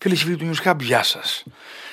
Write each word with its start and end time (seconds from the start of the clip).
Φίλοι 0.00 0.14
και 0.14 0.24
φίλοι 0.24 0.36
του 0.36 0.50
News 0.50 0.70
Hub, 0.70 0.76
γεια 0.80 1.02
σας. 1.02 1.44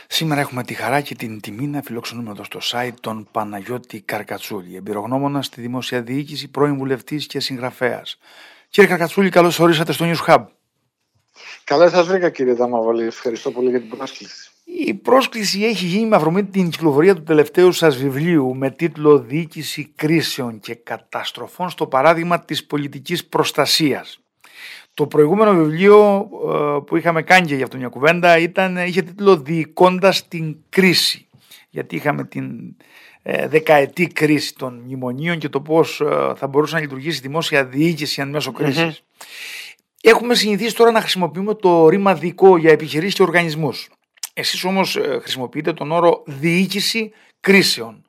Σήμερα 0.07 0.41
έχουμε 0.41 0.63
τη 0.63 0.73
χαρά 0.73 1.01
και 1.01 1.15
την 1.15 1.39
τιμή 1.39 1.67
να 1.67 1.81
φιλοξενούμε 1.81 2.29
εδώ 2.29 2.43
στο 2.43 2.59
site 2.63 2.93
τον 2.99 3.27
Παναγιώτη 3.31 4.01
Καρκατσούλη, 4.01 4.75
εμπειρογνώμονας 4.75 5.45
στη 5.45 5.61
δημόσια 5.61 6.01
διοίκηση, 6.01 6.47
πρώην 6.47 6.77
βουλευτής 6.77 7.25
και 7.25 7.39
συγγραφέας. 7.39 8.17
Κύριε 8.69 8.89
Καρκατσούλη, 8.89 9.29
καλώς 9.29 9.59
ορίσατε 9.59 9.91
στο 9.91 10.05
News 10.11 10.25
Hub. 10.27 10.45
Καλώς 11.63 11.91
σας 11.91 12.07
βρήκα, 12.07 12.29
κύριε 12.29 12.53
Δαμαβολή. 12.53 13.05
Ευχαριστώ 13.05 13.51
πολύ 13.51 13.69
για 13.69 13.79
την 13.79 13.89
πρόσκληση. 13.89 14.49
Η 14.63 14.93
πρόσκληση 14.93 15.63
έχει 15.63 15.85
γίνει 15.85 16.05
με 16.05 16.15
αφορμή 16.15 16.45
την 16.45 16.69
κυκλοφορία 16.69 17.15
του 17.15 17.23
τελευταίου 17.23 17.71
σας 17.71 17.97
βιβλίου 17.97 18.55
με 18.55 18.71
τίτλο 18.71 19.19
Διοίκηση 19.19 19.91
κρίσεων 19.95 20.59
και 20.59 20.75
καταστροφών 20.75 21.69
στο 21.69 21.87
παράδειγμα 21.87 22.39
της 22.39 22.65
πολιτικής 22.65 23.25
προστασίας. 23.25 24.19
Το 24.95 25.07
προηγούμενο 25.07 25.53
βιβλίο 25.53 26.29
ε, 26.47 26.79
που 26.85 26.97
είχαμε 26.97 27.21
κάνει 27.21 27.47
και 27.47 27.55
για 27.55 27.63
αυτό 27.63 27.77
μια 27.77 27.87
κουβέντα 27.87 28.37
ήταν, 28.37 28.77
είχε 28.77 29.01
τίτλο 29.01 29.37
«Διοικώντας 29.37 30.27
την 30.27 30.57
κρίση» 30.69 31.27
γιατί 31.69 31.95
είχαμε 31.95 32.23
την 32.23 32.75
ε, 33.21 33.47
δεκαετή 33.47 34.07
κρίση 34.07 34.55
των 34.55 34.81
μνημονίων 34.85 35.37
και 35.37 35.49
το 35.49 35.61
πώς 35.61 36.01
ε, 36.01 36.33
θα 36.35 36.47
μπορούσε 36.47 36.75
να 36.75 36.81
λειτουργήσει 36.81 37.17
η 37.17 37.21
δημόσια 37.21 37.65
διοίκηση 37.65 38.21
αν 38.21 38.29
μέσω 38.29 38.53
Έχουμε 40.01 40.35
συνηθίσει 40.35 40.75
τώρα 40.75 40.91
να 40.91 40.99
χρησιμοποιούμε 40.99 41.53
το 41.53 41.87
ρήμα 41.87 42.13
δικό 42.13 42.57
για 42.57 42.71
επιχειρήσεις 42.71 43.15
και 43.15 43.21
οργανισμούς. 43.21 43.89
Εσείς 44.33 44.63
όμως 44.63 44.99
χρησιμοποιείτε 45.21 45.73
τον 45.73 45.91
όρο 45.91 46.23
διοίκηση 46.25 47.11
κρίσεων 47.39 48.04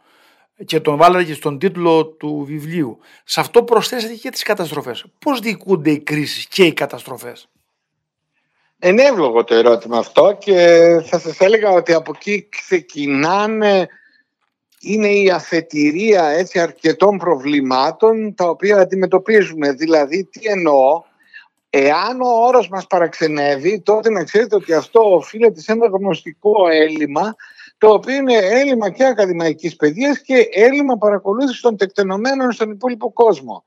και 0.64 0.80
τον 0.80 0.96
βάλατε 0.96 1.24
και 1.24 1.34
στον 1.34 1.58
τίτλο 1.58 2.06
του 2.06 2.44
βιβλίου. 2.46 2.98
Σε 3.24 3.40
αυτό 3.40 3.62
προσθέσατε 3.62 4.14
και 4.14 4.30
τις 4.30 4.42
καταστροφές. 4.42 5.04
Πώς 5.18 5.40
διοικούνται 5.40 5.90
οι 5.90 5.98
κρίσεις 5.98 6.46
και 6.46 6.64
οι 6.64 6.72
καταστροφές; 6.72 7.48
Είναι 8.82 9.02
εύλογο 9.02 9.44
το 9.44 9.54
ερώτημα 9.54 9.98
αυτό 9.98 10.36
και 10.38 10.86
θα 11.04 11.18
σας 11.18 11.40
έλεγα 11.40 11.70
ότι 11.70 11.92
από 11.92 12.12
εκεί 12.14 12.48
ξεκινάνε 12.48 13.88
είναι 14.80 15.08
η 15.08 15.30
αφετηρία 15.30 16.24
έτσι, 16.24 16.60
αρκετών 16.60 17.18
προβλημάτων 17.18 18.34
τα 18.34 18.48
οποία 18.48 18.76
αντιμετωπίζουμε. 18.76 19.72
Δηλαδή, 19.72 20.24
τι 20.24 20.40
εννοώ, 20.42 21.02
εάν 21.70 22.20
ο 22.20 22.28
όρος 22.46 22.68
μας 22.68 22.86
παραξενεύει, 22.86 23.80
τότε 23.80 24.10
να 24.10 24.24
ξέρετε 24.24 24.54
ότι 24.54 24.72
αυτό 24.72 25.14
οφείλεται 25.14 25.60
σε 25.60 25.72
ένα 25.72 25.86
γνωστικό 25.86 26.68
έλλειμμα 26.68 27.34
το 27.78 27.88
οποίο 27.88 28.14
είναι 28.14 28.36
έλλειμμα 28.36 28.90
και 28.90 29.04
ακαδημαϊκής 29.04 29.76
παιδείας 29.76 30.20
και 30.20 30.48
έλλειμμα 30.52 30.96
παρακολούθησης 30.96 31.60
των 31.60 31.76
τεκτενωμένων 31.76 32.52
στον 32.52 32.70
υπόλοιπο 32.70 33.12
κόσμο. 33.12 33.64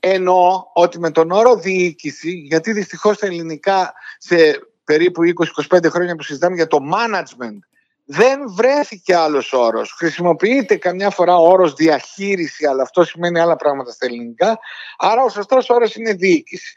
Εννοώ 0.00 0.64
ότι 0.72 0.98
με 0.98 1.10
τον 1.10 1.30
όρο 1.30 1.56
διοίκηση, 1.56 2.30
γιατί 2.30 2.72
δυστυχώς 2.72 3.16
στα 3.16 3.26
ελληνικά 3.26 3.92
σε 4.18 4.36
περίπου 4.84 5.22
20-25 5.70 5.90
χρόνια 5.90 6.14
που 6.14 6.22
συζητάμε 6.22 6.54
για 6.54 6.66
το 6.66 6.78
management, 6.92 7.58
δεν 8.04 8.40
βρέθηκε 8.54 9.14
άλλος 9.14 9.52
όρος. 9.52 9.92
Χρησιμοποιείται 9.92 10.76
καμιά 10.76 11.10
φορά 11.10 11.36
ο 11.36 11.48
όρος 11.48 11.74
διαχείριση, 11.74 12.66
αλλά 12.66 12.82
αυτό 12.82 13.04
σημαίνει 13.04 13.40
άλλα 13.40 13.56
πράγματα 13.56 13.90
στα 13.90 14.06
ελληνικά. 14.06 14.58
Άρα 14.98 15.22
ο 15.22 15.28
σωστός 15.28 15.68
όρος 15.70 15.94
είναι 15.94 16.12
διοίκηση. 16.12 16.72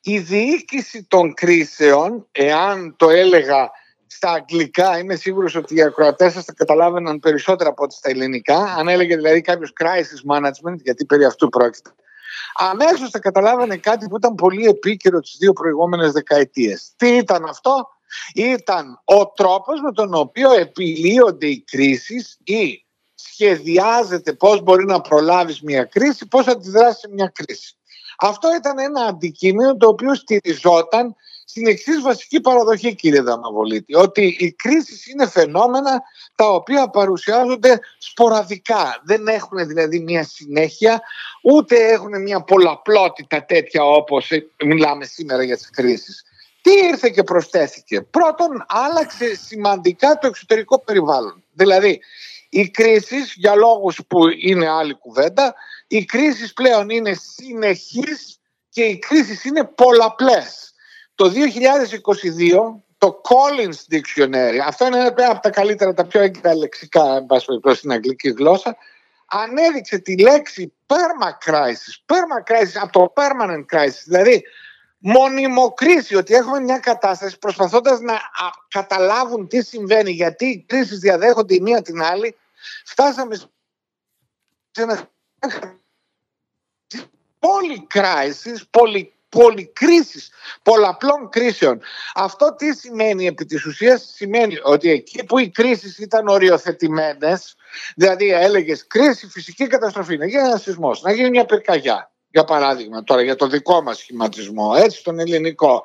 Η 0.00 0.18
διοίκηση 0.18 1.04
των 1.04 1.34
κρίσεων, 1.34 2.28
εάν 2.32 2.94
το 2.96 3.10
έλεγα 3.10 3.70
στα 4.14 4.32
αγγλικά 4.32 4.98
είμαι 4.98 5.14
σίγουρος 5.14 5.54
ότι 5.54 5.74
οι 5.74 5.82
ακροατές 5.82 6.32
σας 6.32 6.44
θα 6.44 6.52
καταλάβαιναν 6.52 7.18
περισσότερα 7.18 7.70
από 7.70 7.84
ό,τι 7.84 7.94
στα 7.94 8.10
ελληνικά. 8.10 8.56
Αν 8.56 8.88
έλεγε 8.88 9.16
δηλαδή 9.16 9.40
κάποιος 9.40 9.72
crisis 9.80 10.34
management, 10.34 10.76
γιατί 10.82 11.04
περί 11.04 11.24
αυτού 11.24 11.48
πρόκειται, 11.48 11.90
αμέσως 12.54 13.10
θα 13.10 13.18
καταλάβαινε 13.18 13.76
κάτι 13.76 14.08
που 14.08 14.16
ήταν 14.16 14.34
πολύ 14.34 14.66
επίκαιρο 14.66 15.20
τις 15.20 15.36
δύο 15.38 15.52
προηγούμενες 15.52 16.12
δεκαετίες. 16.12 16.92
Τι 16.96 17.08
ήταν 17.08 17.44
αυτό, 17.44 17.88
ήταν 18.34 19.02
ο 19.04 19.26
τρόπος 19.26 19.80
με 19.80 19.92
τον 19.92 20.14
οποίο 20.14 20.52
επιλύονται 20.52 21.46
οι 21.46 21.64
κρίσεις 21.70 22.38
ή 22.44 22.86
σχεδιάζεται 23.14 24.32
πώς 24.32 24.62
μπορεί 24.62 24.84
να 24.84 25.00
προλάβεις 25.00 25.60
μια 25.60 25.84
κρίση, 25.84 26.26
πώς 26.26 26.46
αντιδράσεις 26.46 26.98
σε 26.98 27.08
μια 27.10 27.32
κρίση. 27.34 27.76
Αυτό 28.18 28.48
ήταν 28.54 28.78
ένα 28.78 29.00
αντικείμενο 29.00 29.76
το 29.76 29.88
οποίο 29.88 30.14
στηριζόταν 30.14 31.16
στην 31.52 31.66
εξής 31.66 32.00
βασική 32.00 32.40
παραδοχή, 32.40 32.94
κύριε 32.94 33.20
Δαμαβολίτη, 33.20 33.94
ότι 33.94 34.36
οι 34.38 34.52
κρίσεις 34.52 35.06
είναι 35.06 35.28
φαινόμενα 35.28 36.02
τα 36.34 36.48
οποία 36.48 36.88
παρουσιάζονται 36.88 37.80
σποραδικά. 37.98 39.00
Δεν 39.04 39.26
έχουν 39.26 39.66
δηλαδή 39.66 40.00
μια 40.00 40.24
συνέχεια, 40.24 41.02
ούτε 41.42 41.76
έχουν 41.76 42.22
μια 42.22 42.40
πολλαπλότητα 42.40 43.44
τέτοια 43.44 43.84
όπως 43.84 44.30
μιλάμε 44.64 45.04
σήμερα 45.04 45.42
για 45.42 45.56
τις 45.56 45.70
κρίσεις. 45.70 46.24
Τι 46.60 46.70
ήρθε 46.70 47.08
και 47.08 47.22
προσθέθηκε. 47.22 48.00
Πρώτον, 48.00 48.64
άλλαξε 48.68 49.36
σημαντικά 49.36 50.18
το 50.18 50.26
εξωτερικό 50.26 50.80
περιβάλλον. 50.80 51.42
Δηλαδή, 51.52 52.00
οι 52.48 52.68
κρίσεις, 52.68 53.34
για 53.36 53.54
λόγους 53.54 54.00
που 54.08 54.18
είναι 54.28 54.68
άλλη 54.68 54.94
κουβέντα, 54.94 55.54
οι 55.88 56.04
κρίσεις 56.04 56.52
πλέον 56.52 56.90
είναι 56.90 57.12
συνεχείς 57.34 58.38
και 58.68 58.82
οι 58.82 58.98
κρίσεις 58.98 59.44
είναι 59.44 59.64
πολλαπλές. 59.64 60.71
Το 61.14 61.32
2022 61.32 62.82
το 62.98 63.20
Collins 63.24 63.94
Dictionary, 63.94 64.58
αυτό 64.66 64.86
είναι 64.86 64.98
ένα 64.98 65.30
από 65.30 65.40
τα 65.40 65.50
καλύτερα, 65.50 65.94
τα 65.94 66.06
πιο 66.06 66.20
έγκυρα 66.20 66.54
λεξικά 66.54 67.16
εν 67.16 67.26
πάση 67.26 67.46
στην 67.74 67.92
αγγλική 67.92 68.28
γλώσσα, 68.30 68.76
ανέδειξε 69.26 69.98
τη 69.98 70.18
λέξη 70.18 70.72
perma-crisis, 70.86 72.14
perma-crisis 72.14 72.80
από 72.82 72.92
το 72.92 73.12
permanent 73.16 73.76
crisis, 73.76 74.02
δηλαδή 74.04 74.42
μονιμοκρίση, 74.98 76.16
ότι 76.16 76.34
έχουμε 76.34 76.60
μια 76.60 76.78
κατάσταση 76.78 77.38
προσπαθώντας 77.38 78.00
να 78.00 78.20
καταλάβουν 78.68 79.48
τι 79.48 79.64
συμβαίνει, 79.64 80.10
γιατί 80.10 80.46
οι 80.46 80.64
κρίσεις 80.68 80.98
διαδέχονται 80.98 81.54
η 81.54 81.60
μία 81.60 81.82
την 81.82 82.02
άλλη, 82.02 82.36
φτάσαμε 82.84 83.34
σε 84.70 84.82
ένα 84.82 85.08
poly-crisis, 87.38 88.56
poly 88.70 89.06
πολυκρίσεις, 89.36 90.30
πολλαπλών 90.62 91.28
κρίσεων. 91.30 91.80
Αυτό 92.14 92.54
τι 92.54 92.76
σημαίνει 92.76 93.26
επί 93.26 93.44
της 93.44 93.64
ουσίας, 93.64 94.12
σημαίνει 94.14 94.56
ότι 94.62 94.90
εκεί 94.90 95.24
που 95.24 95.38
οι 95.38 95.50
κρίσεις 95.50 95.98
ήταν 95.98 96.28
οριοθετημένες, 96.28 97.54
δηλαδή 97.96 98.30
έλεγες 98.30 98.86
κρίση, 98.86 99.26
φυσική 99.26 99.66
καταστροφή, 99.66 100.16
να 100.16 100.26
γίνει 100.26 100.42
ένας 100.42 100.62
σεισμός, 100.62 101.02
να 101.02 101.12
γίνει 101.12 101.30
μια 101.30 101.44
πυρκαγιά, 101.44 102.12
για 102.28 102.44
παράδειγμα 102.44 103.04
τώρα 103.04 103.22
για 103.22 103.36
το 103.36 103.46
δικό 103.46 103.82
μας 103.82 103.98
σχηματισμό, 103.98 104.72
έτσι 104.76 105.02
τον 105.04 105.18
ελληνικό. 105.18 105.84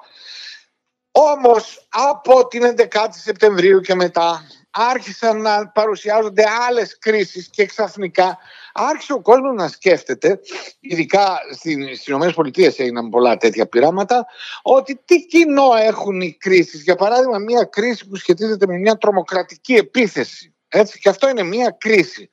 Όμως 1.12 1.88
από 1.90 2.47
την 2.47 2.63
11η 2.78 3.09
Σεπτεμβρίου 3.09 3.81
και 3.81 3.96
μετά 3.96 4.47
άρχισαν 4.72 5.41
να 5.41 5.68
παρουσιάζονται 5.68 6.44
άλλες 6.68 6.97
κρίσεις 6.97 7.50
και 7.50 7.66
ξαφνικά 7.66 8.38
άρχισε 8.78 9.14
ο 9.14 9.22
κόσμος 9.22 9.56
να 9.56 9.68
σκέφτεται, 9.68 10.40
ειδικά 10.80 11.40
στις 11.54 12.08
ΗΠΑ 12.08 12.74
έγιναν 12.78 13.10
πολλά 13.10 13.38
τέτοια 13.38 13.68
πειράματα, 13.68 14.26
ότι 14.62 15.00
τι 15.06 15.26
κοινό 15.26 15.70
έχουν 15.80 16.22
οι 16.22 16.34
κρίσεις. 16.40 16.82
Για 16.84 16.96
παράδειγμα, 16.96 17.38
μια 17.38 17.64
κρίση 17.64 18.08
που 18.08 18.16
σχετίζεται 18.16 18.68
με 18.68 18.78
μια 18.78 18.98
τρομοκρατική 18.98 19.74
επίθεση. 19.74 20.54
Έτσι, 20.68 21.00
και 21.00 21.10
αυτό 21.10 21.30
είναι 21.30 21.44
μια 21.44 21.76
κρίση. 21.80 22.30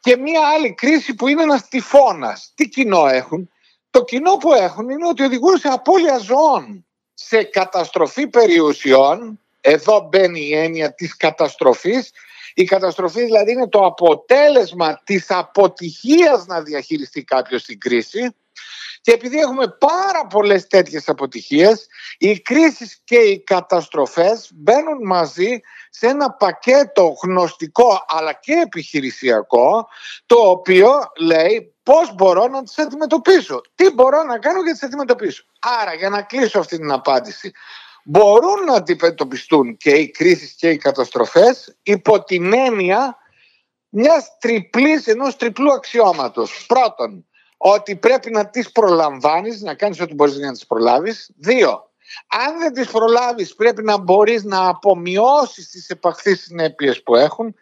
Και 0.00 0.16
μια 0.16 0.40
άλλη 0.54 0.74
κρίση 0.74 1.14
που 1.14 1.28
είναι 1.28 1.42
ένας 1.42 1.68
τυφώνας. 1.68 2.52
Τι 2.54 2.68
κοινό 2.68 3.06
έχουν; 3.06 3.50
Το 3.90 4.04
κοινό 4.04 4.36
που 4.36 4.52
έχουν 4.52 4.88
είναι 4.88 5.08
ότι 5.08 5.22
οδηγούν 5.22 5.58
σε 5.58 5.68
απώλεια 5.68 6.18
ζώων, 6.18 6.86
σε 7.14 7.42
καταστροφή 7.42 8.28
περιουσιών, 8.28 9.40
εδώ 9.60 10.08
μπαίνει 10.08 10.40
η 10.40 10.54
έννοια 10.54 10.94
της 10.94 11.16
καταστροφής. 11.16 12.10
Η 12.58 12.64
καταστροφή 12.64 13.24
δηλαδή 13.24 13.52
είναι 13.52 13.68
το 13.68 13.84
αποτέλεσμα 13.84 15.00
της 15.04 15.30
αποτυχίας 15.30 16.46
να 16.46 16.62
διαχειριστεί 16.62 17.24
κάποιος 17.24 17.64
την 17.64 17.78
κρίση 17.78 18.34
και 19.00 19.12
επειδή 19.12 19.38
έχουμε 19.38 19.68
πάρα 19.68 20.26
πολλές 20.26 20.66
τέτοιες 20.66 21.08
αποτυχίες, 21.08 21.86
οι 22.18 22.40
κρίσεις 22.40 23.00
και 23.04 23.16
οι 23.16 23.42
καταστροφές 23.42 24.50
μπαίνουν 24.54 24.98
μαζί 25.06 25.60
σε 25.90 26.06
ένα 26.06 26.32
πακέτο 26.32 27.16
γνωστικό 27.22 28.04
αλλά 28.08 28.32
και 28.32 28.52
επιχειρησιακό, 28.52 29.88
το 30.26 30.36
οποίο 30.36 30.90
λέει 31.18 31.74
πώς 31.82 32.14
μπορώ 32.14 32.46
να 32.46 32.62
τις 32.62 32.78
αντιμετωπίσω. 32.78 33.60
Τι 33.74 33.90
μπορώ 33.90 34.22
να 34.22 34.38
κάνω 34.38 34.58
για 34.58 34.66
να 34.66 34.72
τις 34.72 34.82
αντιμετωπίσω. 34.82 35.44
Άρα, 35.80 35.94
για 35.94 36.08
να 36.08 36.22
κλείσω 36.22 36.58
αυτή 36.58 36.76
την 36.76 36.92
απάντηση, 36.92 37.52
μπορούν 38.08 38.64
να 38.66 38.74
αντιμετωπιστούν 38.74 39.76
και 39.76 39.90
οι 39.90 40.10
κρίσεις 40.10 40.52
και 40.52 40.70
οι 40.70 40.76
καταστροφές 40.76 41.76
υπό 41.82 42.24
την 42.24 42.52
έννοια 42.52 43.16
μιας 43.88 44.36
τριπλής, 44.38 45.06
ενός 45.06 45.36
τριπλού 45.36 45.72
αξιώματος. 45.72 46.66
Πρώτον, 46.66 47.26
ότι 47.56 47.96
πρέπει 47.96 48.30
να 48.30 48.48
τις 48.48 48.72
προλαμβάνεις, 48.72 49.60
να 49.60 49.74
κάνεις 49.74 50.00
ό,τι 50.00 50.14
μπορείς 50.14 50.36
να 50.36 50.52
τις 50.52 50.66
προλάβεις. 50.66 51.30
Δύο, 51.36 51.90
αν 52.26 52.58
δεν 52.58 52.72
τις 52.72 52.90
προλάβεις 52.90 53.54
πρέπει 53.54 53.82
να 53.82 53.98
μπορείς 53.98 54.44
να 54.44 54.68
απομειώσεις 54.68 55.70
τις 55.70 55.88
επαχθείς 55.88 56.42
συνέπειες 56.42 57.02
που 57.02 57.16
έχουν. 57.16 57.54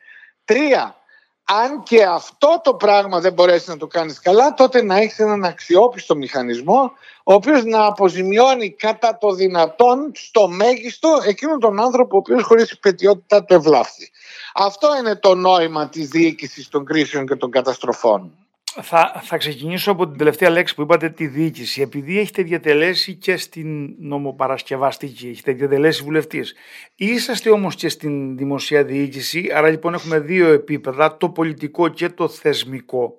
Τρία, 0.44 0.96
αν 1.44 1.82
και 1.82 2.02
αυτό 2.02 2.60
το 2.64 2.74
πράγμα 2.74 3.20
δεν 3.20 3.32
μπορέσεις 3.32 3.68
να 3.68 3.76
το 3.76 3.86
κάνεις 3.86 4.20
καλά, 4.20 4.54
τότε 4.54 4.82
να 4.82 4.96
έχεις 4.96 5.18
έναν 5.18 5.44
αξιόπιστο 5.44 6.16
μηχανισμό, 6.16 6.92
ο 7.24 7.32
οποίος 7.34 7.64
να 7.64 7.86
αποζημιώνει 7.86 8.70
κατά 8.70 9.18
το 9.18 9.32
δυνατόν 9.32 10.10
στο 10.14 10.48
μέγιστο 10.48 11.20
εκείνον 11.26 11.60
τον 11.60 11.80
άνθρωπο 11.80 12.16
ο 12.16 12.18
οποίος 12.18 12.42
χωρίς 12.42 12.70
υπετιότητα 12.70 13.44
το 13.44 13.54
ευλάφθη. 13.54 14.10
Αυτό 14.54 14.88
είναι 14.98 15.16
το 15.16 15.34
νόημα 15.34 15.88
της 15.88 16.08
διοίκησης 16.08 16.68
των 16.68 16.84
κρίσεων 16.84 17.26
και 17.26 17.36
των 17.36 17.50
καταστροφών. 17.50 18.43
Θα, 18.82 19.20
θα 19.24 19.36
ξεκινήσω 19.36 19.90
από 19.90 20.08
την 20.08 20.18
τελευταία 20.18 20.50
λέξη 20.50 20.74
που 20.74 20.82
είπατε, 20.82 21.10
τη 21.10 21.26
διοίκηση. 21.26 21.80
Επειδή 21.80 22.18
έχετε 22.18 22.42
διατελέσει 22.42 23.14
και 23.14 23.36
στην 23.36 23.94
νομοπαρασκευαστική, 23.98 25.28
έχετε 25.28 25.52
διατελέσει 25.52 26.02
βουλευτής. 26.02 26.54
Είσαστε 26.94 27.50
όμως 27.50 27.74
και 27.74 27.88
στην 27.88 28.36
δημοσία 28.36 28.84
διοίκηση, 28.84 29.50
άρα 29.54 29.68
λοιπόν 29.68 29.94
έχουμε 29.94 30.18
δύο 30.18 30.52
επίπεδα, 30.52 31.16
το 31.16 31.28
πολιτικό 31.28 31.88
και 31.88 32.08
το 32.08 32.28
θεσμικό. 32.28 33.18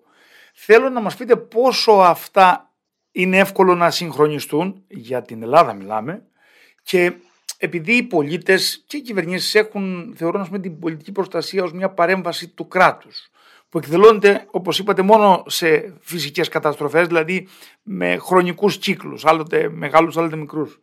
Θέλω 0.53 0.89
να 0.89 1.01
μας 1.01 1.15
πείτε 1.15 1.35
πόσο 1.35 1.91
αυτά 1.91 2.73
είναι 3.11 3.37
εύκολο 3.37 3.75
να 3.75 3.91
συγχρονιστούν, 3.91 4.83
για 4.87 5.21
την 5.21 5.43
Ελλάδα 5.43 5.73
μιλάμε, 5.73 6.23
και 6.83 7.13
επειδή 7.57 7.93
οι 7.93 8.03
πολίτες 8.03 8.83
και 8.87 8.97
οι 8.97 9.01
κυβερνήσεις 9.01 9.55
έχουν, 9.55 10.13
θεωρούν 10.17 10.61
την 10.61 10.79
πολιτική 10.79 11.11
προστασία 11.11 11.63
ως 11.63 11.73
μια 11.73 11.89
παρέμβαση 11.89 12.47
του 12.47 12.67
κράτους 12.67 13.29
που 13.75 13.81
εκδηλώνεται 13.81 14.47
όπως 14.51 14.79
είπατε 14.79 15.01
μόνο 15.01 15.43
σε 15.47 15.93
φυσικές 15.99 16.47
καταστροφές, 16.47 17.07
δηλαδή 17.07 17.47
με 17.83 18.17
χρονικούς 18.17 18.77
κύκλους, 18.77 19.25
άλλοτε 19.25 19.69
μεγάλους, 19.69 20.17
άλλοτε 20.17 20.35
μικρούς. 20.35 20.81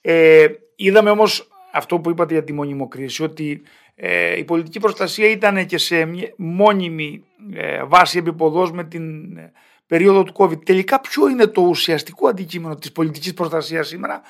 Ε, 0.00 0.46
είδαμε 0.76 1.10
όμως 1.10 1.48
αυτό 1.72 1.98
που 1.98 2.10
είπατε 2.10 2.32
για 2.32 2.44
τη 2.44 2.52
μονιμοκρίση, 2.52 3.22
ότι 3.22 3.62
ε, 3.94 4.38
η 4.38 4.44
πολιτική 4.44 4.80
προστασία 4.80 5.30
ήταν 5.30 5.66
και 5.66 5.78
σε 5.78 6.04
μια 6.04 6.32
μόνιμη 6.36 7.24
ε, 7.52 7.84
βάση 7.84 8.18
επιποδός 8.18 8.72
με 8.72 8.84
την 8.84 9.36
ε, 9.36 9.52
περίοδο 9.86 10.22
του 10.22 10.32
COVID. 10.36 10.64
Τελικά 10.64 11.00
ποιο 11.00 11.28
είναι 11.28 11.46
το 11.46 11.60
ουσιαστικό 11.60 12.28
αντικείμενο 12.28 12.74
της 12.74 12.92
πολιτικής 12.92 13.34
προστασίας 13.34 13.88
σήμερα, 13.88 14.22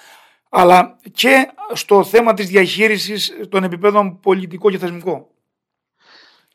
αλλά 0.48 0.96
και 1.12 1.50
στο 1.72 2.04
θέμα 2.04 2.34
της 2.34 2.48
διαχείρισης 2.48 3.38
των 3.48 3.64
επιπέδων 3.64 4.20
πολιτικό 4.20 4.70
και 4.70 4.78
θεσμικό; 4.78 5.28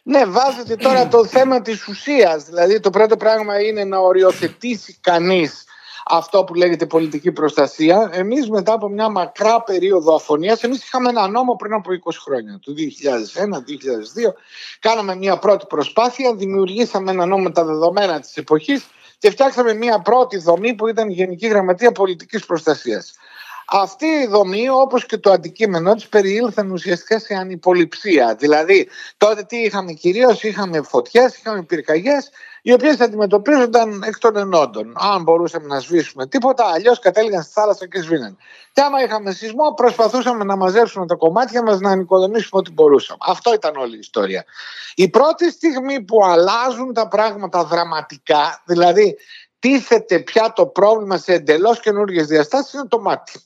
Ναι, 0.03 0.25
βάζετε 0.25 0.75
τώρα 0.75 1.07
το 1.07 1.25
θέμα 1.25 1.61
της 1.61 1.87
ουσίας. 1.87 2.43
Δηλαδή 2.43 2.79
το 2.79 2.89
πρώτο 2.89 3.17
πράγμα 3.17 3.61
είναι 3.61 3.83
να 3.83 3.97
οριοθετήσει 3.97 4.97
κανείς 5.01 5.65
αυτό 6.05 6.43
που 6.43 6.53
λέγεται 6.53 6.85
πολιτική 6.85 7.31
προστασία. 7.31 8.09
Εμείς 8.13 8.49
μετά 8.49 8.73
από 8.73 8.89
μια 8.89 9.09
μακρά 9.09 9.61
περίοδο 9.63 10.15
αφωνίας, 10.15 10.63
εμείς 10.63 10.83
είχαμε 10.83 11.09
ένα 11.09 11.27
νόμο 11.27 11.55
πριν 11.55 11.73
από 11.73 11.91
20 11.91 12.11
χρόνια, 12.23 12.59
το 12.61 12.73
2001-2002. 12.73 14.33
Κάναμε 14.79 15.15
μια 15.15 15.37
πρώτη 15.37 15.65
προσπάθεια, 15.65 16.35
δημιουργήσαμε 16.35 17.11
ένα 17.11 17.25
νόμο 17.25 17.43
με 17.43 17.51
τα 17.51 17.65
δεδομένα 17.65 18.19
της 18.19 18.37
εποχής 18.37 18.85
και 19.17 19.29
φτιάξαμε 19.29 19.73
μια 19.73 19.99
πρώτη 19.99 20.37
δομή 20.37 20.73
που 20.73 20.87
ήταν 20.87 21.09
η 21.09 21.13
Γενική 21.13 21.47
Γραμματεία 21.47 21.91
Πολιτικής 21.91 22.45
Προστασίας. 22.45 23.13
Αυτή 23.75 24.05
η 24.05 24.27
δομή 24.27 24.69
όπως 24.69 25.05
και 25.05 25.17
το 25.17 25.31
αντικείμενο 25.31 25.93
της 25.93 26.07
περιήλθαν 26.07 26.71
ουσιαστικά 26.71 27.19
σε 27.19 27.33
ανυποληψία. 27.33 28.35
Δηλαδή 28.35 28.89
τότε 29.17 29.43
τι 29.43 29.57
είχαμε 29.57 29.91
κυρίως, 29.91 30.43
είχαμε 30.43 30.81
φωτιές, 30.81 31.37
είχαμε 31.37 31.63
πυρκαγιές 31.63 32.29
οι 32.61 32.73
οποίες 32.73 32.99
αντιμετωπίζονταν 32.99 34.03
εκ 34.03 34.17
των 34.17 34.37
ενόντων. 34.37 34.93
Αν 34.97 35.23
μπορούσαμε 35.23 35.67
να 35.67 35.79
σβήσουμε 35.79 36.27
τίποτα, 36.27 36.65
αλλιώς 36.65 36.99
κατέληγαν 36.99 37.43
στη 37.43 37.51
θάλασσα 37.51 37.87
και 37.87 38.01
σβήναν. 38.01 38.37
Και 38.73 38.81
άμα 38.81 39.03
είχαμε 39.03 39.31
σεισμό, 39.31 39.73
προσπαθούσαμε 39.73 40.43
να 40.43 40.55
μαζέψουμε 40.55 41.05
τα 41.05 41.15
κομμάτια 41.15 41.63
μας, 41.63 41.79
να 41.79 41.89
ανοικοδομήσουμε 41.89 42.59
ό,τι 42.61 42.71
μπορούσαμε. 42.71 43.19
Αυτό 43.27 43.53
ήταν 43.53 43.75
όλη 43.75 43.95
η 43.95 43.99
ιστορία. 43.99 44.45
Η 44.95 45.09
πρώτη 45.09 45.51
στιγμή 45.51 46.01
που 46.01 46.25
αλλάζουν 46.25 46.93
τα 46.93 47.07
πράγματα 47.07 47.63
δραματικά, 47.63 48.63
δηλαδή 48.65 49.15
τίθεται 49.59 50.19
πια 50.19 50.53
το 50.55 50.65
πρόβλημα 50.65 51.17
σε 51.17 51.33
εντελώς 51.33 51.79
καινούργιες 51.79 52.27
διαστάσεις, 52.27 52.73
είναι 52.73 52.87
το 52.87 52.99
μάτι. 52.99 53.41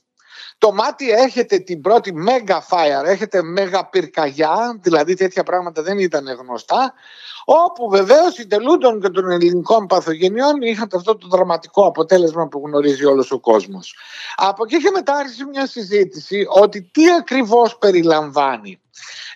Το 0.58 0.72
μάτι 0.72 1.10
έχετε 1.10 1.58
την 1.58 1.80
πρώτη 1.80 2.12
mega 2.28 2.56
fire, 2.56 3.04
έχετε 3.04 3.40
mega 3.58 3.80
πυρκαγιά, 3.90 4.78
δηλαδή 4.82 5.14
τέτοια 5.14 5.42
πράγματα 5.42 5.82
δεν 5.82 5.98
ήταν 5.98 6.26
γνωστά, 6.40 6.92
όπου 7.44 7.88
βεβαίως 7.88 8.38
οι 8.38 8.46
τελούντων 8.46 9.00
και 9.00 9.08
των 9.08 9.30
ελληνικών 9.30 9.86
παθογενειών 9.86 10.62
είχαν 10.62 10.88
αυτό 10.94 11.16
το 11.16 11.28
δραματικό 11.28 11.86
αποτέλεσμα 11.86 12.48
που 12.48 12.62
γνωρίζει 12.66 13.04
όλος 13.04 13.30
ο 13.30 13.40
κόσμος. 13.40 13.96
Από 14.36 14.64
εκεί 14.64 14.76
και 14.82 14.90
μετά 14.90 15.14
άρχισε 15.14 15.44
μια 15.44 15.66
συζήτηση 15.66 16.46
ότι 16.48 16.82
τι 16.82 17.10
ακριβώς 17.10 17.78
περιλαμβάνει 17.78 18.80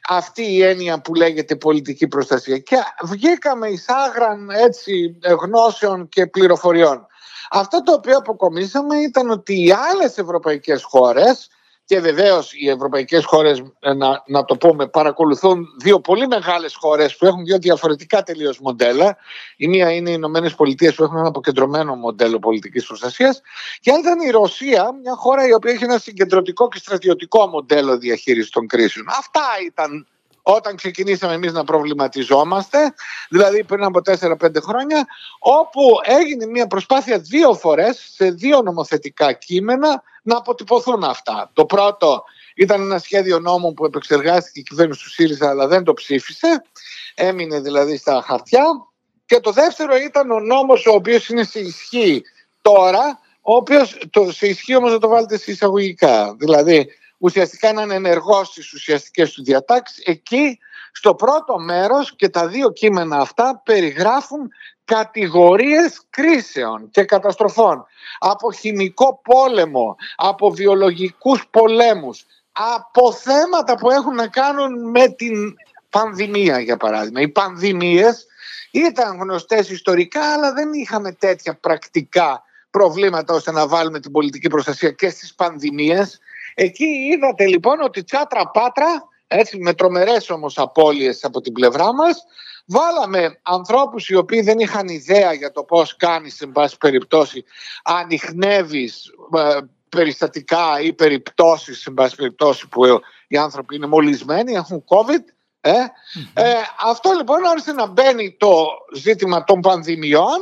αυτή 0.09 0.43
η 0.43 0.63
έννοια 0.63 1.01
που 1.01 1.15
λέγεται 1.15 1.57
πολιτική 1.57 2.09
προστασία 2.09 2.59
και 2.59 2.77
βγήκαμε 3.03 3.69
εισάγραν 3.69 4.51
έτσι 4.51 5.19
γνώσεων 5.41 6.09
και 6.09 6.27
πληροφοριών. 6.27 7.07
Αυτό 7.55 7.83
το 7.83 7.93
οποίο 7.93 8.17
αποκομίσαμε 8.17 8.97
ήταν 8.97 9.31
ότι 9.31 9.65
οι 9.65 9.73
άλλες 9.73 10.19
ευρωπαϊκές 10.19 10.83
χώρες 10.83 11.49
και 11.85 12.01
βεβαίως 12.01 12.53
οι 12.53 12.69
ευρωπαϊκές 12.69 13.25
χώρες, 13.25 13.63
ε, 13.81 13.93
να, 13.93 14.23
να 14.27 14.45
το 14.45 14.57
πούμε, 14.57 14.89
παρακολουθούν 14.89 15.67
δύο 15.81 16.01
πολύ 16.01 16.27
μεγάλες 16.27 16.75
χώρες 16.75 17.17
που 17.17 17.27
έχουν 17.27 17.45
δύο 17.45 17.59
διαφορετικά 17.59 18.23
τελείως 18.23 18.61
μοντέλα. 18.61 19.17
Η 19.57 19.69
μία 19.69 19.93
είναι 19.93 20.11
οι 20.11 20.15
Ηνωμένες 20.17 20.55
Πολιτείες 20.55 20.95
που 20.95 21.03
έχουν 21.03 21.17
ένα 21.17 21.29
αποκεντρωμένο 21.29 21.95
μοντέλο 21.95 22.39
πολιτικής 22.39 22.87
προστασίας. 22.87 23.41
Και 23.81 23.91
άλλη 23.93 24.01
ήταν 24.01 24.21
η 24.21 24.31
Ρωσία, 24.31 24.95
μια 25.03 25.15
χώρα 25.17 25.47
η 25.47 25.53
οποία 25.53 25.73
έχει 25.73 25.85
ένα 25.85 25.99
συγκεντρωτικό 25.99 26.69
και 26.69 26.79
στρατιωτικό 26.79 27.47
μοντέλο 27.47 27.99
διαχείρισης 27.99 28.51
των 28.51 28.67
κρίσεων. 28.67 29.07
Αυτά 29.09 29.43
ήταν 29.67 30.07
όταν 30.43 30.77
ξεκινήσαμε 30.77 31.35
εμείς 31.35 31.53
να 31.53 31.65
προβληματιζόμαστε, 31.65 32.95
δηλαδή 33.29 33.65
πριν 33.65 33.85
από 33.85 34.01
4-5 34.05 34.63
χρόνια, 34.63 35.07
όπου 35.39 35.83
έγινε 36.03 36.47
μια 36.47 36.67
προσπάθεια 36.67 37.19
δύο 37.19 37.55
φορές 37.55 38.11
σε 38.15 38.31
δύο 38.31 38.63
νομοθετικά 38.63 39.33
κείμενα 39.33 40.03
να 40.23 40.37
αποτυπωθούν 40.37 41.05
αυτά. 41.05 41.51
Το 41.53 41.65
πρώτο 41.65 42.25
ήταν 42.55 42.81
ένα 42.81 42.99
σχέδιο 42.99 43.39
νόμου 43.39 43.75
που 43.75 43.85
επεξεργάστηκε 43.85 44.61
η 44.61 44.63
κυβέρνηση 44.63 45.03
του 45.03 45.11
ΣΥΡΙΖΑ 45.11 45.49
αλλά 45.49 45.67
δεν 45.67 45.85
το 45.85 45.93
ψήφισε, 45.93 46.63
έμεινε 47.15 47.61
δηλαδή 47.61 47.97
στα 47.97 48.23
χαρτιά. 48.27 48.65
Και 49.27 49.41
το 49.41 49.51
δεύτερο 49.51 49.97
ήταν 49.97 50.31
ο 50.31 50.41
νόμος 50.41 50.87
ο 50.87 50.93
οποίος 50.93 51.29
είναι 51.29 51.45
σε 51.45 51.61
ισχύ 51.61 52.23
τώρα, 52.63 53.21
ο 53.41 53.55
οποίος 53.55 53.99
το, 54.11 54.33
σε 54.33 54.47
ισχύ 54.47 54.77
όμως 54.77 54.93
να 54.93 54.99
το 54.99 55.09
βάλετε 55.09 55.39
σε 55.39 55.51
εισαγωγικά. 55.51 56.35
Δηλαδή 56.39 56.89
ουσιαστικά 57.23 57.73
να 57.73 57.83
είναι 57.83 57.95
ενεργό 57.95 58.45
στις 58.45 58.73
ουσιαστικές 58.73 59.33
του 59.33 59.43
διατάξεις. 59.45 60.05
Εκεί 60.05 60.59
στο 60.93 61.15
πρώτο 61.15 61.59
μέρος 61.59 62.17
και 62.17 62.29
τα 62.29 62.47
δύο 62.47 62.73
κείμενα 62.73 63.17
αυτά 63.17 63.61
περιγράφουν 63.65 64.51
κατηγορίες 64.85 66.01
κρίσεων 66.11 66.91
και 66.91 67.05
καταστροφών 67.05 67.87
από 68.19 68.53
χημικό 68.53 69.21
πόλεμο, 69.23 69.97
από 70.17 70.51
βιολογικούς 70.51 71.47
πολέμους, 71.51 72.27
από 72.53 73.13
θέματα 73.13 73.75
που 73.75 73.91
έχουν 73.91 74.15
να 74.15 74.29
κάνουν 74.29 74.91
με 74.91 75.09
την 75.09 75.55
πανδημία 75.91 76.61
για 76.61 76.77
παράδειγμα. 76.77 77.21
Οι 77.21 77.29
πανδημίες 77.29 78.27
ήταν 78.71 79.19
γνωστές 79.21 79.71
ιστορικά 79.71 80.33
αλλά 80.33 80.53
δεν 80.53 80.73
είχαμε 80.73 81.13
τέτοια 81.13 81.55
πρακτικά 81.55 82.43
προβλήματα 82.71 83.35
ώστε 83.35 83.53
να 83.53 83.69
βάλουμε 83.69 84.01
την 84.01 84.11
πολιτική 84.11 84.49
προστασία 84.49 84.91
και 84.91 85.09
στις 85.09 85.35
πανδημίες 85.35 86.21
Εκεί 86.55 86.85
είδατε 86.85 87.47
λοιπόν 87.47 87.81
ότι 87.81 88.05
τσάτρα 88.05 88.51
πάτρα, 88.51 89.09
έτσι 89.27 89.59
με 89.59 89.75
τρομερές 89.75 90.31
όμως 90.31 90.59
απώλειες 90.59 91.25
από 91.25 91.41
την 91.41 91.53
πλευρά 91.53 91.95
μας, 91.95 92.25
βάλαμε 92.67 93.39
ανθρώπους 93.43 94.09
οι 94.09 94.15
οποίοι 94.15 94.41
δεν 94.41 94.59
είχαν 94.59 94.89
ιδέα 94.89 95.33
για 95.33 95.53
το 95.53 95.63
πώς 95.63 95.97
κάνεις 95.97 96.35
σε 96.35 96.47
πάση 96.47 96.77
περιπτώσει, 96.77 97.45
ανοιχνεύεις 97.83 99.11
ε, 99.37 99.59
περιστατικά 99.89 100.81
ή 100.81 100.93
περιπτώσεις 100.93 101.81
σε 101.81 101.91
πάση 101.91 102.17
περιπτώσει 102.17 102.69
που 102.69 102.85
οι 103.29 103.37
άνθρωποι 103.37 103.75
είναι 103.75 103.87
μολυσμένοι, 103.87 104.53
έχουν 104.53 104.85
COVID. 104.89 105.23
Ε. 105.61 105.73
ε 106.35 106.55
αυτό 106.87 107.13
λοιπόν 107.13 107.47
άρχισε 107.47 107.73
να 107.73 107.87
μπαίνει 107.87 108.37
το 108.39 108.67
ζήτημα 108.95 109.45
των 109.45 109.61
πανδημιών 109.61 110.39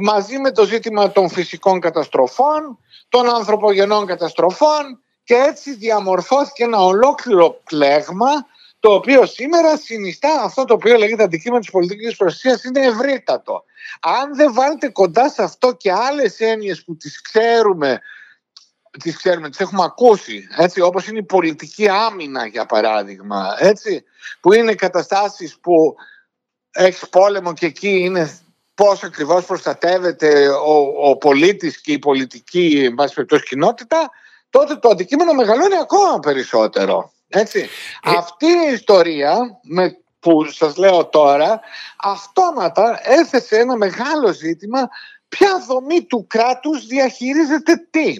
μαζί 0.00 0.38
με 0.38 0.52
το 0.52 0.64
ζήτημα 0.64 1.12
των 1.12 1.28
φυσικών 1.28 1.80
καταστροφών, 1.80 2.78
των 3.08 3.28
ανθρωπογενών 3.28 4.06
καταστροφών 4.06 5.02
και 5.28 5.34
έτσι 5.34 5.74
διαμορφώθηκε 5.74 6.64
ένα 6.64 6.78
ολόκληρο 6.78 7.60
κλέγμα 7.64 8.46
το 8.80 8.92
οποίο 8.92 9.26
σήμερα 9.26 9.76
συνιστά 9.76 10.42
αυτό 10.42 10.64
το 10.64 10.74
οποίο 10.74 10.96
λέγεται 10.96 11.22
αντικείμενο 11.22 11.60
της 11.60 11.70
πολιτικής 11.70 12.16
προστασίας 12.16 12.64
είναι 12.64 12.86
ευρύτατο. 12.86 13.64
Αν 14.00 14.36
δεν 14.36 14.52
βάλετε 14.52 14.88
κοντά 14.88 15.28
σε 15.28 15.42
αυτό 15.42 15.72
και 15.72 15.92
άλλες 15.92 16.40
έννοιες 16.40 16.84
που 16.84 16.96
τις 16.96 17.20
ξέρουμε 17.20 18.00
τις 19.02 19.16
ξέρουμε, 19.16 19.48
τις 19.48 19.60
έχουμε 19.60 19.84
ακούσει, 19.84 20.48
έτσι, 20.56 20.80
όπως 20.80 21.06
είναι 21.06 21.18
η 21.18 21.22
πολιτική 21.22 21.88
άμυνα 21.88 22.46
για 22.46 22.66
παράδειγμα, 22.66 23.56
έτσι, 23.58 24.04
που 24.40 24.52
είναι 24.52 24.74
καταστάσεις 24.74 25.58
που 25.60 25.96
έχεις 26.70 27.08
πόλεμο 27.08 27.54
και 27.54 27.66
εκεί 27.66 27.98
είναι 27.98 28.40
πώς 28.74 29.02
ακριβώς 29.02 29.44
προστατεύεται 29.44 30.48
ο, 30.48 31.08
ο 31.08 31.16
πολίτης 31.16 31.80
και 31.80 31.92
η 31.92 31.98
πολιτική 31.98 32.82
εν 32.84 32.94
πάση 32.94 33.14
κοινότητα, 33.48 34.10
τότε 34.50 34.76
το 34.76 34.88
αντικείμενο 34.88 35.32
μεγαλώνει 35.32 35.76
ακόμα 35.76 36.18
περισσότερο. 36.18 37.12
Έτσι. 37.28 37.68
Ε, 38.02 38.10
Αυτή 38.16 38.46
η 38.46 38.72
ιστορία 38.72 39.60
με 39.62 39.98
που 40.20 40.44
σας 40.44 40.76
λέω 40.76 41.06
τώρα 41.06 41.60
αυτόματα 42.02 43.00
έθεσε 43.02 43.56
ένα 43.56 43.76
μεγάλο 43.76 44.32
ζήτημα 44.32 44.88
ποια 45.28 45.64
δομή 45.66 46.02
του 46.02 46.26
κράτους 46.28 46.86
διαχειρίζεται 46.86 47.86
τι. 47.90 48.14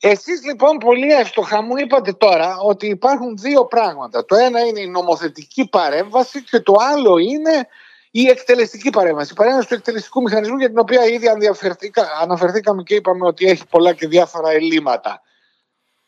Εσείς 0.00 0.44
λοιπόν 0.44 0.78
πολύ 0.78 1.12
εύστοχα 1.12 1.62
μου 1.62 1.76
είπατε 1.76 2.12
τώρα 2.12 2.56
ότι 2.58 2.86
υπάρχουν 2.86 3.36
δύο 3.36 3.64
πράγματα. 3.64 4.24
Το 4.24 4.36
ένα 4.36 4.60
είναι 4.60 4.80
η 4.80 4.86
νομοθετική 4.86 5.68
παρέμβαση 5.68 6.42
και 6.42 6.60
το 6.60 6.74
άλλο 6.92 7.18
είναι 7.18 7.68
η 8.10 8.28
εκτελεστική 8.28 8.90
παρέμβαση. 8.90 9.32
Η 9.32 9.34
παρέμβαση 9.34 9.68
του 9.68 9.74
εκτελεστικού 9.74 10.22
μηχανισμού 10.22 10.58
για 10.58 10.68
την 10.68 10.78
οποία 10.78 11.04
ήδη 11.04 11.26
αναφερθήκαμε 12.20 12.82
και 12.82 12.94
είπαμε 12.94 13.26
ότι 13.26 13.46
έχει 13.46 13.66
πολλά 13.66 13.92
και 13.92 14.08
διάφορα 14.08 14.50
ελλείμματα. 14.50 15.22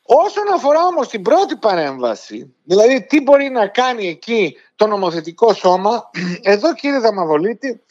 Όσον 0.06 0.52
αφορά 0.54 0.84
όμως 0.84 1.08
την 1.08 1.22
πρώτη 1.22 1.56
παρέμβαση, 1.56 2.54
δηλαδή 2.64 3.06
τι 3.06 3.20
μπορεί 3.20 3.48
να 3.48 3.66
κάνει 3.66 4.08
εκεί 4.08 4.56
το 4.76 4.86
νομοθετικό 4.86 5.54
σώμα, 5.54 6.10
εδώ 6.42 6.75
κύριε 6.75 6.98
Δαμαβολίτη 6.98 7.82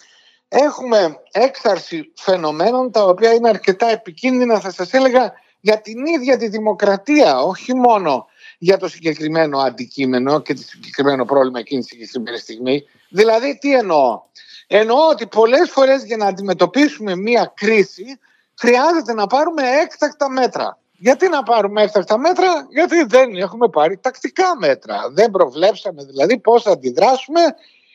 έχουμε 0.48 1.20
έξαρση 1.32 2.12
φαινομένων 2.16 2.92
τα 2.92 3.04
οποία 3.04 3.34
είναι 3.34 3.50
αρκετά 3.50 3.90
επικίνδυνα 3.90 4.60
θα 4.60 4.72
σας 4.72 4.94
έλεγα 4.94 5.34
για 5.60 5.82
την 5.82 6.06
ίδια 6.06 6.38
τη 6.38 6.48
δημοκρατία, 6.48 7.40
όχι 7.40 7.76
μόνο 7.76 8.28
για 8.58 8.78
το 8.78 8.88
συγκεκριμένο 8.88 9.60
αντικείμενο 9.60 10.42
και 10.42 10.54
το 10.54 10.62
συγκεκριμένο 10.62 11.26
πρόβλημα 11.26 11.60
εκείνη 11.60 11.82
τη 11.82 11.88
συγκεκριμένη 11.88 12.38
στιγμή. 12.38 12.84
Δηλαδή 13.10 13.58
τι 13.58 13.74
εννοώ; 13.74 14.22
Εννοώ 14.68 15.08
ότι 15.10 15.28
πολλές 15.28 15.70
φορές 15.70 16.04
για 16.04 16.18
να 16.18 16.26
αντιμετωπίσουμε 16.26 17.16
μία 17.16 17.54
κρίση 17.56 18.20
χρειάζεται 18.60 19.14
να 19.14 19.28
πάρουμε 19.28 19.62
έκτακτα 19.82 20.30
μέτρα. 20.30 20.80
Γιατί 20.98 21.30
να 21.30 21.44
πάρουμε 21.44 21.84
έκτακτα 21.84 22.18
μέτρα, 22.18 22.68
γιατί 22.70 23.04
δεν 23.04 23.36
έχουμε 23.36 23.70
πάρει 23.70 23.98
τακτικά 23.98 24.58
μέτρα. 24.60 25.10
Δεν 25.12 25.32
προβλέψαμε 25.32 26.04
δηλαδή 26.04 26.40
πώς 26.40 26.64
θα 26.64 26.72
αντιδράσουμε 26.72 27.42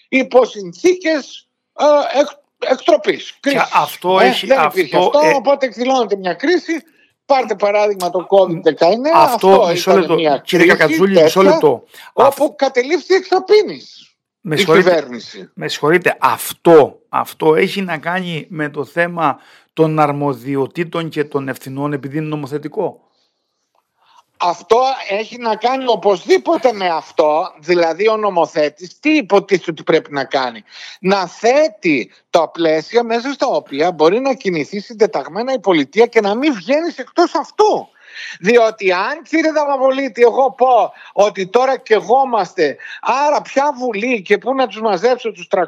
υπό 0.08 0.44
συνθήκες 0.44 1.48
ε, 1.78 1.84
εκτροπής. 2.70 3.38
Αυτό 3.74 4.20
ε, 4.20 4.26
έχει, 4.26 4.46
δεν 4.46 4.62
υπήρχε 4.64 4.96
αυτό, 4.96 5.18
αυτό 5.18 5.28
ε... 5.28 5.34
οπότε 5.34 5.66
εκδηλώνεται 5.66 6.16
μια 6.16 6.34
κρίση 6.34 6.82
Πάρτε 7.30 7.54
παράδειγμα 7.54 8.10
το 8.10 8.26
COVID-19. 8.30 8.82
Αυτό, 9.14 9.48
αυτό 9.48 9.66
μισό 9.70 9.98
λεπτό. 9.98 10.40
Κύριε 10.44 10.66
Κακατζούλη, 10.66 11.22
μισό 11.22 11.42
λεπτό. 11.42 11.84
Όπου 12.12 12.54
κατελήφθη 12.56 13.14
εξαπίνη 13.14 13.80
με 14.40 14.54
η 14.60 14.64
κυβέρνηση. 14.64 15.50
Με 15.54 15.68
συγχωρείτε, 15.68 16.16
αυτό, 16.20 17.00
αυτό 17.08 17.54
έχει 17.54 17.82
να 17.82 17.98
κάνει 17.98 18.46
με 18.48 18.68
το 18.68 18.84
θέμα 18.84 19.38
των 19.80 19.98
αρμοδιοτήτων 19.98 21.08
και 21.08 21.24
των 21.24 21.48
ευθυνών 21.48 21.92
επειδή 21.92 22.16
είναι 22.16 22.26
νομοθετικό. 22.26 23.00
Αυτό 24.36 24.80
έχει 25.08 25.38
να 25.38 25.56
κάνει 25.56 25.84
οπωσδήποτε 25.86 26.72
με 26.72 26.88
αυτό, 26.88 27.52
δηλαδή 27.58 28.08
ο 28.08 28.16
νομοθέτης 28.16 28.98
τι 29.00 29.16
υποτίθεται 29.16 29.70
ότι 29.70 29.82
πρέπει 29.82 30.12
να 30.12 30.24
κάνει. 30.24 30.64
Να 31.00 31.26
θέτει 31.26 32.10
τα 32.30 32.48
πλαίσια 32.48 33.02
μέσα 33.02 33.32
στα 33.32 33.46
οποία 33.46 33.92
μπορεί 33.92 34.20
να 34.20 34.34
κινηθεί 34.34 34.80
συντεταγμένα 34.80 35.52
η 35.52 35.60
πολιτεία 35.60 36.06
και 36.06 36.20
να 36.20 36.34
μην 36.34 36.54
βγαίνει 36.54 36.94
εκτός 36.96 37.34
αυτού. 37.34 37.88
Διότι 38.40 38.92
αν 38.92 39.22
κύριε 39.22 39.52
Δαμαβολίτη 39.52 40.22
εγώ 40.22 40.52
πω 40.52 40.92
ότι 41.12 41.46
τώρα 41.46 41.78
και 41.78 41.94
εγώ 41.94 42.22
είμαστε 42.26 42.76
άρα 43.00 43.42
ποια 43.42 43.72
βουλή 43.78 44.22
και 44.22 44.38
πού 44.38 44.54
να 44.54 44.66
τους 44.66 44.80
μαζέψω 44.80 45.32
τους 45.32 45.48
300 45.50 45.62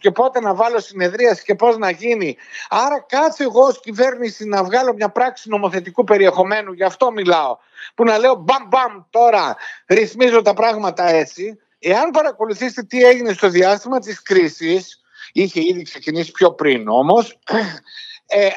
και 0.00 0.10
πότε 0.10 0.40
να 0.40 0.54
βάλω 0.54 0.80
συνεδρίαση 0.80 1.44
και 1.44 1.54
πώς 1.54 1.76
να 1.76 1.90
γίνει 1.90 2.36
άρα 2.68 3.00
κάτσε 3.08 3.42
εγώ 3.42 3.62
ως 3.62 3.80
κυβέρνηση 3.80 4.44
να 4.44 4.64
βγάλω 4.64 4.94
μια 4.94 5.08
πράξη 5.08 5.48
νομοθετικού 5.48 6.04
περιεχομένου 6.04 6.72
γι' 6.72 6.84
αυτό 6.84 7.10
μιλάω 7.10 7.56
που 7.94 8.04
να 8.04 8.18
λέω 8.18 8.34
μπαμ 8.34 8.68
μπαμ 8.68 9.02
τώρα 9.10 9.56
ρυθμίζω 9.86 10.42
τα 10.42 10.54
πράγματα 10.54 11.08
έτσι. 11.08 11.58
Εάν 11.78 12.10
παρακολουθήσετε 12.10 12.82
τι 12.82 13.04
έγινε 13.04 13.32
στο 13.32 13.48
διάστημα 13.48 13.98
της 13.98 14.22
κρίσης 14.22 15.00
είχε 15.32 15.60
ήδη 15.60 15.82
ξεκινήσει 15.82 16.30
πιο 16.30 16.52
πριν 16.52 16.88
όμως 16.88 17.38
ε, 18.26 18.48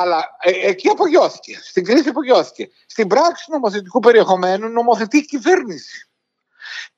αλλά 0.00 0.36
ε, 0.40 0.50
εκεί 0.68 0.88
απογειώθηκε. 0.88 1.60
Στην 1.62 1.84
κρίση 1.84 2.08
απογειώθηκε. 2.08 2.70
Στην 2.86 3.06
πράξη 3.06 3.50
νομοθετικού 3.50 4.00
περιεχομένου 4.00 4.68
νομοθετεί 4.68 5.16
η 5.16 5.24
κυβέρνηση. 5.24 6.06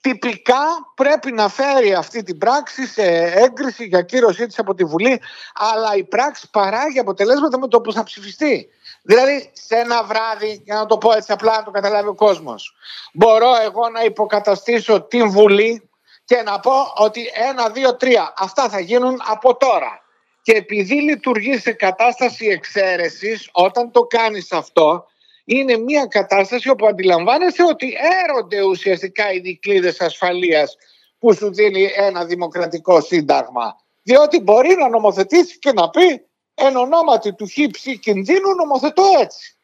Τυπικά 0.01 0.65
πρέπει 0.95 1.33
να 1.33 1.49
φέρει 1.49 1.95
αυτή 1.95 2.23
την 2.23 2.39
πράξη 2.39 2.87
σε 2.87 3.03
έγκριση 3.35 3.85
για 3.85 4.03
κύρωσή 4.03 4.47
της 4.47 4.59
από 4.59 4.75
τη 4.75 4.85
Βουλή, 4.85 5.21
αλλά 5.55 5.95
η 5.97 6.05
πράξη 6.05 6.51
παράγει 6.51 6.99
αποτελέσματα 6.99 7.59
με 7.59 7.69
το 7.69 7.81
που 7.81 7.93
θα 7.93 8.03
ψηφιστεί. 8.03 8.69
Δηλαδή, 9.03 9.51
σε 9.53 9.77
ένα 9.77 10.05
βράδυ, 10.05 10.63
για 10.65 10.75
να 10.75 10.87
το 10.87 10.99
πω 10.99 11.13
έτσι 11.13 11.33
απλά 11.33 11.57
να 11.57 11.63
το 11.63 11.71
καταλάβει 11.71 12.09
ο 12.09 12.15
κόσμος, 12.15 12.77
μπορώ 13.13 13.55
εγώ 13.63 13.89
να 13.89 14.05
υποκαταστήσω 14.05 15.03
την 15.03 15.31
Βουλή 15.31 15.91
και 16.25 16.43
να 16.43 16.61
πω 16.61 16.73
ότι 16.97 17.31
ένα, 17.35 17.69
δύο, 17.69 17.97
τρία, 17.97 18.35
αυτά 18.37 18.69
θα 18.69 18.81
γίνουν 18.81 19.21
από 19.27 19.57
τώρα. 19.57 20.04
Και 20.45 20.53
επειδή 20.53 20.95
λειτουργεί 20.95 21.59
σε 21.59 21.73
κατάσταση 21.73 22.47
εξαίρεσης, 22.47 23.49
όταν 23.53 23.91
το 23.91 24.01
κάνεις 24.01 24.53
αυτό, 24.53 25.07
είναι 25.45 25.77
μια 25.77 26.07
κατάσταση 26.07 26.69
όπου 26.69 26.87
αντιλαμβάνεσαι 26.87 27.63
ότι 27.63 27.95
έρονται 28.25 28.63
ουσιαστικά 28.63 29.33
οι 29.33 29.39
δικλείδες 29.39 30.01
ασφαλείας 30.01 30.77
που 31.19 31.35
σου 31.35 31.55
δίνει 31.55 31.91
ένα 31.97 32.25
δημοκρατικό 32.25 33.01
σύνταγμα. 33.01 33.77
Διότι 34.03 34.41
μπορεί 34.41 34.75
να 34.75 34.89
νομοθετήσει 34.89 35.59
και 35.59 35.73
να 35.73 35.91
πει 35.91 36.27
εν 36.55 36.77
ονόματι 36.77 37.35
του 37.35 37.47
χύψη 37.47 37.99
κινδύνου 37.99 38.55
νομοθετώ 38.55 39.05
έτσι. 39.21 39.57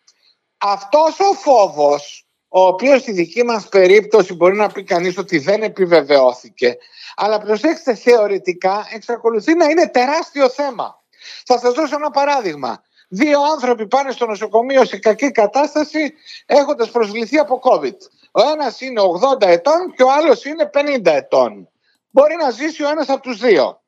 Αυτός 0.59 1.21
ο 1.21 1.33
φόβος 1.33 2.27
ο 2.53 2.67
οποίος 2.67 3.01
στη 3.01 3.13
δική 3.13 3.45
μας 3.45 3.69
περίπτωση 3.69 4.35
μπορεί 4.35 4.57
να 4.57 4.67
πει 4.69 4.85
κανείς 4.85 5.19
ότι 5.19 5.39
δεν 5.39 5.63
επιβεβαιώθηκε 5.63 6.77
αλλά 7.17 7.39
προσέξτε 7.39 7.95
θεωρητικά 7.95 8.87
εξακολουθεί 8.93 9.55
να 9.55 9.65
είναι 9.65 9.89
τεράστιο 9.89 10.49
θέμα. 10.49 11.03
Θα 11.45 11.59
σας 11.59 11.73
δώσω 11.73 11.97
ένα 11.97 12.11
παράδειγμα. 12.11 12.83
Δύο 13.09 13.41
άνθρωποι 13.43 13.87
πάνε 13.87 14.11
στο 14.11 14.27
νοσοκομείο 14.27 14.85
σε 14.85 14.99
κακή 14.99 15.31
κατάσταση 15.31 16.15
έχοντας 16.47 16.91
προσβληθεί 16.91 17.39
από 17.39 17.61
COVID. 17.63 17.97
Ο 18.31 18.51
ένας 18.53 18.81
είναι 18.81 19.01
80 19.41 19.47
ετών 19.47 19.95
και 19.97 20.03
ο 20.03 20.13
άλλος 20.13 20.45
είναι 20.45 20.71
50 20.75 21.01
ετών. 21.05 21.69
Μπορεί 22.11 22.35
να 22.37 22.51
ζήσει 22.51 22.85
ο 22.85 22.89
ένας 22.89 23.09
από 23.09 23.23
τους 23.23 23.39
δύο 23.39 23.81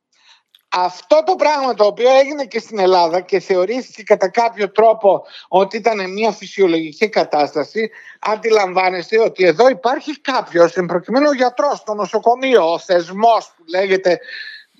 αυτό 0.75 1.23
το 1.27 1.35
πράγμα 1.35 1.75
το 1.75 1.85
οποίο 1.85 2.11
έγινε 2.11 2.45
και 2.45 2.59
στην 2.59 2.79
Ελλάδα 2.79 3.21
και 3.21 3.41
θεωρήθηκε 3.41 4.03
κατά 4.03 4.29
κάποιο 4.31 4.71
τρόπο 4.71 5.25
ότι 5.49 5.77
ήταν 5.77 6.13
μια 6.13 6.33
φυσιολογική 6.33 7.09
κατάσταση 7.09 7.91
αντιλαμβάνεστε 8.21 9.21
ότι 9.21 9.45
εδώ 9.45 9.69
υπάρχει 9.69 10.21
κάποιος 10.21 10.77
εν 10.77 10.87
προκειμένου 10.87 11.27
ο 11.29 11.35
γιατρός 11.35 11.79
στο 11.79 11.95
νοσοκομείο, 11.95 12.73
ο 12.73 12.79
θεσμός 12.79 13.53
που 13.57 13.65
λέγεται 13.69 14.19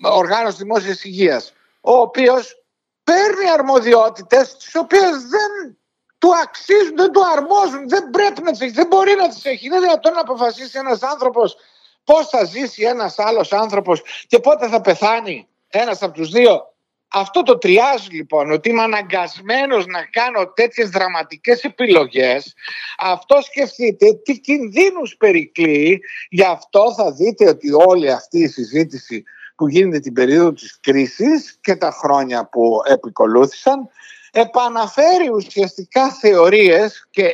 οργάνωση 0.01 0.57
δημόσιας 0.57 1.03
υγείας 1.03 1.53
ο 1.81 1.91
οποίος 1.91 2.63
παίρνει 3.03 3.49
αρμοδιότητες 3.53 4.57
τις 4.57 4.75
οποίες 4.75 5.09
δεν 5.09 5.77
του 6.17 6.35
αξίζουν, 6.43 6.95
δεν 6.95 7.11
του 7.11 7.21
αρμόζουν, 7.35 7.89
δεν 7.89 8.09
πρέπει 8.09 8.41
να 8.41 8.51
τις 8.51 8.61
έχει, 8.61 8.71
δεν 8.71 8.87
μπορεί 8.87 9.15
να 9.15 9.27
τις 9.27 9.45
έχει. 9.45 9.65
Είναι 9.65 9.79
δυνατόν 9.79 10.13
να 10.13 10.19
αποφασίσει 10.19 10.77
ένας 10.77 11.03
άνθρωπος 11.03 11.55
πώς 12.03 12.29
θα 12.29 12.43
ζήσει 12.43 12.83
ένας 12.83 13.19
άλλος 13.19 13.53
άνθρωπος 13.53 14.01
και 14.27 14.39
πότε 14.39 14.67
θα 14.67 14.81
πεθάνει 14.81 15.47
ένας 15.73 16.01
από 16.01 16.13
τους 16.13 16.29
δύο. 16.29 16.71
Αυτό 17.15 17.43
το 17.43 17.57
τριάζει 17.57 18.09
λοιπόν, 18.11 18.51
ότι 18.51 18.69
είμαι 18.69 18.81
αναγκασμένος 18.81 19.85
να 19.85 20.03
κάνω 20.03 20.51
τέτοιες 20.51 20.89
δραματικές 20.89 21.63
επιλογές. 21.63 22.53
Αυτό 22.97 23.41
σκεφτείτε 23.41 24.13
τι 24.13 24.39
κινδύνους 24.39 25.15
περικλεί. 25.17 26.01
Γι' 26.29 26.43
αυτό 26.43 26.93
θα 26.93 27.11
δείτε 27.11 27.49
ότι 27.49 27.67
όλη 27.87 28.11
αυτή 28.11 28.39
η 28.39 28.47
συζήτηση 28.47 29.23
που 29.55 29.67
γίνεται 29.67 29.99
την 29.99 30.13
περίοδο 30.13 30.53
της 30.53 30.79
κρίσης 30.81 31.57
και 31.61 31.75
τα 31.75 31.91
χρόνια 31.91 32.49
που 32.49 32.81
επικολούθησαν 32.85 33.89
επαναφέρει 34.31 35.29
ουσιαστικά 35.33 36.11
θεωρίες 36.11 37.07
και 37.11 37.33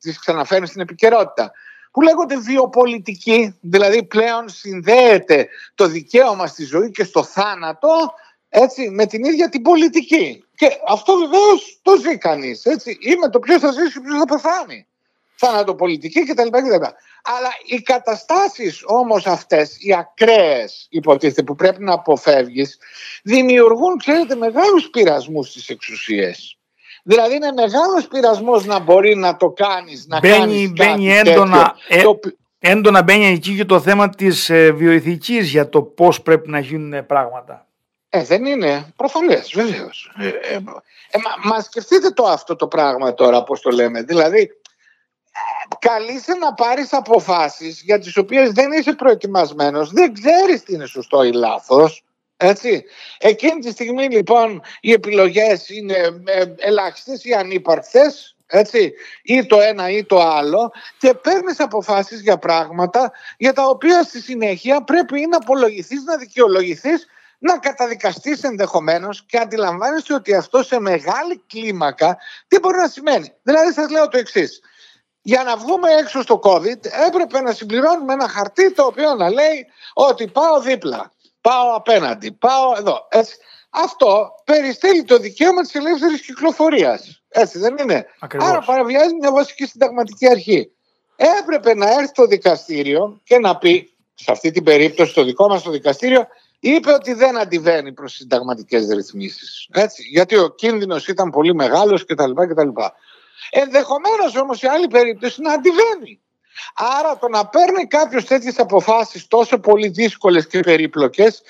τις 0.00 0.18
ξαναφέρει 0.18 0.66
στην 0.66 0.80
επικαιρότητα 0.80 1.52
που 1.92 2.00
λέγονται 2.00 2.38
βιοπολιτική, 2.38 3.58
δηλαδή 3.60 4.04
πλέον 4.04 4.48
συνδέεται 4.48 5.48
το 5.74 5.86
δικαίωμα 5.86 6.46
στη 6.46 6.64
ζωή 6.64 6.90
και 6.90 7.04
στο 7.04 7.22
θάνατο 7.22 7.88
έτσι, 8.48 8.90
με 8.90 9.06
την 9.06 9.24
ίδια 9.24 9.48
την 9.48 9.62
πολιτική. 9.62 10.44
Και 10.54 10.70
αυτό 10.88 11.16
βεβαίως 11.16 11.78
το 11.82 11.96
ζει 11.96 12.18
κανείς. 12.18 12.64
Ή 13.00 13.16
με 13.20 13.28
το 13.28 13.38
ποιος 13.38 13.60
θα 13.60 13.72
ζήσει, 13.72 14.00
ποιος 14.00 14.18
θα 14.18 14.24
πεθάνει. 14.24 14.86
Θανατοπολιτική 15.34 16.24
κτλ. 16.24 16.48
κτλ. 16.48 16.84
Αλλά 17.22 17.48
οι 17.66 17.80
καταστάσεις 17.80 18.82
όμως 18.86 19.26
αυτές, 19.26 19.76
οι 19.78 19.94
ακραίες 19.94 20.86
υποτίθεται 20.90 21.42
που 21.42 21.54
πρέπει 21.54 21.84
να 21.84 21.92
αποφεύγεις, 21.92 22.78
δημιουργούν, 23.22 23.98
ξέρετε, 23.98 24.34
μεγάλους 24.34 24.90
πειρασμούς 24.90 25.48
στις 25.48 25.68
εξουσίες. 25.68 26.56
Δηλαδή 27.02 27.34
είναι 27.34 27.52
μεγάλος 27.52 28.08
πειρασμός 28.08 28.64
να 28.64 28.78
μπορεί 28.78 29.16
να 29.16 29.36
το 29.36 29.50
κάνεις, 29.50 30.06
να 30.06 30.20
κάνεις. 30.20 30.72
Μπαίνει 30.72 31.12
έντονα, 31.16 31.74
ε, 31.88 32.02
έντονα 32.58 33.02
μπαίνει 33.02 33.26
εκεί 33.26 33.56
και 33.56 33.64
το 33.64 33.80
θέμα 33.80 34.08
της 34.08 34.50
ε, 34.50 34.70
βιοειθικής 34.70 35.50
για 35.50 35.68
το 35.68 35.82
πώς 35.82 36.22
πρέπει 36.22 36.50
να 36.50 36.58
γίνουν 36.58 37.06
πράγματα. 37.06 37.66
Ε, 38.08 38.24
δεν 38.24 38.44
είναι 38.44 38.92
προφανές, 38.96 39.52
βεβαίως. 39.54 40.12
Ε, 40.18 40.26
ε, 40.26 40.54
ε, 40.54 41.18
μα, 41.18 41.50
μα 41.54 41.60
σκεφτείτε 41.60 42.10
το 42.10 42.24
αυτό 42.24 42.56
το 42.56 42.66
πράγμα 42.66 43.14
τώρα, 43.14 43.42
πώς 43.42 43.60
το 43.60 43.70
λέμε. 43.70 44.02
Δηλαδή, 44.02 44.50
καλείσαι 45.78 46.34
να 46.34 46.54
πάρεις 46.54 46.92
αποφάσεις 46.92 47.82
για 47.82 47.98
τις 47.98 48.16
οποίες 48.16 48.52
δεν 48.52 48.72
είσαι 48.72 48.92
προετοιμασμένος, 48.92 49.92
δεν 49.92 50.12
ξέρεις 50.12 50.62
τι 50.62 50.74
είναι 50.74 50.86
σωστό 50.86 51.22
ή 51.22 51.32
λάθος. 51.32 52.04
Έτσι. 52.36 52.84
Εκείνη 53.18 53.60
τη 53.60 53.70
στιγμή 53.70 54.04
λοιπόν 54.04 54.62
οι 54.80 54.92
επιλογές 54.92 55.68
είναι 55.68 55.94
ε, 56.24 56.44
ελάχιστες 56.56 57.24
ή 57.24 57.32
ανύπαρκτες 57.32 58.36
έτσι, 58.46 58.92
ή 59.22 59.46
το 59.46 59.60
ένα 59.60 59.90
ή 59.90 60.04
το 60.04 60.20
άλλο 60.20 60.72
και 60.98 61.14
παίρνεις 61.14 61.60
αποφάσεις 61.60 62.20
για 62.20 62.38
πράγματα 62.38 63.12
για 63.36 63.52
τα 63.52 63.64
οποία 63.64 64.02
στη 64.02 64.20
συνέχεια 64.20 64.84
πρέπει 64.84 65.20
ή 65.20 65.26
να 65.26 65.36
απολογηθείς, 65.36 66.04
να 66.04 66.16
δικαιολογηθείς 66.16 67.06
να 67.38 67.58
καταδικαστείς 67.58 68.42
ενδεχομένως 68.42 69.24
και 69.26 69.38
αντιλαμβάνεσαι 69.38 70.14
ότι 70.14 70.34
αυτό 70.34 70.62
σε 70.62 70.80
μεγάλη 70.80 71.42
κλίμακα 71.46 72.18
τι 72.48 72.58
μπορεί 72.58 72.76
να 72.76 72.88
σημαίνει. 72.88 73.32
Δηλαδή 73.42 73.72
σας 73.72 73.90
λέω 73.90 74.08
το 74.08 74.18
εξής. 74.18 74.60
Για 75.22 75.42
να 75.42 75.56
βγούμε 75.56 75.90
έξω 75.90 76.22
στο 76.22 76.40
COVID 76.42 76.84
έπρεπε 77.06 77.40
να 77.40 77.52
συμπληρώνουμε 77.52 78.12
ένα 78.12 78.28
χαρτί 78.28 78.72
το 78.72 78.84
οποίο 78.84 79.14
να 79.14 79.30
λέει 79.30 79.66
ότι 79.94 80.28
πάω 80.28 80.60
δίπλα, 80.60 81.11
πάω 81.42 81.74
απέναντι, 81.74 82.32
πάω 82.32 82.74
εδώ. 82.76 83.06
Έτσι. 83.10 83.36
Αυτό 83.70 84.34
περιστέλει 84.44 85.04
το 85.04 85.18
δικαίωμα 85.18 85.62
της 85.62 85.74
ελεύθερης 85.74 86.20
κυκλοφορίας. 86.20 87.22
Έτσι 87.28 87.58
δεν 87.58 87.76
είναι. 87.78 88.06
Ακριβώς. 88.18 88.48
Άρα 88.48 88.60
παραβιάζει 88.60 89.14
μια 89.14 89.32
βασική 89.32 89.66
συνταγματική 89.66 90.28
αρχή. 90.28 90.70
Έπρεπε 91.40 91.74
να 91.74 91.90
έρθει 91.90 92.12
το 92.12 92.26
δικαστήριο 92.26 93.20
και 93.24 93.38
να 93.38 93.58
πει, 93.58 93.94
σε 94.14 94.32
αυτή 94.32 94.50
την 94.50 94.64
περίπτωση 94.64 95.14
το 95.14 95.24
δικό 95.24 95.48
μας 95.48 95.62
το 95.62 95.70
δικαστήριο, 95.70 96.26
είπε 96.60 96.92
ότι 96.92 97.12
δεν 97.12 97.38
αντιβαίνει 97.38 97.92
προς 97.92 98.12
συνταγματικές 98.12 98.88
ρυθμίσεις. 98.88 99.68
Έτσι, 99.72 100.02
γιατί 100.02 100.36
ο 100.36 100.48
κίνδυνος 100.48 101.08
ήταν 101.08 101.30
πολύ 101.30 101.54
μεγάλος 101.54 102.04
κτλ. 102.04 102.32
κτλ. 102.32 102.68
Ενδεχομένως 103.50 104.36
όμως 104.36 104.58
σε 104.58 104.68
άλλη 104.68 104.88
περίπτωση 104.88 105.40
να 105.40 105.52
αντιβαίνει. 105.52 106.20
Άρα 106.74 107.18
το 107.18 107.28
να 107.28 107.46
παίρνει 107.46 107.86
κάποιος 107.86 108.24
τέτοιες 108.24 108.58
αποφάσεις 108.58 109.26
τόσο 109.26 109.58
πολύ 109.58 109.88
δύσκολες 109.88 110.46
και 110.46 110.60
περίπλοκες 110.60 111.42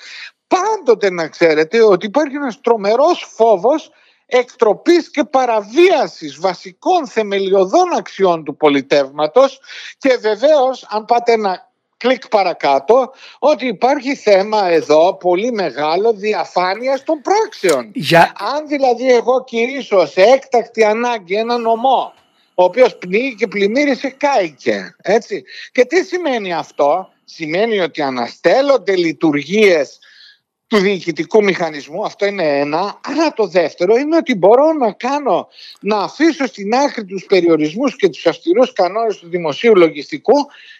πάντοτε 0.47 1.11
να 1.11 1.27
ξέρετε 1.27 1.83
ότι 1.83 2.05
υπάρχει 2.05 2.35
ένας 2.35 2.61
τρομερός 2.61 3.33
φόβος 3.35 3.91
εκτροπής 4.25 5.09
και 5.09 5.23
παραβίασης 5.23 6.39
βασικών 6.39 7.07
θεμελιωδών 7.07 7.93
αξιών 7.97 8.43
του 8.43 8.57
πολιτεύματος 8.57 9.59
και 9.97 10.17
βεβαίως 10.21 10.85
αν 10.89 11.05
πάτε 11.05 11.37
να 11.37 11.71
κλικ 11.97 12.27
παρακάτω 12.27 13.11
ότι 13.39 13.67
υπάρχει 13.67 14.15
θέμα 14.15 14.67
εδώ 14.67 15.17
πολύ 15.17 15.51
μεγάλο 15.51 16.13
διαφάνειας 16.13 17.03
των 17.03 17.21
πράξεων. 17.21 17.91
Για... 17.93 18.33
Αν 18.55 18.67
δηλαδή 18.67 19.13
εγώ 19.13 19.43
κηρύσω 19.43 20.05
σε 20.05 20.21
έκτακτη 20.21 20.83
ανάγκη 20.83 21.35
ένα 21.35 21.57
νομό 21.57 22.13
ο 22.55 22.63
οποίος 22.63 22.97
πνίγει 22.97 23.35
και 23.35 23.47
πλημμύρισε 23.47 24.09
κάηκε. 24.09 24.95
Έτσι. 25.01 25.43
Και 25.71 25.85
τι 25.85 26.03
σημαίνει 26.03 26.53
αυτό; 26.53 27.13
Σημαίνει 27.25 27.79
ότι 27.79 28.01
αναστέλλονται 28.01 28.95
λειτουργίες 28.95 29.99
του 30.67 30.77
διοικητικού 30.77 31.43
μηχανισμού, 31.43 32.05
αυτό 32.05 32.25
είναι 32.25 32.59
ένα. 32.59 32.99
Αλλά 33.03 33.33
το 33.33 33.47
δεύτερο 33.47 33.95
είναι 33.95 34.15
ότι 34.17 34.35
μπορώ 34.35 34.73
να 34.73 34.91
κάνω, 34.91 35.47
να 35.79 35.97
αφήσω 35.97 36.45
στην 36.45 36.75
άκρη 36.75 37.05
τους 37.05 37.25
περιορισμούς 37.25 37.95
και 37.95 38.09
τους 38.09 38.25
αυστηρούς 38.25 38.73
κανόνες 38.73 39.17
του 39.17 39.29
δημοσίου 39.29 39.75
λογιστικού 39.75 40.33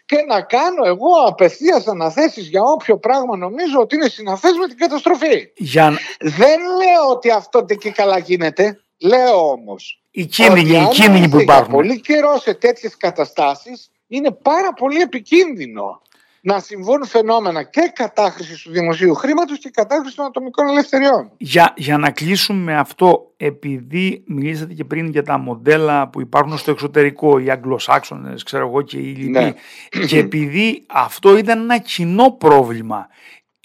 και 0.05 0.25
να 0.27 0.41
κάνω 0.41 0.85
εγώ 0.85 1.09
απευθείας 1.27 1.87
αναθέσεις 1.87 2.47
για 2.47 2.61
όποιο 2.61 2.97
πράγμα 2.97 3.37
νομίζω 3.37 3.79
ότι 3.79 3.95
είναι 3.95 4.09
συναφές 4.09 4.51
με 4.59 4.67
την 4.67 4.77
καταστροφή. 4.77 5.51
Για... 5.55 5.97
Δεν 6.19 6.59
λέω 6.59 7.09
ότι 7.11 7.29
αυτό 7.31 7.65
και 7.65 7.91
καλά 7.91 8.17
γίνεται. 8.17 8.82
Λέω 8.97 9.49
όμως 9.49 10.03
οι 10.11 10.25
κίνδυνοι, 10.25 10.77
οι 10.77 10.87
κίνδυνοι 10.87 11.29
που 11.29 11.39
υπάρχουν. 11.39 11.73
Πολύ 11.73 11.99
καιρό 11.99 12.39
σε 12.39 12.53
τέτοιες 12.53 12.97
καταστάσεις 12.97 13.91
είναι 14.07 14.31
πάρα 14.31 14.73
πολύ 14.73 14.99
επικίνδυνο 14.99 16.01
να 16.45 16.59
συμβούν 16.59 17.05
φαινόμενα 17.05 17.63
και 17.63 17.91
κατάχρησης 17.95 18.61
του 18.61 18.71
δημοσίου 18.71 19.13
χρήματος 19.13 19.59
και 19.59 19.69
κατάχρησης 19.69 20.15
των 20.15 20.25
ατομικών 20.25 20.67
ελευθεριών. 20.67 21.31
Για, 21.37 21.73
για 21.77 21.97
να 21.97 22.11
κλείσουμε 22.11 22.59
με 22.59 22.77
αυτό, 22.77 23.31
επειδή 23.37 24.23
μιλήσατε 24.27 24.73
και 24.73 24.83
πριν 24.83 25.07
για 25.07 25.23
τα 25.23 25.37
μοντέλα 25.37 26.07
που 26.07 26.21
υπάρχουν 26.21 26.57
στο 26.57 26.71
εξωτερικό, 26.71 27.39
οι 27.39 27.49
Αγγλοσάξονες, 27.49 28.43
ξέρω 28.43 28.67
εγώ 28.67 28.81
και 28.81 28.97
οι 28.97 29.13
λοιποί, 29.13 29.29
ναι. 29.29 30.05
και 30.05 30.17
επειδή 30.17 30.85
αυτό 30.89 31.37
ήταν 31.37 31.61
ένα 31.61 31.77
κοινό 31.77 32.31
πρόβλημα, 32.31 33.07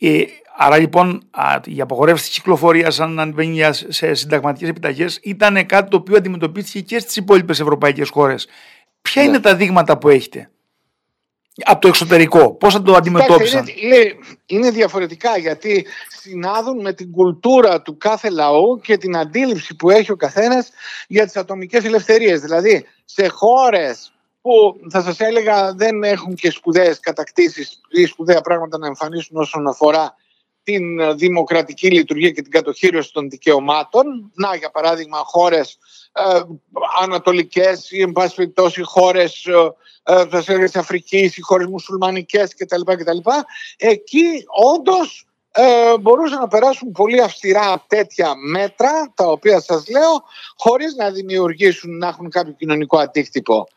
ε, 0.00 0.22
άρα 0.60 0.78
λοιπόν 0.78 1.22
α, 1.30 1.60
η 1.64 1.80
απογορεύση 1.80 2.28
της 2.28 2.34
κυκλοφορίας 2.34 3.00
αν 3.00 3.18
ανεβαίνει 3.20 3.60
σε 3.88 4.14
συνταγματικές 4.14 4.68
επιταγές 4.68 5.18
ήταν 5.22 5.66
κάτι 5.66 5.90
το 5.90 5.96
οποίο 5.96 6.16
αντιμετωπίστηκε 6.16 6.80
και 6.80 6.98
στις 6.98 7.16
υπόλοιπες 7.16 7.60
ευρωπαϊκές 7.60 8.08
χώρες. 8.08 8.46
Ποια 9.02 9.22
ναι. 9.22 9.28
είναι 9.28 9.40
τα 9.40 9.54
δείγματα 9.54 9.98
που 9.98 10.08
έχετε 10.08 10.50
από 11.64 11.80
το 11.80 11.88
εξωτερικό; 11.88 12.54
Πώς 12.54 12.72
θα 12.72 12.82
το 12.82 12.94
αντιμετώπισαν; 12.94 13.66
Είναι, 13.66 13.96
είναι, 13.96 14.14
είναι, 14.46 14.70
διαφορετικά 14.70 15.38
γιατί 15.38 15.86
συνάδουν 16.08 16.80
με 16.80 16.92
την 16.92 17.10
κουλτούρα 17.10 17.82
του 17.82 17.96
κάθε 17.96 18.30
λαού 18.30 18.80
και 18.82 18.96
την 18.96 19.16
αντίληψη 19.16 19.74
που 19.74 19.90
έχει 19.90 20.12
ο 20.12 20.16
καθένας 20.16 20.70
για 21.08 21.24
τις 21.24 21.36
ατομικές 21.36 21.84
ελευθερίες. 21.84 22.40
Δηλαδή 22.40 22.86
σε 23.04 23.28
χώρες 23.28 24.12
που 24.40 24.80
θα 24.90 25.02
σας 25.02 25.20
έλεγα 25.20 25.72
δεν 25.72 26.02
έχουν 26.02 26.34
και 26.34 26.50
σπουδαίες 26.50 27.00
κατακτήσεις 27.00 27.80
ή 27.88 28.04
σπουδαία 28.04 28.40
πράγματα 28.40 28.78
να 28.78 28.86
εμφανίσουν 28.86 29.36
όσον 29.36 29.68
αφορά 29.68 30.14
την 30.68 31.16
δημοκρατική 31.16 31.90
λειτουργία 31.90 32.30
και 32.30 32.42
την 32.42 32.50
κατοχήρωση 32.50 33.12
των 33.12 33.30
δικαιωμάτων. 33.30 34.32
Να, 34.34 34.56
για 34.56 34.70
παράδειγμα, 34.70 35.18
χώρες 35.18 35.78
ε, 36.12 36.40
ανατολικές 37.00 37.90
ή 37.90 38.00
εν 38.00 38.12
πάση 38.12 38.34
περιπτώσει 38.34 38.82
χώρες 38.82 39.46
ε, 40.02 40.12
ε 40.14 40.26
θα 40.26 40.42
της 40.42 40.76
Αφρικής 40.76 41.36
ή 41.36 41.40
χώρες 41.40 41.66
μουσουλμανικές 41.66 42.54
κτλ. 42.54 42.80
κτλ. 42.84 43.18
Εκεί 43.76 44.44
όντως 44.74 45.26
ε, 45.50 45.98
μπορούσαν 45.98 46.38
να 46.38 46.48
περάσουν 46.48 46.92
πολύ 46.92 47.20
αυστηρά 47.20 47.84
τέτοια 47.86 48.34
μέτρα 48.36 49.12
τα 49.14 49.24
οποία 49.26 49.60
σας 49.60 49.88
λέω 49.88 50.22
χωρίς 50.56 50.94
να 50.94 51.10
δημιουργήσουν 51.10 51.96
να 51.96 52.08
έχουν 52.08 52.30
κάποιο 52.30 52.52
κοινωνικό 52.52 52.98
αντίκτυπο. 52.98 53.68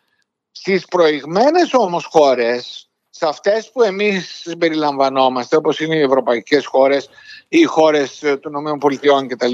Στις 0.52 0.86
προηγμένες 0.86 1.74
όμως 1.74 2.06
χώρες 2.06 2.91
σε 3.14 3.28
αυτές 3.28 3.72
που 3.72 3.82
εμείς 3.82 4.42
συμπεριλαμβανόμαστε 4.44 5.56
όπως 5.56 5.80
είναι 5.80 5.96
οι 5.96 6.02
ευρωπαϊκές 6.02 6.66
χώρες 6.66 7.10
ή 7.48 7.60
οι 7.60 7.64
χώρες 7.64 8.24
ε, 8.24 8.38
των 8.38 8.54
ΗΠΑ 8.66 9.26
κτλ. 9.28 9.54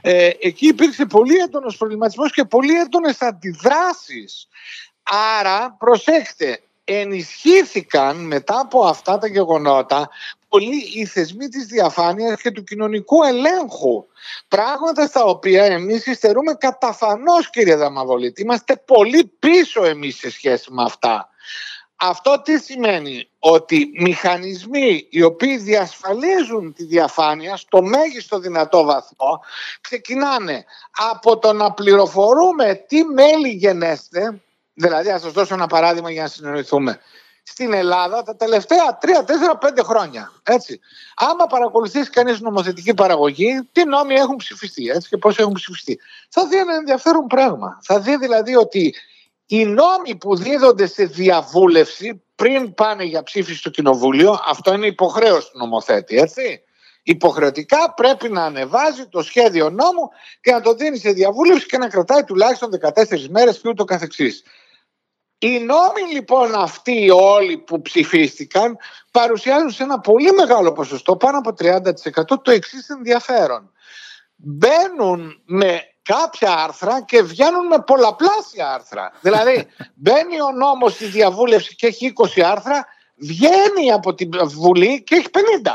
Ε, 0.00 0.30
εκεί 0.40 0.66
υπήρξε 0.66 1.04
πολύ 1.04 1.36
έντονος 1.36 1.76
προβληματισμός 1.76 2.32
και 2.32 2.44
πολύ 2.44 2.74
έντονες 2.74 3.20
αντιδράσεις. 3.20 4.48
Άρα 5.38 5.76
προσέξτε, 5.78 6.60
ενισχύθηκαν 6.84 8.16
μετά 8.16 8.60
από 8.60 8.86
αυτά 8.86 9.18
τα 9.18 9.26
γεγονότα 9.26 10.08
πολύ 10.48 10.90
οι 10.94 11.06
θεσμοί 11.06 11.48
της 11.48 11.66
διαφάνειας 11.66 12.40
και 12.40 12.50
του 12.50 12.64
κοινωνικού 12.64 13.22
ελέγχου. 13.22 14.06
Πράγματα 14.48 15.06
στα 15.06 15.24
οποία 15.24 15.64
εμείς 15.64 16.06
υστερούμε 16.06 16.54
καταφανώς 16.54 17.50
κύριε 17.50 17.76
Δαμαβολίτη. 17.76 18.42
Είμαστε 18.42 18.82
πολύ 18.84 19.32
πίσω 19.38 19.84
εμείς 19.84 20.16
σε 20.16 20.30
σχέση 20.30 20.72
με 20.72 20.82
αυτά. 20.82 21.28
Αυτό 21.96 22.40
τι 22.44 22.58
σημαίνει, 22.58 23.28
ότι 23.38 23.90
μηχανισμοί 24.00 25.06
οι 25.10 25.22
οποίοι 25.22 25.56
διασφαλίζουν 25.56 26.72
τη 26.74 26.84
διαφάνεια 26.84 27.56
στο 27.56 27.82
μέγιστο 27.82 28.38
δυνατό 28.38 28.84
βαθμό 28.84 29.40
ξεκινάνε 29.80 30.64
από 31.12 31.38
το 31.38 31.52
να 31.52 31.72
πληροφορούμε 31.72 32.74
τι 32.74 33.04
μέλη 33.04 33.48
γενέστε, 33.48 34.42
δηλαδή 34.74 35.10
ας 35.10 35.20
σας 35.20 35.32
δώσω 35.32 35.54
ένα 35.54 35.66
παράδειγμα 35.66 36.10
για 36.10 36.22
να 36.22 36.28
συνοηθούμε. 36.28 37.00
Στην 37.42 37.72
Ελλάδα 37.72 38.22
τα 38.22 38.36
τελευταία 38.36 38.98
3, 39.02 39.24
4, 39.24 39.58
5 39.58 39.82
χρόνια. 39.82 40.32
Έτσι. 40.42 40.80
Άμα 41.16 41.46
παρακολουθήσει 41.46 42.10
κανείς 42.10 42.40
νομοθετική 42.40 42.94
παραγωγή, 42.94 43.68
τι 43.72 43.84
νόμοι 43.84 44.14
έχουν 44.14 44.36
ψηφιστεί 44.36 44.88
έτσι, 44.88 45.08
και 45.08 45.16
πώς 45.16 45.38
έχουν 45.38 45.52
ψηφιστεί. 45.52 46.00
Θα 46.28 46.46
δει 46.46 46.56
ένα 46.56 46.74
ενδιαφέρον 46.74 47.26
πράγμα. 47.26 47.78
Θα 47.82 48.00
δει 48.00 48.16
δηλαδή 48.16 48.56
ότι 48.56 48.94
οι 49.46 49.64
νόμοι 49.64 50.16
που 50.20 50.36
δίδονται 50.36 50.86
σε 50.86 51.04
διαβούλευση 51.04 52.22
πριν 52.34 52.74
πάνε 52.74 53.04
για 53.04 53.22
ψήφιση 53.22 53.58
στο 53.58 53.70
κοινοβούλιο, 53.70 54.38
αυτό 54.46 54.74
είναι 54.74 54.86
υποχρέωση 54.86 55.50
του 55.50 55.58
νομοθέτη, 55.58 56.16
έτσι. 56.16 56.62
Υποχρεωτικά 57.02 57.94
πρέπει 57.94 58.28
να 58.28 58.44
ανεβάζει 58.44 59.06
το 59.06 59.22
σχέδιο 59.22 59.70
νόμου 59.70 60.08
και 60.40 60.52
να 60.52 60.60
το 60.60 60.74
δίνει 60.74 60.98
σε 60.98 61.10
διαβούλευση 61.10 61.66
και 61.66 61.78
να 61.78 61.88
κρατάει 61.88 62.24
τουλάχιστον 62.24 62.70
14 62.80 63.26
μέρες 63.28 63.58
και 63.60 63.68
ούτω 63.68 63.84
καθεξής. 63.84 64.42
Οι 65.38 65.58
νόμοι 65.58 66.12
λοιπόν 66.12 66.54
αυτοί 66.54 67.10
όλοι 67.10 67.58
που 67.58 67.82
ψηφίστηκαν 67.82 68.76
παρουσιάζουν 69.10 69.70
σε 69.70 69.82
ένα 69.82 70.00
πολύ 70.00 70.32
μεγάλο 70.32 70.72
ποσοστό, 70.72 71.16
πάνω 71.16 71.38
από 71.38 71.54
30% 71.58 72.42
το 72.42 72.50
εξής 72.50 72.88
ενδιαφέρον. 72.88 73.72
Μπαίνουν 74.36 75.42
με 75.44 75.82
κάποια 76.04 76.52
άρθρα 76.52 77.02
και 77.02 77.22
βγαίνουν 77.22 77.66
με 77.66 77.78
πολλαπλάσια 77.86 78.72
άρθρα. 78.72 79.12
Δηλαδή 79.20 79.66
μπαίνει 80.02 80.40
ο 80.40 80.50
νόμος 80.50 80.92
στη 80.92 81.04
διαβούλευση 81.04 81.74
και 81.74 81.86
έχει 81.86 82.12
20 82.36 82.40
άρθρα, 82.40 82.86
βγαίνει 83.16 83.92
από 83.92 84.14
την 84.14 84.30
Βουλή 84.48 85.02
και 85.02 85.14
έχει 85.14 85.28
50. 85.62 85.72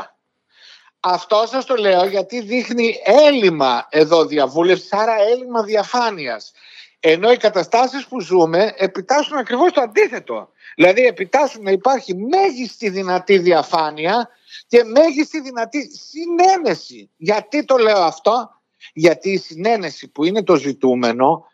Αυτό 1.00 1.44
σας 1.50 1.64
το 1.64 1.74
λέω 1.74 2.04
γιατί 2.04 2.40
δείχνει 2.40 3.00
έλλειμμα 3.04 3.86
εδώ 3.90 4.24
διαβούλευση, 4.24 4.88
άρα 4.90 5.14
έλλειμμα 5.30 5.62
διαφάνειας. 5.62 6.52
Ενώ 7.00 7.30
οι 7.30 7.36
καταστάσεις 7.36 8.06
που 8.06 8.20
ζούμε 8.20 8.74
επιτάσσουν 8.76 9.36
ακριβώς 9.36 9.72
το 9.72 9.80
αντίθετο. 9.80 10.48
Δηλαδή 10.74 11.02
επιτάσσουν 11.02 11.62
να 11.62 11.70
υπάρχει 11.70 12.14
μέγιστη 12.14 12.88
δυνατή 12.88 13.38
διαφάνεια 13.38 14.28
και 14.66 14.84
μέγιστη 14.84 15.40
δυνατή 15.40 15.90
συνένεση. 16.10 17.10
Γιατί 17.16 17.64
το 17.64 17.76
λέω 17.76 17.98
αυτό; 17.98 18.59
Γιατί 18.92 19.30
η 19.30 19.38
συνένεση 19.38 20.08
που 20.08 20.24
είναι 20.24 20.42
το 20.42 20.56
ζητούμενο 20.56 21.44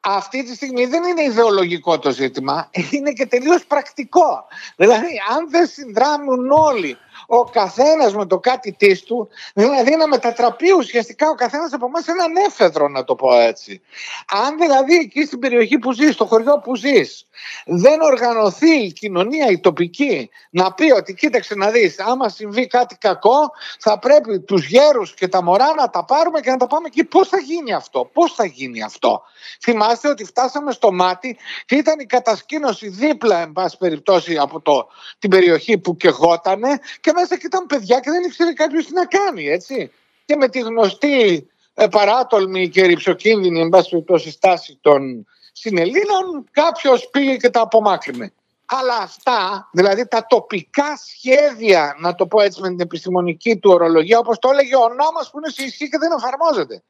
αυτή 0.00 0.44
τη 0.44 0.54
στιγμή 0.54 0.86
δεν 0.86 1.02
είναι 1.04 1.22
ιδεολογικό 1.22 1.98
το 1.98 2.10
ζήτημα, 2.10 2.70
είναι 2.92 3.12
και 3.12 3.26
τελείως 3.26 3.64
πρακτικό. 3.64 4.44
Δηλαδή 4.76 5.20
αν 5.36 5.50
δεν 5.50 5.66
συνδράμουν 5.66 6.50
όλοι 6.50 6.96
ο 7.26 7.44
καθένας 7.44 8.14
με 8.14 8.26
το 8.26 8.38
κάτι 8.38 8.72
της 8.72 9.02
του, 9.02 9.28
δηλαδή 9.54 9.96
να 9.96 10.08
μετατραπεί 10.08 10.72
ουσιαστικά 10.72 11.28
ο 11.28 11.34
καθένας 11.34 11.72
από 11.72 11.86
εμάς 11.86 12.04
σε 12.04 12.10
έναν 12.10 12.36
έφεδρο, 12.46 12.88
να 12.88 13.04
το 13.04 13.14
πω 13.14 13.38
έτσι. 13.38 13.80
Αν 14.26 14.58
δηλαδή 14.58 14.94
εκεί 14.94 15.24
στην 15.24 15.38
περιοχή 15.38 15.78
που 15.78 15.92
ζεις, 15.92 16.14
στο 16.14 16.24
χωριό 16.24 16.60
που 16.64 16.76
ζεις, 16.76 17.26
δεν 17.66 18.00
οργανωθεί 18.00 18.84
η 18.84 18.92
κοινωνία, 18.92 19.46
η 19.46 19.60
τοπική, 19.60 20.30
να 20.50 20.72
πει 20.72 20.90
ότι 20.90 21.14
κοίταξε 21.14 21.54
να 21.54 21.70
δεις, 21.70 21.98
άμα 21.98 22.28
συμβεί 22.28 22.66
κάτι 22.66 22.96
κακό, 22.96 23.50
θα 23.78 23.98
πρέπει 23.98 24.40
τους 24.40 24.66
γέρους 24.66 25.14
και 25.14 25.28
τα 25.28 25.42
μωρά 25.42 25.74
να 25.76 25.90
τα 25.90 26.04
πάρουμε 26.04 26.40
και 26.40 26.50
να 26.50 26.56
τα 26.56 26.66
πάμε 26.66 26.86
εκεί. 26.86 27.04
Πώς 27.04 27.28
θα 27.28 27.38
γίνει 27.38 27.72
αυτό, 27.72 28.10
πώς 28.12 28.34
θα 28.34 28.44
γίνει 28.44 28.82
αυτό. 28.82 29.22
Θυμάστε 29.62 30.08
ότι 30.08 30.24
φτάσαμε 30.24 30.72
στο 30.72 30.92
μάτι 30.92 31.36
και 31.66 31.76
ήταν 31.76 32.00
η 32.00 32.06
κατασκήνωση 32.06 32.88
δίπλα, 32.88 33.40
εν 33.40 33.52
πάση 33.52 33.76
περιπτώσει, 33.76 34.36
από 34.36 34.60
το, 34.60 34.88
την 35.18 35.30
περιοχή 35.30 35.78
που 35.78 35.96
κεγότανε 35.96 36.80
και 37.00 37.11
μέσα 37.14 37.36
και 37.36 37.46
ήταν 37.46 37.66
παιδιά 37.66 38.00
και 38.00 38.10
δεν 38.10 38.22
ήξερε 38.22 38.52
κάποιος 38.52 38.86
τι 38.86 38.92
να 38.92 39.04
κάνει, 39.04 39.48
έτσι. 39.48 39.90
Και 40.24 40.36
με 40.36 40.48
τη 40.48 40.60
γνωστή 40.60 41.46
ε, 41.74 41.86
παράτολμη 41.86 42.68
και 42.68 42.86
ρηψοκίνδυνη, 42.86 43.60
εν 43.60 43.68
πάση 43.68 43.90
περιπτώσει, 43.90 44.30
στάση 44.30 44.78
των 44.80 45.26
συνελλήνων, 45.52 46.48
κάποιος 46.50 47.08
πήγε 47.10 47.36
και 47.36 47.50
τα 47.50 47.60
απομάκρυνε. 47.60 48.32
Αλλά 48.66 48.96
αυτά, 48.96 49.68
δηλαδή 49.72 50.06
τα 50.06 50.26
τοπικά 50.28 50.96
σχέδια, 50.96 51.96
να 51.98 52.14
το 52.14 52.26
πω 52.26 52.40
έτσι 52.40 52.60
με 52.60 52.68
την 52.68 52.80
επιστημονική 52.80 53.56
του 53.56 53.70
ορολογία, 53.70 54.18
όπως 54.18 54.38
το 54.38 54.48
έλεγε 54.52 54.76
ο 54.76 54.88
νόμος 54.88 55.30
που 55.30 55.38
είναι 55.38 55.48
σε 55.48 55.62
ισχύ 55.62 55.88
και 55.88 55.98
δεν 55.98 56.10
εφαρμόζεται. 56.18 56.82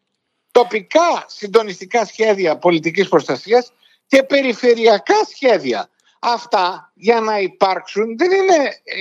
Τοπικά 0.51 1.25
συντονιστικά 1.27 2.05
σχέδια 2.05 2.57
πολιτικής 2.57 3.09
προστασίας 3.09 3.73
και 4.07 4.23
περιφερειακά 4.23 5.15
σχέδια 5.35 5.89
Αυτά 6.25 6.93
για 6.95 7.21
να 7.21 7.39
υπάρξουν 7.39 8.19
δεν 8.19 8.31
είναι 8.31 8.65
ε, 8.85 9.01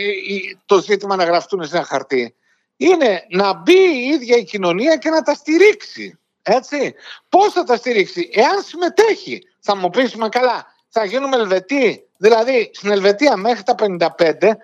το 0.66 0.82
ζήτημα 0.82 1.16
να 1.16 1.24
γραφτούν 1.24 1.68
σε 1.68 1.78
ένα 1.78 1.86
χαρτί. 1.86 2.36
Είναι 2.78 3.26
να 3.30 3.54
μπει 3.54 3.80
η 3.96 4.08
ίδια 4.08 4.38
η 4.38 4.44
κοινωνία 4.44 4.96
και 4.96 5.10
να 5.10 5.22
τα 5.22 5.34
στηρίξει. 5.34 6.20
Έτσι. 6.42 6.94
Πώς 7.30 7.54
θα 7.54 7.64
τα 7.64 7.76
στηρίξει, 7.76 8.30
εάν 8.34 8.62
συμμετέχει. 8.62 9.42
Θα 9.60 9.76
μου 9.76 9.90
πεις, 9.90 10.16
μα 10.16 10.30
καλά, 10.30 10.66
θα 10.88 11.06
γίνουμε 11.06 11.36
Ελβετοί. 11.36 12.08
Δηλαδή, 12.18 12.72
στην 12.74 12.92
Ελβετία 12.92 13.36
μέχρι 13.36 13.64
τα 13.64 13.76
55, 13.76 14.58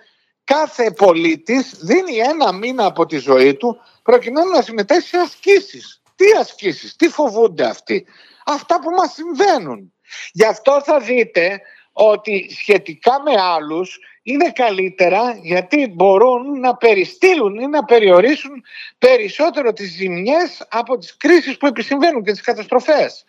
κάθε 0.43 0.91
πολίτης 0.91 1.73
δίνει 1.79 2.17
ένα 2.17 2.51
μήνα 2.51 2.85
από 2.85 3.05
τη 3.05 3.17
ζωή 3.17 3.55
του 3.55 3.77
προκειμένου 4.03 4.51
να 4.51 4.61
συμμετέχει 4.61 5.07
σε 5.07 5.17
ασκήσεις. 5.17 6.01
Τι 6.15 6.25
ασκήσεις, 6.39 6.95
τι 6.95 7.09
φοβούνται 7.09 7.65
αυτοί; 7.65 8.05
Αυτά 8.45 8.79
που 8.79 8.89
μας 8.89 9.13
συμβαίνουν. 9.13 9.93
Γι' 10.31 10.45
αυτό 10.45 10.81
θα 10.85 10.99
δείτε 10.99 11.61
ότι 11.99 12.47
σχετικά 12.59 13.21
με 13.21 13.41
άλλους 13.41 13.99
είναι 14.23 14.51
καλύτερα 14.51 15.39
γιατί 15.41 15.93
μπορούν 15.95 16.59
να 16.59 16.75
περιστύλουν 16.75 17.59
ή 17.59 17.67
να 17.67 17.83
περιορίσουν 17.83 18.63
περισσότερο 18.97 19.73
τις 19.73 19.91
ζημιές 19.91 20.65
από 20.69 20.97
τις 20.97 21.17
κρίσεις 21.17 21.57
που 21.57 21.67
επισυμβαίνουν 21.67 22.23
και 22.23 22.31
τις 22.31 22.41
καταστροφές. 22.41 23.25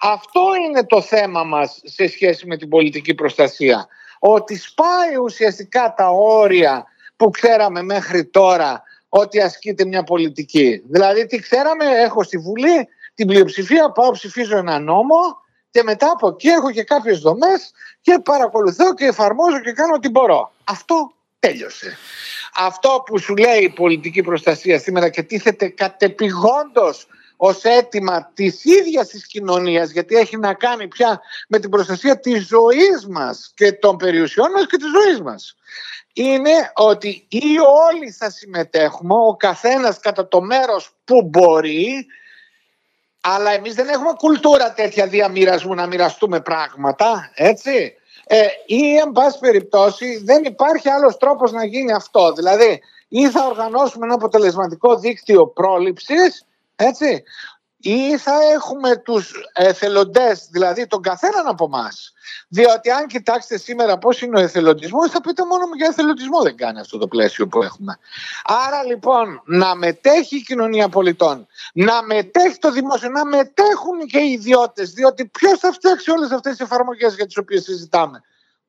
Αυτό 0.00 0.40
είναι 0.66 0.86
το 0.86 1.00
θέμα 1.00 1.44
μας 1.44 1.80
σε 1.84 2.08
σχέση 2.08 2.46
με 2.46 2.56
την 2.56 2.68
πολιτική 2.68 3.14
προστασία. 3.14 3.88
Ότι 4.18 4.56
σπάει 4.56 5.16
ουσιαστικά 5.22 5.94
τα 5.96 6.08
όρια 6.10 6.86
που 7.16 7.30
ξέραμε 7.30 7.82
μέχρι 7.82 8.24
τώρα 8.24 8.82
ότι 9.08 9.40
ασκείται 9.40 9.84
μια 9.84 10.02
πολιτική. 10.02 10.82
Δηλαδή 10.86 11.26
τι 11.26 11.38
ξέραμε, 11.38 11.84
έχω 11.84 12.22
στη 12.22 12.38
Βουλή 12.38 12.88
την 13.14 13.26
πλειοψηφία, 13.26 13.90
πάω 13.90 14.10
ψηφίζω 14.10 14.56
ένα 14.56 14.78
νόμο 14.78 15.40
και 15.72 15.82
μετά 15.82 16.10
από 16.10 16.28
εκεί 16.28 16.48
έχω 16.48 16.70
και 16.70 16.82
κάποιες 16.82 17.18
δομές 17.18 17.72
και 18.00 18.18
παρακολουθώ 18.24 18.94
και 18.94 19.04
εφαρμόζω 19.04 19.60
και 19.60 19.72
κάνω 19.72 19.94
ό,τι 19.94 20.08
μπορώ. 20.08 20.52
Αυτό 20.64 21.12
τέλειωσε. 21.38 21.96
Αυτό 22.56 23.02
που 23.06 23.18
σου 23.18 23.36
λέει 23.36 23.62
η 23.62 23.68
πολιτική 23.68 24.22
προστασία 24.22 24.78
σήμερα 24.78 25.08
και 25.08 25.22
τίθεται 25.22 25.68
κατεπηγόντως 25.68 27.06
ως 27.36 27.64
αίτημα 27.64 28.30
της 28.34 28.64
ίδιας 28.64 29.08
της 29.08 29.26
κοινωνίας 29.26 29.90
γιατί 29.90 30.14
έχει 30.14 30.36
να 30.36 30.54
κάνει 30.54 30.88
πια 30.88 31.20
με 31.48 31.58
την 31.58 31.70
προστασία 31.70 32.18
της 32.20 32.46
ζωής 32.46 33.06
μας 33.08 33.52
και 33.54 33.72
των 33.72 33.96
περιουσιών 33.96 34.50
μας 34.50 34.66
και 34.66 34.76
της 34.76 34.88
ζωής 34.90 35.20
μας 35.20 35.56
είναι 36.12 36.70
ότι 36.74 37.26
ή 37.28 37.58
όλοι 37.90 38.10
θα 38.10 38.30
συμμετέχουμε 38.30 39.14
ο 39.14 39.36
καθένας 39.36 39.98
κατά 40.00 40.28
το 40.28 40.40
μέρος 40.40 40.90
που 41.04 41.22
μπορεί 41.22 42.06
αλλά 43.24 43.50
εμείς 43.50 43.74
δεν 43.74 43.88
έχουμε 43.88 44.12
κουλτούρα 44.16 44.72
τέτοια 44.72 45.06
διαμοιρασμού 45.06 45.74
να 45.74 45.86
μοιραστούμε 45.86 46.40
πράγματα, 46.40 47.30
έτσι. 47.34 47.94
Ε, 48.26 48.46
ή 48.66 48.96
εν 48.96 49.12
πάση 49.12 49.38
περιπτώσει 49.38 50.22
δεν 50.24 50.44
υπάρχει 50.44 50.88
άλλος 50.88 51.16
τρόπος 51.16 51.52
να 51.52 51.64
γίνει 51.64 51.92
αυτό. 51.92 52.32
Δηλαδή 52.32 52.80
ή 53.08 53.30
θα 53.30 53.46
οργανώσουμε 53.46 54.04
ένα 54.04 54.14
αποτελεσματικό 54.14 54.96
δίκτυο 54.96 55.46
πρόληψης, 55.46 56.46
έτσι, 56.76 57.22
ή 57.82 58.18
θα 58.18 58.32
έχουμε 58.54 58.96
τους 58.96 59.32
εθελοντές, 59.52 60.48
δηλαδή 60.50 60.86
τον 60.86 61.02
καθέναν 61.02 61.46
από 61.46 61.64
εμάς; 61.64 62.12
Διότι 62.48 62.90
αν 62.90 63.06
κοιτάξετε 63.06 63.58
σήμερα 63.58 63.98
πώς 63.98 64.22
είναι 64.22 64.38
ο 64.38 64.42
εθελοντισμός, 64.42 65.10
θα 65.10 65.20
πείτε 65.20 65.44
μόνο 65.44 65.64
για 65.76 65.86
εθελοντισμό 65.86 66.42
δεν 66.42 66.56
κάνει 66.56 66.80
αυτό 66.80 66.98
το 66.98 67.08
πλαίσιο 67.08 67.46
που 67.46 67.62
έχουμε. 67.62 67.98
Άρα 68.44 68.84
λοιπόν 68.84 69.42
να 69.44 69.74
μετέχει 69.74 70.36
η 70.36 70.42
κοινωνία 70.42 70.88
πολιτών, 70.88 71.46
να 71.74 72.02
μετέχει 72.02 72.58
το 72.58 72.70
δημόσιο, 72.70 73.08
να 73.08 73.24
μετέχουν 73.24 74.06
και 74.06 74.18
οι 74.18 74.32
ιδιώτες, 74.32 74.92
διότι 74.92 75.26
ποιος 75.26 75.58
θα 75.58 75.72
φτιάξει 75.72 76.10
όλες 76.10 76.30
αυτές 76.30 76.56
τις 76.56 76.60
εφαρμογές 76.60 77.14
για 77.14 77.26
τις 77.26 77.36
οποίες 77.36 77.62
συζητάμε; 77.62 78.22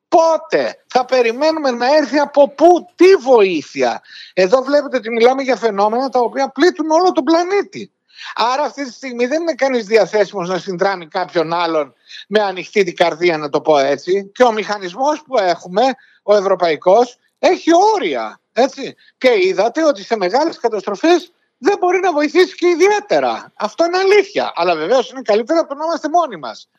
Πότε; 0.07 0.83
Θα 0.87 1.05
περιμένουμε 1.05 1.71
να 1.71 1.95
έρθει 1.95 2.19
από 2.19 2.49
πού, 2.49 2.87
τι 2.95 3.15
βοήθεια; 3.15 4.01
Εδώ 4.33 4.61
βλέπετε 4.61 4.97
ότι 4.97 5.09
μιλάμε 5.09 5.41
για 5.41 5.55
φαινόμενα 5.55 6.09
τα 6.09 6.19
οποία 6.19 6.49
πλήττουν 6.49 6.91
όλο 6.91 7.11
τον 7.11 7.23
πλανήτη. 7.23 7.91
Άρα 8.35 8.63
αυτή 8.63 8.85
τη 8.85 8.91
στιγμή 8.91 9.25
δεν 9.25 9.41
είναι 9.41 9.53
κανείς 9.53 9.85
διαθέσιμος 9.85 10.49
να 10.49 10.57
συνδράμει 10.57 11.07
κάποιον 11.07 11.53
άλλον 11.53 11.93
με 12.27 12.39
ανοιχτή 12.39 12.83
την 12.83 12.95
καρδία 12.95 13.37
να 13.37 13.49
το 13.49 13.61
πω 13.61 13.77
έτσι 13.77 14.31
και 14.33 14.43
ο 14.43 14.51
μηχανισμός 14.51 15.23
που 15.27 15.37
έχουμε, 15.37 15.81
ο 16.23 16.35
ευρωπαϊκός, 16.35 17.17
έχει 17.39 17.69
όρια. 17.95 18.39
Έτσι. 18.53 18.95
Και 19.17 19.29
είδατε 19.41 19.85
ότι 19.85 20.03
σε 20.03 20.17
μεγάλες 20.17 20.57
καταστροφές 20.57 21.31
δεν 21.57 21.77
μπορεί 21.79 21.99
να 21.99 22.11
βοηθήσει 22.11 22.55
και 22.55 22.67
ιδιαίτερα. 22.67 23.51
Αυτό 23.55 23.85
είναι 23.85 23.97
αλήθεια. 23.97 24.51
Αλλά 24.55 24.75
βεβαίως 24.75 25.09
είναι 25.11 25.21
καλύτερα 25.21 25.59
από 25.59 25.69
το 25.69 25.75
να 25.75 25.83
είμαστε 25.85 26.09
μόνοι 26.09 26.37
μας. 26.37 26.69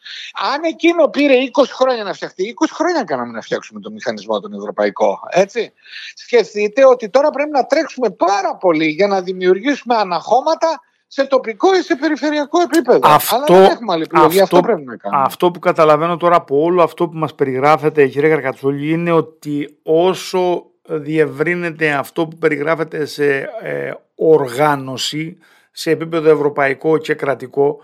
Αν 0.55 0.63
εκείνο 0.63 1.09
πήρε 1.09 1.35
20 1.53 1.65
χρόνια 1.73 2.05
να 2.05 2.13
φτιαχτεί, 2.13 2.55
20 2.65 2.67
χρόνια 2.73 3.05
κάναμε 3.05 3.33
να 3.33 3.41
φτιάξουμε 3.41 3.81
το 3.81 3.91
μηχανισμό 3.91 4.41
τον 4.41 4.53
ευρωπαϊκό. 4.53 5.21
Έτσι. 5.31 5.73
Σκεφτείτε 6.15 6.87
ότι 6.87 7.09
τώρα 7.09 7.31
πρέπει 7.31 7.51
να 7.51 7.67
τρέξουμε 7.67 8.11
πάρα 8.11 8.57
πολύ 8.57 8.87
για 8.87 9.07
να 9.07 9.23
δημιουργήσουμε 9.23 9.97
αναχώματα 9.97 10.81
σε 11.15 11.25
τοπικό 11.25 11.75
ή 11.75 11.83
σε 11.83 11.97
περιφερειακό 11.97 12.61
επίπεδο. 12.61 13.01
Αυτό, 13.03 13.35
Αλλά 13.35 13.45
δεν 13.45 13.71
έχουμε 13.71 13.93
άλλη 13.93 14.03
επιλογή, 14.03 14.41
αυτό, 14.41 14.57
αυτό 14.57 14.61
πρέπει 14.61 14.85
να 14.85 14.97
κάνουμε. 14.97 15.23
Αυτό 15.23 15.51
που 15.51 15.59
καταλαβαίνω 15.59 16.17
τώρα 16.17 16.37
από 16.37 16.63
όλο 16.63 16.83
αυτό 16.83 17.09
που 17.09 17.19
μας 17.19 17.35
περιγράφεται, 17.35 18.07
κύριε 18.07 18.29
Καρκατσόλη, 18.29 18.91
είναι 18.91 19.13
ότι 19.13 19.77
όσο 19.83 20.65
διευρύνεται 20.83 21.91
αυτό 21.93 22.27
που 22.27 22.39
περιγράφεται 22.39 23.05
σε 23.05 23.49
ε, 23.63 23.93
οργάνωση, 24.15 25.39
σε 25.71 25.91
επίπεδο 25.91 26.31
ευρωπαϊκό 26.31 26.99
και 26.99 27.15
κρατικό, 27.15 27.77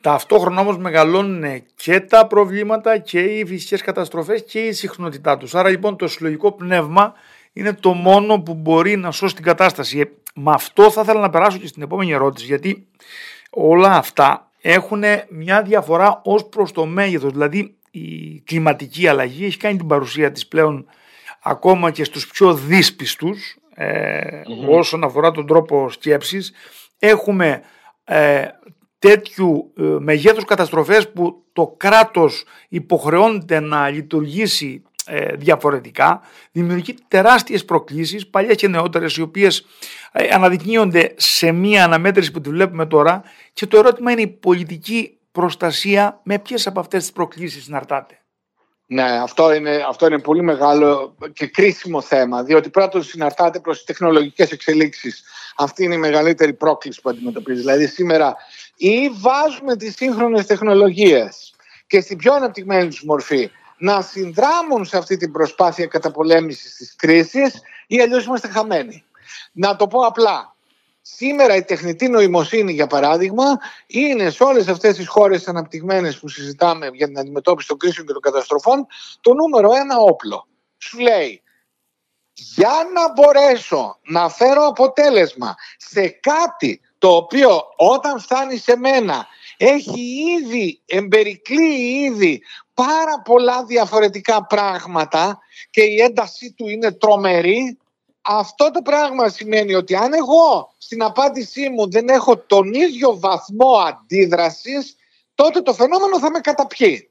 ταυτόχρονα 0.00 0.60
όμως 0.60 0.78
μεγαλώνουν 0.78 1.62
και 1.74 2.00
τα 2.00 2.26
προβλήματα 2.26 2.98
και 2.98 3.20
οι 3.20 3.46
φυσικές 3.46 3.82
καταστροφές 3.82 4.44
και 4.44 4.58
η 4.58 4.72
συχνότητά 4.72 5.36
τους. 5.36 5.54
Άρα 5.54 5.68
λοιπόν 5.68 5.96
το 5.96 6.08
συλλογικό 6.08 6.52
πνεύμα 6.52 7.12
είναι 7.52 7.72
το 7.72 7.92
μόνο 7.92 8.40
που 8.40 8.54
μπορεί 8.54 8.96
να 8.96 9.10
σώσει 9.10 9.34
την 9.34 9.44
κατάσταση. 9.44 10.10
Ε, 10.38 10.42
με 10.42 10.52
αυτό 10.52 10.90
θα 10.90 11.00
ήθελα 11.00 11.20
να 11.20 11.30
περάσω 11.30 11.58
και 11.58 11.66
στην 11.66 11.82
επόμενη 11.82 12.12
ερώτηση, 12.12 12.46
γιατί 12.46 12.86
όλα 13.50 13.96
αυτά 13.96 14.50
έχουν 14.60 15.02
μια 15.28 15.62
διαφορά 15.62 16.20
ως 16.24 16.48
προς 16.48 16.72
το 16.72 16.86
μέγεθος. 16.86 17.32
Δηλαδή 17.32 17.76
η 17.90 18.40
κλιματική 18.40 19.08
αλλαγή 19.08 19.44
έχει 19.44 19.56
κάνει 19.56 19.76
την 19.76 19.86
παρουσία 19.86 20.32
της 20.32 20.46
πλέον 20.46 20.86
ακόμα 21.42 21.90
και 21.90 22.04
στους 22.04 22.26
πιο 22.26 22.54
δύσπιστους 22.54 23.56
ε, 23.74 24.40
όσον 24.68 25.04
αφορά 25.04 25.30
τον 25.30 25.46
τρόπο 25.46 25.90
σκέψης. 25.90 26.52
Έχουμε 26.98 27.62
ε, 28.04 28.46
τέτοιου 28.98 29.72
ε, 29.76 29.82
μεγέθους 29.82 30.44
καταστροφές 30.44 31.12
που 31.12 31.44
το 31.52 31.74
κράτος 31.76 32.44
υποχρεώνεται 32.68 33.60
να 33.60 33.88
λειτουργήσει 33.88 34.82
ε, 35.08 35.36
διαφορετικά, 35.36 36.20
δημιουργεί 36.52 36.94
τεράστιες 37.08 37.64
προκλήσεις, 37.64 38.26
παλιές 38.26 38.56
και 38.56 38.68
νεότερες, 38.68 39.16
οι 39.16 39.22
οποίες 39.22 39.66
ε, 40.12 40.28
αναδεικνύονται 40.28 41.14
σε 41.16 41.52
μία 41.52 41.84
αναμέτρηση 41.84 42.30
που 42.30 42.40
τη 42.40 42.48
βλέπουμε 42.48 42.86
τώρα 42.86 43.22
και 43.52 43.66
το 43.66 43.78
ερώτημα 43.78 44.10
είναι 44.10 44.20
η 44.20 44.26
πολιτική 44.26 45.18
προστασία 45.32 46.20
με 46.22 46.38
ποιες 46.38 46.66
από 46.66 46.80
αυτές 46.80 47.02
τις 47.02 47.12
προκλήσεις 47.12 47.64
συναρτάται. 47.64 48.18
Ναι, 48.90 49.02
αυτό 49.02 49.52
είναι, 49.52 49.84
αυτό 49.88 50.06
είναι 50.06 50.18
πολύ 50.18 50.42
μεγάλο 50.42 51.16
και 51.32 51.46
κρίσιμο 51.46 52.00
θέμα, 52.00 52.42
διότι 52.42 52.70
πρώτον 52.70 53.02
συναρτάται 53.02 53.60
προς 53.60 53.76
τις 53.76 53.86
τεχνολογικές 53.86 54.50
εξελίξεις. 54.50 55.24
Αυτή 55.56 55.84
είναι 55.84 55.94
η 55.94 55.98
μεγαλύτερη 55.98 56.52
πρόκληση 56.52 57.00
που 57.00 57.10
αντιμετωπίζει. 57.10 57.60
Δηλαδή 57.60 57.86
σήμερα 57.86 58.36
ή 58.76 59.08
βάζουμε 59.08 59.76
τις 59.76 59.94
σύγχρονες 59.94 60.46
τεχνολογίες 60.46 61.54
και 61.86 62.00
στην 62.00 62.16
πιο 62.16 62.34
αναπτυγμένη 62.34 62.88
τους 62.88 63.04
μορφή 63.04 63.50
να 63.78 64.02
συνδράμουν 64.02 64.84
σε 64.84 64.96
αυτή 64.96 65.16
την 65.16 65.32
προσπάθεια 65.32 65.86
καταπολέμησης 65.86 66.74
της 66.74 66.94
κρίσης 66.96 67.60
ή 67.86 68.00
αλλιώς 68.00 68.24
είμαστε 68.24 68.48
χαμένοι. 68.48 69.04
Να 69.52 69.76
το 69.76 69.86
πω 69.86 70.00
απλά. 70.00 70.56
Σήμερα 71.00 71.56
η 71.56 71.62
τεχνητή 71.62 72.08
νοημοσύνη, 72.08 72.72
για 72.72 72.86
παράδειγμα, 72.86 73.44
είναι 73.86 74.30
σε 74.30 74.44
όλες 74.44 74.68
αυτές 74.68 74.96
τις 74.96 75.08
χώρες 75.08 75.48
αναπτυγμένες 75.48 76.18
που 76.18 76.28
συζητάμε 76.28 76.90
για 76.92 77.06
την 77.06 77.18
αντιμετώπιση 77.18 77.68
των 77.68 77.78
κρίσεων 77.78 78.06
και 78.06 78.12
των 78.12 78.22
καταστροφών 78.22 78.86
το 79.20 79.34
νούμερο 79.34 79.74
ένα 79.74 79.96
όπλο. 79.96 80.46
Σου 80.78 80.98
λέει, 80.98 81.42
για 82.32 82.74
να 82.94 83.12
μπορέσω 83.12 83.98
να 84.02 84.28
φέρω 84.28 84.66
αποτέλεσμα 84.66 85.54
σε 85.76 86.08
κάτι 86.08 86.80
το 86.98 87.08
οποίο 87.16 87.62
όταν 87.76 88.20
φτάνει 88.20 88.56
σε 88.56 88.76
μένα 88.76 89.26
έχει 89.56 90.00
ήδη, 90.40 90.80
εμπερικλεί 90.86 92.04
ήδη 92.04 92.42
πάρα 92.84 93.20
πολλά 93.24 93.64
διαφορετικά 93.64 94.46
πράγματα 94.46 95.38
και 95.70 95.82
η 95.82 96.00
έντασή 96.00 96.52
του 96.52 96.68
είναι 96.68 96.92
τρομερή, 96.92 97.78
αυτό 98.20 98.70
το 98.70 98.82
πράγμα 98.82 99.28
σημαίνει 99.28 99.74
ότι 99.74 99.94
αν 99.94 100.14
εγώ 100.14 100.74
στην 100.78 101.02
απάντησή 101.02 101.68
μου 101.68 101.90
δεν 101.90 102.08
έχω 102.08 102.36
τον 102.36 102.72
ίδιο 102.72 103.18
βαθμό 103.18 103.72
αντίδρασης, 103.72 104.96
τότε 105.34 105.60
το 105.60 105.74
φαινόμενο 105.74 106.18
θα 106.18 106.30
με 106.30 106.40
καταπιεί. 106.40 107.10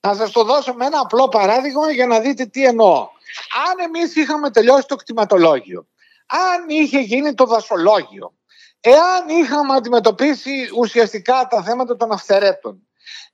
Να 0.00 0.14
σας 0.14 0.30
το 0.30 0.44
δώσω 0.44 0.74
με 0.74 0.86
ένα 0.86 1.00
απλό 1.00 1.28
παράδειγμα 1.28 1.90
για 1.90 2.06
να 2.06 2.20
δείτε 2.20 2.44
τι 2.46 2.64
εννοώ. 2.64 3.08
Αν 3.68 3.78
εμείς 3.84 4.16
είχαμε 4.16 4.50
τελειώσει 4.50 4.86
το 4.86 4.96
κτηματολόγιο, 4.96 5.86
αν 6.26 6.68
είχε 6.68 7.00
γίνει 7.00 7.34
το 7.34 7.44
δασολόγιο, 7.44 8.34
εάν 8.80 9.28
είχαμε 9.28 9.74
αντιμετωπίσει 9.74 10.70
ουσιαστικά 10.76 11.46
τα 11.50 11.62
θέματα 11.62 11.96
των 11.96 12.12
αυθερέτων, 12.12 12.84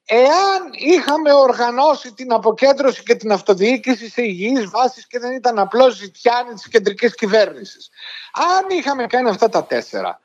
Εάν 0.09 0.71
είχαμε 0.73 1.33
οργανώσει 1.33 2.13
την 2.13 2.33
αποκέντρωση 2.33 3.03
και 3.03 3.15
την 3.15 3.33
αυτοδιοίκηση 3.33 4.11
σε 4.11 4.23
υγιείς 4.23 4.71
βάσεις 4.71 5.07
και 5.07 5.19
δεν 5.19 5.33
ήταν 5.33 5.59
απλώς 5.59 5.95
ζητιάνη 5.95 6.53
της 6.55 6.69
κεντρικής 6.69 7.15
κυβέρνησης. 7.15 7.91
Αν 8.33 8.79
είχαμε 8.79 9.07
κάνει 9.07 9.29
αυτά 9.29 9.49
τα 9.49 9.65
τέσσερα, 9.65 10.21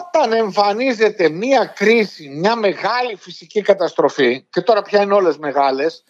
όταν 0.00 0.32
εμφανίζεται 0.32 1.28
μία 1.28 1.64
κρίση, 1.64 2.28
μια 2.28 2.56
μεγάλη 2.56 3.16
φυσική 3.16 3.60
καταστροφή, 3.60 4.46
και 4.50 4.60
τώρα 4.60 4.82
πια 4.82 5.02
είναι 5.02 5.14
όλες 5.14 5.38
μεγάλες, 5.38 6.04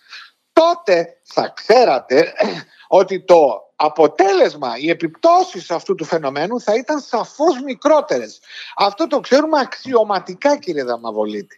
τότε 0.53 1.21
θα 1.23 1.53
ξέρατε 1.57 2.33
ότι 3.01 3.25
το 3.25 3.68
αποτέλεσμα, 3.81 4.79
οι 4.79 4.91
επιπτώσεις 4.91 5.71
αυτού 5.71 5.95
του 5.95 6.05
φαινομένου 6.05 6.61
θα 6.61 6.75
ήταν 6.75 7.01
σαφώς 7.01 7.61
μικρότερες. 7.65 8.41
Αυτό 8.77 9.07
το 9.07 9.21
ξέρουμε 9.21 9.61
αξιωματικά 9.61 10.57
κύριε 10.57 10.85
Δαμαβολίτη. 10.85 11.57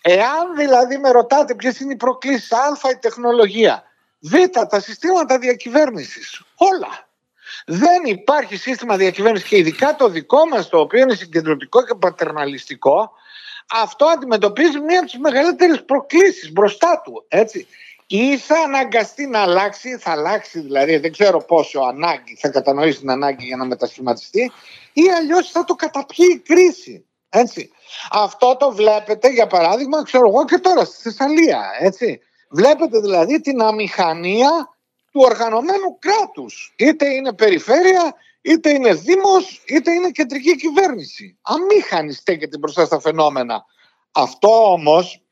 Εάν 0.00 0.56
δηλαδή 0.56 0.98
με 0.98 1.10
ρωτάτε 1.10 1.54
ποιες 1.54 1.80
είναι 1.80 1.92
οι 1.92 1.96
προκλήσεις 1.96 2.52
α 2.52 2.90
η 2.90 2.96
τεχνολογία, 2.96 3.82
β 4.18 4.34
τα 4.68 4.80
συστήματα 4.80 5.38
διακυβέρνησης, 5.38 6.42
όλα. 6.56 7.08
Δεν 7.66 8.04
υπάρχει 8.04 8.56
σύστημα 8.56 8.96
διακυβέρνησης 8.96 9.48
και 9.48 9.56
ειδικά 9.56 9.96
το 9.96 10.08
δικό 10.08 10.48
μας 10.48 10.68
το 10.68 10.78
οποίο 10.78 11.00
είναι 11.00 11.14
συγκεντρωτικό 11.14 11.84
και 11.84 11.94
πατερναλιστικό 11.94 13.12
αυτό 13.72 14.04
αντιμετωπίζει 14.04 14.80
μία 14.80 14.98
από 14.98 15.08
τις 15.08 15.18
μεγαλύτερες 15.18 15.84
προκλήσεις 15.84 16.52
μπροστά 16.52 17.00
του. 17.04 17.24
Έτσι 17.28 17.66
ή 18.06 18.38
θα 18.38 18.58
αναγκαστεί 18.58 19.26
να 19.26 19.40
αλλάξει, 19.40 19.96
θα 19.96 20.10
αλλάξει 20.10 20.60
δηλαδή, 20.60 20.96
δεν 20.96 21.12
ξέρω 21.12 21.44
πόσο 21.44 21.80
ανάγκη, 21.80 22.36
θα 22.40 22.48
κατανοήσει 22.48 22.98
την 22.98 23.10
ανάγκη 23.10 23.44
για 23.46 23.56
να 23.56 23.64
μετασχηματιστεί, 23.64 24.52
ή 24.92 25.02
αλλιώς 25.16 25.50
θα 25.50 25.64
το 25.64 25.74
καταπιεί 25.74 26.26
η 26.30 26.38
κρίση. 26.38 27.06
Έτσι. 27.28 27.70
Αυτό 28.10 28.56
το 28.56 28.72
βλέπετε 28.72 29.28
για 29.28 29.46
παράδειγμα, 29.46 30.02
ξέρω 30.02 30.28
εγώ 30.28 30.44
και 30.44 30.58
τώρα 30.58 30.84
στη 30.84 31.02
Θεσσαλία. 31.02 31.70
Έτσι. 31.78 32.20
Βλέπετε 32.50 33.00
δηλαδή 33.00 33.40
την 33.40 33.62
αμηχανία 33.62 34.50
του 35.12 35.20
οργανωμένου 35.24 35.98
κράτους. 35.98 36.74
Είτε 36.76 37.14
είναι 37.14 37.32
περιφέρεια, 37.32 38.14
είτε 38.40 38.70
είναι 38.70 38.94
δήμος, 38.94 39.62
είτε 39.66 39.92
είναι 39.92 40.10
κεντρική 40.10 40.56
κυβέρνηση. 40.56 41.38
Αμήχανη 41.42 42.12
στέκεται 42.12 42.58
μπροστά 42.58 42.84
στα 42.84 43.00
φαινόμενα. 43.00 43.64
Αυτό 44.12 44.72
όμως, 44.72 45.22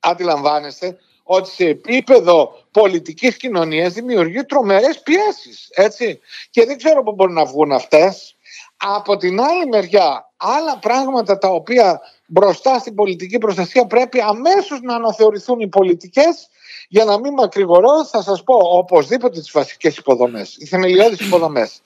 αντιλαμβάνεστε, 0.00 0.98
ότι 1.22 1.50
σε 1.50 1.64
επίπεδο 1.64 2.58
πολιτικής 2.70 3.36
κοινωνίας 3.36 3.92
δημιουργεί 3.92 4.44
τρομερές 4.44 5.02
πιέσεις, 5.02 5.68
έτσι. 5.70 6.20
Και 6.50 6.64
δεν 6.64 6.76
ξέρω 6.76 7.02
πού 7.02 7.12
μπορούν 7.12 7.34
να 7.34 7.44
βγουν 7.44 7.72
αυτές. 7.72 8.36
Από 8.76 9.16
την 9.16 9.40
άλλη 9.40 9.66
μεριά, 9.66 10.30
άλλα 10.36 10.78
πράγματα 10.78 11.38
τα 11.38 11.48
οποία 11.48 12.00
μπροστά 12.26 12.78
στην 12.78 12.94
πολιτική 12.94 13.38
προστασία 13.38 13.86
πρέπει 13.86 14.20
αμέσως 14.20 14.80
να 14.80 14.94
αναθεωρηθούν 14.94 15.60
οι 15.60 15.68
πολιτικές 15.68 16.48
για 16.88 17.04
να 17.04 17.18
μην 17.18 17.32
μακρηγορώ 17.32 18.04
θα 18.04 18.22
σας 18.22 18.42
πω 18.42 18.54
οπωσδήποτε 18.54 19.40
τις 19.40 19.50
βασικές 19.50 19.96
υποδομές, 19.96 20.56
οι 20.56 20.66
θεμελιώδεις 20.66 21.20
υποδομές. 21.20 21.82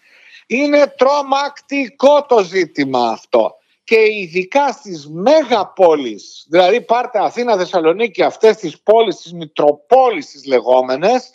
Είναι 0.47 0.95
τρομακτικό 0.97 2.27
το 2.27 2.45
ζήτημα 2.45 3.09
αυτό 3.09 3.57
και 3.87 3.97
ειδικά 4.21 4.73
στις 4.73 5.09
μέγα 5.09 5.67
πόλεις, 5.67 6.47
δηλαδή 6.49 6.81
πάρτε 6.81 7.19
Αθήνα, 7.19 7.57
Θεσσαλονίκη, 7.57 8.23
αυτές 8.23 8.57
τις 8.57 8.81
πόλεις, 8.81 9.17
τις 9.17 9.33
Μητροπόλεις 9.33 10.31
τις 10.31 10.47
λεγόμενες, 10.47 11.31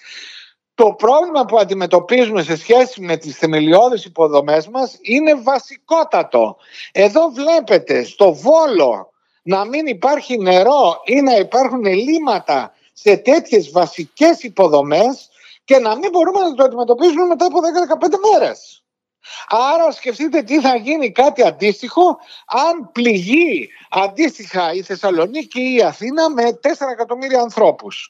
το 0.75 0.93
πρόβλημα 0.93 1.45
που 1.45 1.57
αντιμετωπίζουμε 1.57 2.43
σε 2.43 2.57
σχέση 2.57 3.01
με 3.01 3.17
τις 3.17 3.37
θεμελιώδεις 3.37 4.05
υποδομές 4.05 4.67
μας 4.67 4.97
είναι 5.01 5.35
βασικότατο. 5.35 6.57
Εδώ 6.91 7.29
βλέπετε 7.29 8.03
στο 8.03 8.33
Βόλο 8.33 9.11
να 9.41 9.65
μην 9.65 9.85
υπάρχει 9.85 10.37
νερό 10.37 11.01
ή 11.05 11.21
να 11.21 11.35
υπάρχουν 11.35 11.85
ελλείμματα 11.85 12.73
σε 12.93 13.17
τέτοιες 13.17 13.71
βασικές 13.71 14.43
υποδομές 14.43 15.29
και 15.63 15.79
να 15.79 15.97
μην 15.97 16.09
μπορούμε 16.09 16.39
να 16.39 16.53
το 16.53 16.63
αντιμετωπίσουμε 16.63 17.25
μετά 17.25 17.45
από 17.45 17.59
10-15 17.59 18.39
μέρες. 18.39 18.80
Άρα 19.47 19.91
σκεφτείτε 19.91 20.41
τι 20.41 20.61
θα 20.61 20.75
γίνει 20.75 21.11
κάτι 21.11 21.43
αντίστοιχο 21.43 22.17
αν 22.45 22.91
πληγεί 22.91 23.69
αντίστοιχα 23.89 24.73
η 24.73 24.81
Θεσσαλονίκη 24.81 25.61
ή 25.61 25.75
η 25.75 25.81
Αθήνα 25.81 26.29
με 26.29 26.59
4 26.61 26.69
εκατομμύρια 26.91 27.41
ανθρώπους. 27.41 28.09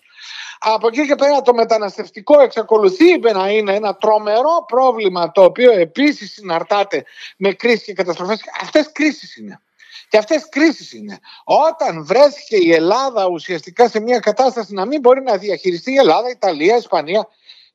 Από 0.60 0.88
εκεί 0.88 1.08
και 1.08 1.16
πέρα 1.16 1.42
το 1.42 1.54
μεταναστευτικό 1.54 2.42
εξακολουθεί 2.42 3.20
να 3.20 3.50
είναι 3.50 3.76
ένα 3.76 3.96
τρομερό 3.96 4.66
πρόβλημα 4.68 5.32
το 5.32 5.44
οποίο 5.44 5.72
επίσης 5.72 6.32
συναρτάται 6.32 7.04
με 7.38 7.54
κρίση 7.54 7.86
και 7.86 7.94
καταστροφές. 7.94 8.40
Αυτές 8.62 8.92
κρίσεις 8.92 9.38
είναι. 9.38 9.62
Και 10.10 10.18
αυτές 10.18 10.50
κρίσεις 10.50 10.94
είναι. 10.94 11.20
Όταν 11.44 12.06
βρέθηκε 12.06 12.56
η 12.56 12.74
Ελλάδα 12.74 13.28
ουσιαστικά 13.28 13.90
σε 13.90 14.00
μια 14.00 14.20
κατάσταση 14.20 14.74
να 14.74 14.86
μην 14.86 15.00
μπορεί 15.00 15.22
να 15.22 15.38
διαχειριστεί 15.38 15.92
η 15.92 15.96
Ελλάδα, 15.96 16.28
η 16.28 16.32
Ιταλία, 16.32 16.74
η 16.74 16.78
Ισπανία 16.78 17.28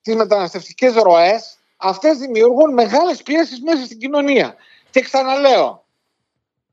τις 0.03 0.15
μεταναστευτικές 0.15 0.95
ροές 0.95 1.59
αυτές 1.77 2.19
δημιουργούν 2.19 2.73
μεγάλες 2.73 3.23
πιέσεις 3.23 3.61
μέσα 3.63 3.85
στην 3.85 3.99
κοινωνία. 3.99 4.55
Και 4.91 5.01
ξαναλέω, 5.01 5.85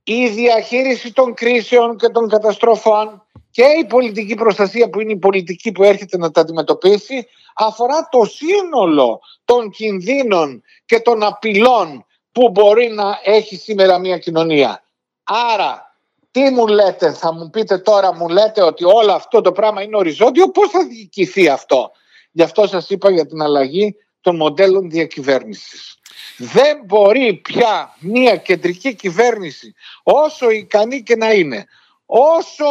η 0.03 0.27
διαχείριση 0.27 1.13
των 1.13 1.33
κρίσεων 1.33 1.97
και 1.97 2.07
των 2.07 2.29
καταστροφών 2.29 3.25
και 3.51 3.63
η 3.81 3.85
πολιτική 3.85 4.35
προστασία 4.35 4.89
που 4.89 4.99
είναι 4.99 5.11
η 5.11 5.17
πολιτική 5.17 5.71
που 5.71 5.83
έρχεται 5.83 6.17
να 6.17 6.31
τα 6.31 6.41
αντιμετωπίσει 6.41 7.27
αφορά 7.55 8.07
το 8.11 8.25
σύνολο 8.25 9.19
των 9.45 9.69
κινδύνων 9.69 10.63
και 10.85 10.99
των 10.99 11.23
απειλών 11.23 12.05
που 12.31 12.49
μπορεί 12.49 12.87
να 12.87 13.19
έχει 13.23 13.55
σήμερα 13.55 13.99
μια 13.99 14.17
κοινωνία. 14.17 14.83
Άρα, 15.23 15.95
τι 16.31 16.49
μου 16.49 16.67
λέτε, 16.67 17.13
θα 17.13 17.33
μου 17.33 17.49
πείτε 17.49 17.77
τώρα, 17.77 18.13
μου 18.13 18.29
λέτε 18.29 18.63
ότι 18.63 18.83
όλο 18.83 19.11
αυτό 19.11 19.41
το 19.41 19.51
πράγμα 19.51 19.81
είναι 19.81 19.97
οριζόντιο, 19.97 20.49
πώς 20.49 20.69
θα 20.69 20.85
διοικηθεί 20.85 21.49
αυτό; 21.49 21.91
Γι' 22.31 22.43
αυτό 22.43 22.67
σας 22.67 22.89
είπα 22.89 23.11
για 23.11 23.25
την 23.25 23.41
αλλαγή 23.41 23.95
των 24.23 24.35
μοντέλων 24.35 24.89
διακυβέρνησης. 24.89 25.97
Δεν 26.37 26.81
μπορεί 26.85 27.33
πια 27.33 27.95
μια 27.99 28.35
κεντρική 28.35 28.95
κυβέρνηση 28.95 29.73
όσο 30.03 30.49
ικανή 30.49 31.03
και 31.03 31.15
να 31.15 31.31
είναι, 31.33 31.65
όσο 32.05 32.65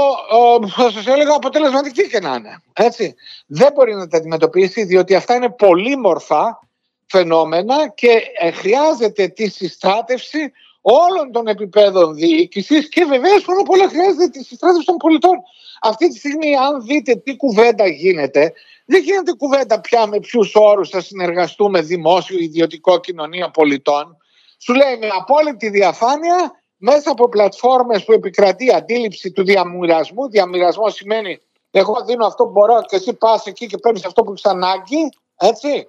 θα 0.76 0.90
σας 0.90 1.06
έλεγα 1.06 1.34
αποτελεσματική 1.34 2.08
και 2.08 2.20
να 2.20 2.34
είναι, 2.34 2.62
έτσι, 2.72 3.14
δεν 3.46 3.72
μπορεί 3.72 3.94
να 3.94 4.08
τα 4.08 4.16
αντιμετωπίσει 4.16 4.84
διότι 4.84 5.14
αυτά 5.14 5.34
είναι 5.34 5.50
πολύμορφα 5.50 6.68
φαινόμενα 7.12 7.88
και 7.88 8.22
ε, 8.38 8.50
χρειάζεται 8.50 9.28
τη 9.28 9.48
συστράτευση 9.48 10.52
όλων 10.80 11.32
των 11.32 11.46
επιπέδων 11.46 12.14
διοίκησης 12.14 12.88
και 12.88 13.04
βεβαίως 13.04 13.44
πάνω 13.44 13.60
απ' 13.60 13.70
όλα 13.70 13.88
χρειάζεται 13.88 14.28
τη 14.28 14.44
συστράτευση 14.44 14.86
των 14.86 14.96
πολιτών. 14.96 15.36
Αυτή 15.80 16.08
τη 16.08 16.18
στιγμή, 16.18 16.56
αν 16.56 16.82
δείτε 16.86 17.14
τι 17.14 17.36
κουβέντα 17.36 17.86
γίνεται, 17.86 18.52
δεν 18.84 19.02
γίνεται 19.02 19.32
κουβέντα 19.32 19.80
πια 19.80 20.06
με 20.06 20.18
ποιους 20.20 20.54
όρους 20.54 20.88
θα 20.88 21.00
συνεργαστούμε 21.00 21.80
δημόσιο, 21.80 22.38
ιδιωτικό, 22.38 23.00
κοινωνία 23.00 23.50
πολιτών. 23.50 24.16
Σου 24.58 24.74
λέει 24.74 24.96
με 25.00 25.08
απόλυτη 25.18 25.68
διαφάνεια 25.68 26.62
μέσα 26.76 27.10
από 27.10 27.28
πλατφόρμες 27.28 28.04
που 28.04 28.12
επικρατεί 28.12 28.64
η 28.66 28.72
αντίληψη 28.72 29.30
του 29.32 29.44
διαμοιρασμού. 29.44 30.28
Διαμοιρασμό 30.28 30.88
σημαίνει 30.88 31.40
εγώ 31.70 32.04
δίνω 32.06 32.26
αυτό 32.26 32.44
που 32.44 32.50
μπορώ 32.50 32.82
και 32.88 32.96
εσύ 32.96 33.12
πας 33.14 33.46
εκεί 33.46 33.66
και 33.66 33.78
παίρνεις 33.78 34.04
αυτό 34.04 34.22
που 34.22 34.30
έχεις 34.30 34.44
ανάγκη. 34.44 35.02
Έτσι. 35.36 35.86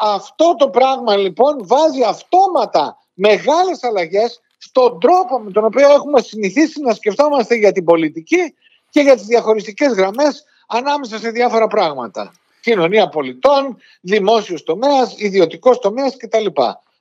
Αυτό 0.00 0.54
το 0.58 0.68
πράγμα 0.68 1.16
λοιπόν 1.16 1.66
βάζει 1.66 2.02
αυτόματα 2.02 2.98
μεγάλες 3.14 3.84
αλλαγές 3.84 4.40
στον 4.58 5.00
τρόπο 5.00 5.38
με 5.38 5.50
τον 5.50 5.64
οποίο 5.64 5.88
έχουμε 5.90 6.20
συνηθίσει 6.20 6.80
να 6.80 6.94
σκεφτόμαστε 6.94 7.54
για 7.54 7.72
την 7.72 7.84
πολιτική 7.84 8.54
και 8.90 9.00
για 9.00 9.14
τις 9.14 9.26
διαχωριστικές 9.26 9.92
γραμμές 9.92 10.44
ανάμεσα 10.66 11.18
σε 11.18 11.30
διάφορα 11.30 11.66
πράγματα. 11.66 12.32
Κοινωνία 12.60 13.08
πολιτών, 13.08 13.76
δημόσιος 14.00 14.62
τομέας, 14.62 15.14
ιδιωτικός 15.16 15.78
τομέας 15.78 16.16
κτλ. 16.16 16.46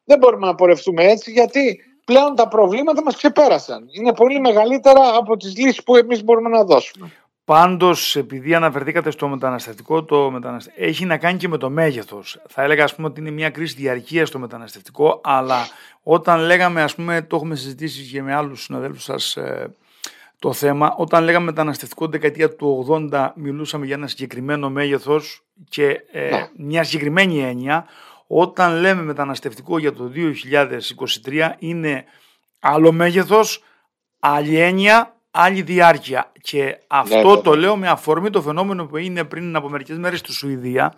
Δεν 0.06 0.18
μπορούμε 0.18 0.48
να 0.48 0.56
πορευτούμε 0.56 1.04
έτσι 1.04 1.32
γιατί 1.32 1.80
πλέον 2.06 2.36
τα 2.36 2.48
προβλήματα 2.48 3.04
μας 3.04 3.16
ξεπέρασαν. 3.16 3.88
Είναι 3.92 4.14
πολύ 4.14 4.40
μεγαλύτερα 4.40 5.16
από 5.16 5.38
τις 5.38 5.58
λύσεις 5.58 5.84
που 5.84 5.96
εμείς 5.96 6.24
μπορούμε 6.24 6.50
να 6.50 6.64
δώσουμε. 6.64 7.12
Πάντως, 7.48 8.16
επειδή 8.16 8.54
αναφερθήκατε 8.54 9.12
στο 9.12 9.28
μεταναστευτικό, 9.28 10.04
το 10.04 10.32
μεταναστε... 10.32 10.74
έχει 10.76 11.06
να 11.06 11.18
κάνει 11.18 11.38
και 11.38 11.48
με 11.48 11.58
το 11.58 11.70
μέγεθος. 11.70 12.42
Θα 12.48 12.64
έλεγα 12.64 12.84
ας 12.84 12.96
πούμε, 12.96 13.08
ότι 13.08 13.20
είναι 13.20 13.32
μια 13.32 13.50
κρίση 13.50 13.76
διαρκείας 13.76 14.28
στο 14.28 14.40
μεταναστευτικό, 14.40 15.22
αλλά 15.24 15.68
όταν 16.04 16.40
λέγαμε, 16.40 16.82
ας 16.82 16.96
πούμε, 16.96 17.22
το 17.22 17.36
έχουμε 17.36 17.56
συζητήσει 17.56 18.12
και 18.12 18.22
με 18.22 18.36
άλλους 18.36 18.64
συναδέλφους 18.64 19.04
σας 19.04 19.38
ε, 19.38 19.76
το 20.40 20.54
θέμα, 20.54 20.96
όταν 20.98 21.24
λέγαμε 21.24 21.46
μεταναστευτικό 21.46 22.08
δεκαετία 22.08 22.56
του 22.56 22.86
80, 23.12 23.30
μιλούσαμε 23.36 23.86
για 23.86 23.96
ένα 23.96 24.08
συγκεκριμένο 24.08 24.70
μέγεθος 24.70 25.44
και 25.70 26.02
ε, 26.12 26.30
ναι. 26.30 26.50
μια 26.58 26.84
συγκεκριμένη 26.84 27.44
έννοια. 27.44 27.86
Όταν 28.28 28.80
λέμε 28.80 29.02
μεταναστευτικό 29.02 29.78
για 29.78 29.94
το 29.94 30.12
2023, 31.26 31.50
είναι 31.60 32.06
άλλο 32.60 32.92
μέγεθος, 32.92 33.64
άλλη 34.20 34.60
έννοια, 34.60 35.17
άλλη 35.32 35.62
διάρκεια. 35.62 36.32
Και 36.42 36.78
αυτό 36.88 37.36
ναι, 37.36 37.42
το 37.42 37.56
λέω 37.56 37.76
με 37.76 37.88
αφορμή 37.88 38.30
το 38.30 38.42
φαινόμενο 38.42 38.86
που 38.86 38.98
είναι 38.98 39.24
πριν 39.24 39.56
από 39.56 39.70
μερικές 39.70 39.98
μέρες 39.98 40.20
στη 40.20 40.32
Σουηδία, 40.32 40.94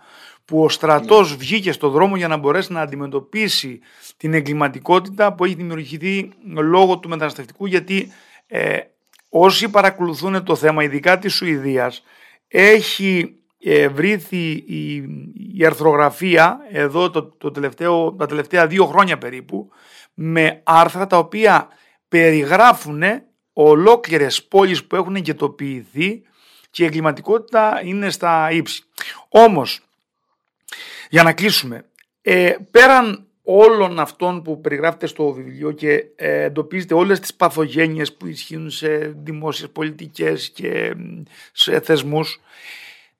που 0.46 0.64
ο 0.64 0.70
στρατός 0.70 1.32
ναι. 1.32 1.38
βγήκε 1.38 1.72
στο 1.72 1.90
δρόμο 1.90 2.16
για 2.16 2.28
να 2.28 2.38
μπορέσει 2.38 2.72
να 2.72 2.82
αντιμετωπίσει 2.82 3.80
την 4.18 4.34
εγκληματικότητα 4.34 5.34
που 5.34 5.46
έχει 5.46 5.54
δημιουργηθεί 5.54 6.32
λόγω 6.46 7.00
του 7.00 7.10
μεταναστευτικού, 7.10 7.66
γιατί 7.66 8.12
ε, 8.48 8.78
όσοι 9.30 9.70
παρακολουθούν 9.70 10.44
το 10.44 10.56
θέμα, 10.56 10.84
ειδικά 10.84 11.20
της 11.20 11.34
Σουηδίας, 11.34 12.04
έχει 12.48 13.40
ε, 13.64 13.88
βρήθη 13.88 14.52
η, 14.52 14.96
η 15.58 15.66
αρθρογραφία 15.66 16.60
εδώ 16.72 17.10
το, 17.10 17.24
το 17.24 17.52
τελευταίο, 17.52 18.14
τα 18.14 18.26
τελευταία 18.26 18.68
δύο 18.68 18.86
χρόνια 18.86 19.18
περίπου 19.18 19.70
με 20.14 20.62
άρθρα 20.64 21.08
τα 21.08 21.18
οποία 21.18 21.68
περιγράφουν 22.08 23.04
ολόκληρες 23.64 24.44
πόλεις 24.44 24.86
που 24.86 24.96
έχουν 24.96 25.16
εγκαιτοποιηθεί 25.16 26.22
και 26.70 26.84
η 26.84 26.86
εγκληματικότητα 26.86 27.82
είναι 27.84 28.10
στα 28.10 28.52
ύψη. 28.52 28.84
Όμως, 29.30 29.82
για 31.10 31.24
να 31.24 31.34
κλείσουμε, 31.34 31.86
ε, 32.22 32.56
πέραν 32.72 33.28
όλων 33.44 34.00
αυτών 34.00 34.42
που 34.42 34.62
περιγράφεται 34.62 35.08
στο 35.08 35.32
βιβλίο 35.32 35.72
και 35.72 36.06
ε, 36.16 36.44
εντοπίζετε 36.44 36.94
όλες 36.94 37.20
τις 37.20 37.34
παθογένειες 37.34 38.14
που 38.14 38.28
ισχύουν 38.28 38.70
σε 38.70 39.16
δημόσιες 39.24 39.70
πολιτικές 39.70 40.50
και 40.50 40.96
σε 41.52 41.80
θεσμούς, 41.80 42.40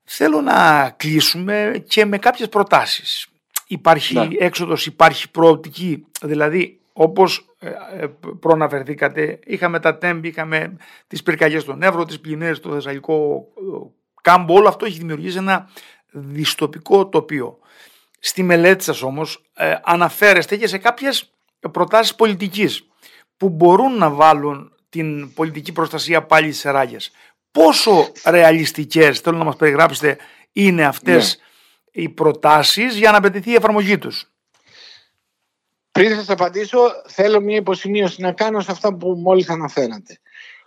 θέλω 0.04 0.40
να 0.40 0.90
κλείσουμε 0.96 1.84
και 1.88 2.04
με 2.04 2.18
κάποιες 2.18 2.48
προτάσεις. 2.48 3.26
Υπάρχει 3.66 4.14
ναι. 4.14 4.28
έξοδος, 4.38 4.86
υπάρχει 4.86 5.30
προοπτική, 5.30 6.06
δηλαδή 6.22 6.79
όπως 7.02 7.54
ε, 7.58 7.68
ε, 8.00 8.06
προαναφερθήκατε, 8.40 9.38
είχαμε 9.44 9.80
τα 9.80 9.98
τέμπη, 9.98 10.28
είχαμε 10.28 10.76
τις 11.06 11.22
πυρκαγιές 11.22 11.62
στον 11.62 11.82
Εύρο, 11.82 12.04
τις 12.04 12.20
πλημμύρες 12.20 12.56
στο 12.56 12.72
Θεσσαλικό 12.72 13.46
ε, 13.56 13.90
κάμπο, 14.22 14.54
όλο 14.54 14.68
αυτό 14.68 14.84
έχει 14.84 14.98
δημιουργήσει 14.98 15.36
ένα 15.36 15.70
δυστοπικό 16.10 17.08
τοπίο. 17.08 17.58
Στη 18.18 18.42
μελέτη 18.42 18.84
σας 18.84 19.02
όμως 19.02 19.42
αναφέρεστε 19.82 20.56
και 20.56 20.66
σε 20.66 20.78
κάποιες 20.78 21.30
προτάσεις 21.72 22.14
πολιτικής 22.14 22.86
που 23.36 23.48
μπορούν 23.48 23.96
να 23.98 24.10
βάλουν 24.10 24.72
την 24.88 25.34
πολιτική 25.34 25.72
προστασία 25.72 26.22
πάλι 26.22 26.52
σε 26.52 26.70
ράγες. 26.70 27.10
Πόσο 27.50 28.12
ρεαλιστικές, 28.26 29.20
θέλω 29.20 29.38
να 29.38 29.44
μας 29.44 29.56
περιγράψετε, 29.56 30.18
είναι 30.52 30.84
αυτές 30.84 31.38
ναι. 31.38 32.02
οι 32.02 32.08
προτάσεις 32.08 32.96
για 32.96 33.10
να 33.10 33.16
απαιτηθεί 33.16 33.50
η 33.50 33.54
εφαρμογή 33.54 33.98
τους; 33.98 34.29
Πριν 35.92 36.14
σας 36.14 36.28
απαντήσω, 36.28 36.78
θέλω 37.06 37.40
μια 37.40 37.56
υποσημείωση 37.56 38.20
να 38.20 38.32
κάνω 38.32 38.60
σε 38.60 38.70
αυτά 38.70 38.94
που 38.94 39.08
μόλις 39.08 39.48
αναφέρατε. 39.48 40.18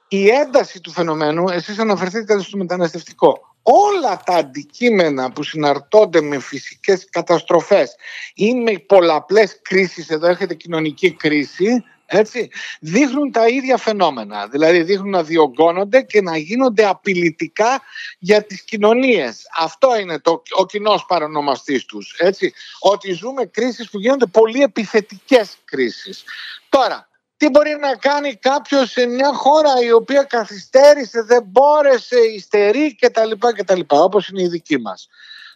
Η 0.08 0.30
ένταση 0.30 0.82
του 0.82 0.92
φαινομένου, 0.92 1.50
εσείς 1.50 1.80
αναφερθήκατε 1.80 2.42
στο 2.42 2.58
μεταναστευτικό, 2.58 3.56
όλα 3.62 4.22
τα 4.26 4.36
αντικείμενα 4.36 5.32
που 5.32 5.44
συναρτώνται 5.44 6.22
με 6.22 6.40
φυσικές 6.40 7.08
καταστροφές 7.10 7.96
ή 8.34 8.54
με 8.54 8.72
πολλαπλές 8.72 9.60
κρίσεις, 9.62 10.10
εδώ 10.10 10.28
έχετε 10.28 10.54
κοινωνική 10.54 11.12
κρίση, 11.12 11.84
έτσι, 12.06 12.50
δείχνουν 12.80 13.32
τα 13.32 13.48
ίδια 13.48 13.78
φαινόμενα. 13.78 14.48
Δηλαδή 14.48 14.84
δείχνουν 14.84 15.10
να 15.10 15.24
διωγγώνονται 15.24 16.02
και 16.02 16.22
να 16.22 16.38
γίνονται 16.38 16.86
απειλητικά 16.86 17.82
για 18.20 18.44
τις 18.44 18.62
κοινωνίες. 18.62 19.42
Αυτό 19.58 20.00
είναι 20.00 20.20
το, 20.20 20.42
ο 20.58 20.66
κοινός 20.66 21.06
παρονομαστής 21.06 21.86
τους. 21.86 22.16
Έτσι, 22.18 22.54
ότι 22.80 23.12
ζούμε 23.12 23.46
κρίσεις 23.46 23.90
που 23.90 24.00
γίνονται 24.00 24.26
πολύ 24.26 24.62
επιθετικές 24.62 25.58
κρίσεις. 25.66 26.24
Τώρα, 26.70 27.08
τι 27.38 27.50
μπορεί 27.50 27.78
να 27.80 27.96
κάνει 27.96 28.36
κάποιος 28.36 28.92
σε 28.92 29.06
μια 29.06 29.34
χώρα 29.34 29.74
η 29.84 29.92
οποία 29.92 30.24
καθυστέρησε, 30.24 31.22
δεν 31.22 31.44
μπόρεσε, 31.44 32.20
υστερεί 32.20 32.96
κτλ. 32.96 33.32
κτλ 33.56 33.80
όπως 33.88 34.28
είναι 34.28 34.42
η 34.42 34.48
δική 34.48 34.80
μας. 34.80 35.08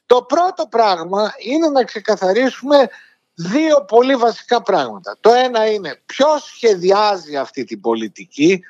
Το 0.06 0.22
πρώτο 0.22 0.68
πράγμα 0.70 1.34
είναι 1.38 1.70
να 1.70 1.84
ξεκαθαρίσουμε 1.84 2.90
δύο 3.38 3.86
πολύ 3.86 4.16
βασικά 4.16 4.62
πράγματα. 4.62 5.18
Το 5.20 5.34
ένα 5.34 5.72
είναι 5.72 6.02
ποιος 6.06 6.44
σχεδιάζει 6.44 7.38
αυτή 7.38 7.64
την 7.64 7.82
πολιτική, 7.82 8.62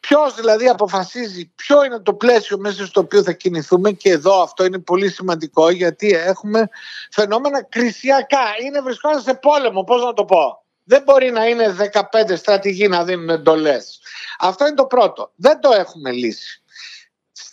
ποιος 0.00 0.34
δηλαδή 0.34 0.68
αποφασίζει 0.68 1.52
ποιο 1.56 1.84
είναι 1.84 1.98
το 1.98 2.14
πλαίσιο 2.14 2.58
μέσα 2.58 2.86
στο 2.86 3.00
οποίο 3.00 3.22
θα 3.22 3.32
κινηθούμε 3.32 3.92
και 3.92 4.10
εδώ 4.10 4.42
αυτό 4.42 4.64
είναι 4.64 4.78
πολύ 4.78 5.10
σημαντικό 5.10 5.70
γιατί 5.70 6.10
έχουμε 6.12 6.68
φαινόμενα 7.10 7.62
κρισιακά. 7.62 8.44
Είναι 8.64 8.80
βρισκόμαστε 8.80 9.30
σε 9.30 9.36
πόλεμο, 9.36 9.84
πώς 9.84 10.04
να 10.04 10.12
το 10.12 10.24
πω. 10.24 10.64
Δεν 10.84 11.02
μπορεί 11.02 11.30
να 11.30 11.46
είναι 11.46 11.76
15 11.92 12.36
στρατηγοί 12.36 12.88
να 12.88 13.04
δίνουν 13.04 13.28
εντολές. 13.28 14.00
Αυτό 14.38 14.66
είναι 14.66 14.76
το 14.76 14.86
πρώτο. 14.86 15.30
Δεν 15.36 15.60
το 15.60 15.70
έχουμε 15.72 16.10
λύσει. 16.10 16.62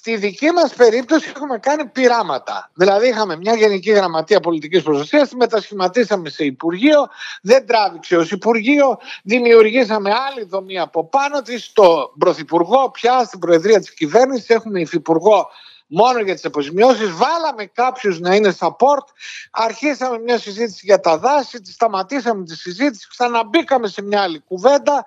Στη 0.05 0.17
δική 0.17 0.51
μας 0.51 0.73
περίπτωση 0.73 1.31
έχουμε 1.35 1.57
κάνει 1.57 1.85
πειράματα. 1.85 2.71
Δηλαδή 2.73 3.07
είχαμε 3.07 3.35
μια 3.35 3.55
Γενική 3.55 3.91
Γραμματεία 3.91 4.39
Πολιτικής 4.39 4.83
Προστασίας, 4.83 5.29
τη 5.29 5.35
μετασχηματίσαμε 5.35 6.29
σε 6.29 6.45
Υπουργείο, 6.45 7.07
δεν 7.41 7.65
τράβηξε 7.65 8.15
ως 8.15 8.31
Υπουργείο, 8.31 8.97
δημιουργήσαμε 9.23 10.11
άλλη 10.11 10.45
δομή 10.45 10.79
από 10.79 11.05
πάνω 11.05 11.41
της, 11.41 11.63
στο 11.63 12.13
Πρωθυπουργό, 12.17 12.91
πια 12.91 13.23
στην 13.23 13.39
Προεδρία 13.39 13.79
της 13.79 13.93
Κυβέρνησης, 13.93 14.49
έχουμε 14.49 14.79
Υφυπουργό 14.79 15.47
μόνο 15.87 16.19
για 16.19 16.33
τις 16.33 16.45
αποζημιώσεις, 16.45 17.11
βάλαμε 17.11 17.65
κάποιους 17.65 18.19
να 18.19 18.35
είναι 18.35 18.55
support, 18.59 19.05
αρχίσαμε 19.51 20.19
μια 20.19 20.37
συζήτηση 20.37 20.81
για 20.85 20.99
τα 20.99 21.17
δάση, 21.17 21.61
σταματήσαμε 21.65 22.45
τη 22.45 22.55
συζήτηση, 22.55 23.07
ξαναμπήκαμε 23.09 23.87
σε 23.87 24.01
μια 24.01 24.21
άλλη 24.21 24.39
κουβέντα. 24.39 25.05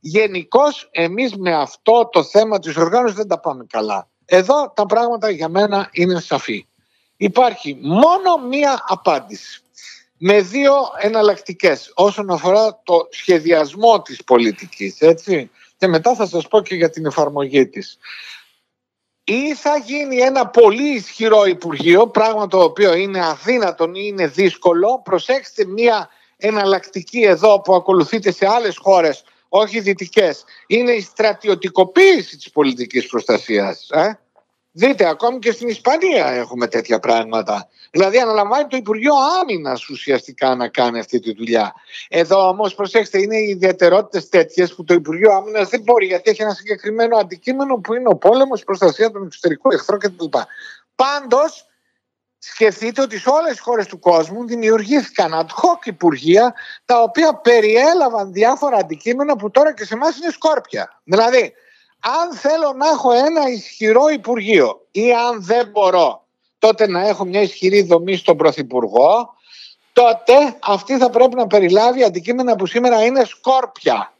Γενικώς 0.00 0.88
εμείς 0.90 1.36
με 1.36 1.54
αυτό 1.54 2.08
το 2.12 2.22
θέμα 2.24 2.58
της 2.58 2.76
οργάνωσης 2.76 3.16
δεν 3.16 3.28
τα 3.28 3.40
πάμε 3.40 3.66
καλά. 3.68 4.08
Εδώ 4.26 4.72
τα 4.74 4.86
πράγματα 4.86 5.30
για 5.30 5.48
μένα 5.48 5.88
είναι 5.92 6.20
σαφή. 6.20 6.66
Υπάρχει 7.16 7.78
μόνο 7.80 8.36
μία 8.48 8.84
απάντηση 8.86 9.60
με 10.18 10.40
δύο 10.40 10.74
εναλλακτικές 11.00 11.92
όσον 11.94 12.30
αφορά 12.30 12.80
το 12.82 13.08
σχεδιασμό 13.10 14.02
της 14.02 14.24
πολιτικής, 14.24 15.00
έτσι. 15.00 15.50
Και 15.76 15.86
μετά 15.86 16.14
θα 16.14 16.26
σας 16.26 16.48
πω 16.48 16.60
και 16.60 16.74
για 16.74 16.90
την 16.90 17.06
εφαρμογή 17.06 17.68
της. 17.68 17.98
Ή 19.24 19.54
θα 19.54 19.76
γίνει 19.76 20.16
ένα 20.16 20.46
πολύ 20.46 20.94
ισχυρό 20.94 21.44
Υπουργείο, 21.44 22.06
πράγμα 22.06 22.46
το 22.46 22.62
οποίο 22.62 22.94
είναι 22.94 23.26
αδύνατο 23.26 23.84
ή 23.84 23.90
είναι 24.02 24.26
δύσκολο. 24.26 25.00
Προσέξτε 25.04 25.64
μία 25.64 26.08
εναλλακτική 26.36 27.22
εδώ 27.22 27.60
που 27.60 27.74
ακολουθείτε 27.74 28.30
σε 28.32 28.46
άλλες 28.46 28.76
χώρες 28.76 29.24
όχι 29.48 29.80
δυτικές, 29.80 30.44
είναι 30.66 30.92
η 30.92 31.00
στρατιωτικοποίηση 31.00 32.36
της 32.36 32.50
πολιτικής 32.50 33.06
προστασίας. 33.06 33.90
Ε; 33.90 34.18
Δείτε, 34.78 35.08
ακόμη 35.08 35.38
και 35.38 35.52
στην 35.52 35.68
Ισπανία 35.68 36.26
έχουμε 36.26 36.66
τέτοια 36.66 36.98
πράγματα. 36.98 37.68
Δηλαδή, 37.90 38.18
αναλαμβάνει 38.18 38.66
το 38.66 38.76
Υπουργείο 38.76 39.12
Άμυνας 39.40 39.88
ουσιαστικά 39.88 40.54
να 40.54 40.68
κάνει 40.68 40.98
αυτή 40.98 41.20
τη 41.20 41.34
δουλειά. 41.34 41.74
Εδώ 42.08 42.48
όμως, 42.48 42.74
προσέξτε, 42.74 43.22
είναι 43.22 43.36
οι 43.36 43.48
ιδιαιτερότητες 43.48 44.28
τέτοιες 44.28 44.74
που 44.74 44.84
το 44.84 44.94
Υπουργείο 44.94 45.32
Άμυνας 45.32 45.68
δεν 45.68 45.80
μπορεί, 45.80 46.06
γιατί 46.06 46.30
έχει 46.30 46.42
ένα 46.42 46.54
συγκεκριμένο 46.54 47.16
αντικείμενο 47.16 47.76
που 47.76 47.94
είναι 47.94 48.08
ο 48.08 48.16
πόλεμος, 48.16 48.60
η 48.60 48.64
προστασία 48.64 49.10
των 49.10 49.24
εξωτερικών 49.24 49.72
εχθρών 49.72 49.98
κτλ. 49.98 50.24
Πάντως, 50.94 51.66
Σκεφτείτε 52.38 53.02
ότι 53.02 53.18
σε 53.18 53.28
όλες 53.28 53.50
τις 53.50 53.60
χώρες 53.60 53.86
του 53.86 53.98
κόσμου 53.98 54.46
δημιουργήθηκαν 54.46 55.32
ad 55.34 55.46
hoc 55.46 55.86
υπουργεία 55.86 56.54
τα 56.84 57.02
οποία 57.02 57.34
περιέλαβαν 57.34 58.32
διάφορα 58.32 58.76
αντικείμενα 58.76 59.36
που 59.36 59.50
τώρα 59.50 59.74
και 59.74 59.84
σε 59.84 59.94
εμάς 59.94 60.16
είναι 60.16 60.30
σκόρπια. 60.30 61.00
Δηλαδή, 61.04 61.52
αν 62.00 62.32
θέλω 62.32 62.72
να 62.72 62.88
έχω 62.88 63.12
ένα 63.12 63.48
ισχυρό 63.48 64.08
υπουργείο 64.08 64.86
ή 64.90 65.12
αν 65.12 65.44
δεν 65.44 65.68
μπορώ 65.68 66.26
τότε 66.58 66.88
να 66.88 67.08
έχω 67.08 67.24
μια 67.24 67.40
ισχυρή 67.40 67.82
δομή 67.82 68.16
στον 68.16 68.36
Πρωθυπουργό, 68.36 69.34
τότε 69.92 70.32
αυτή 70.62 70.98
θα 70.98 71.10
πρέπει 71.10 71.34
να 71.34 71.46
περιλάβει 71.46 72.04
αντικείμενα 72.04 72.56
που 72.56 72.66
σήμερα 72.66 73.04
είναι 73.04 73.24
σκόρπια. 73.24 74.12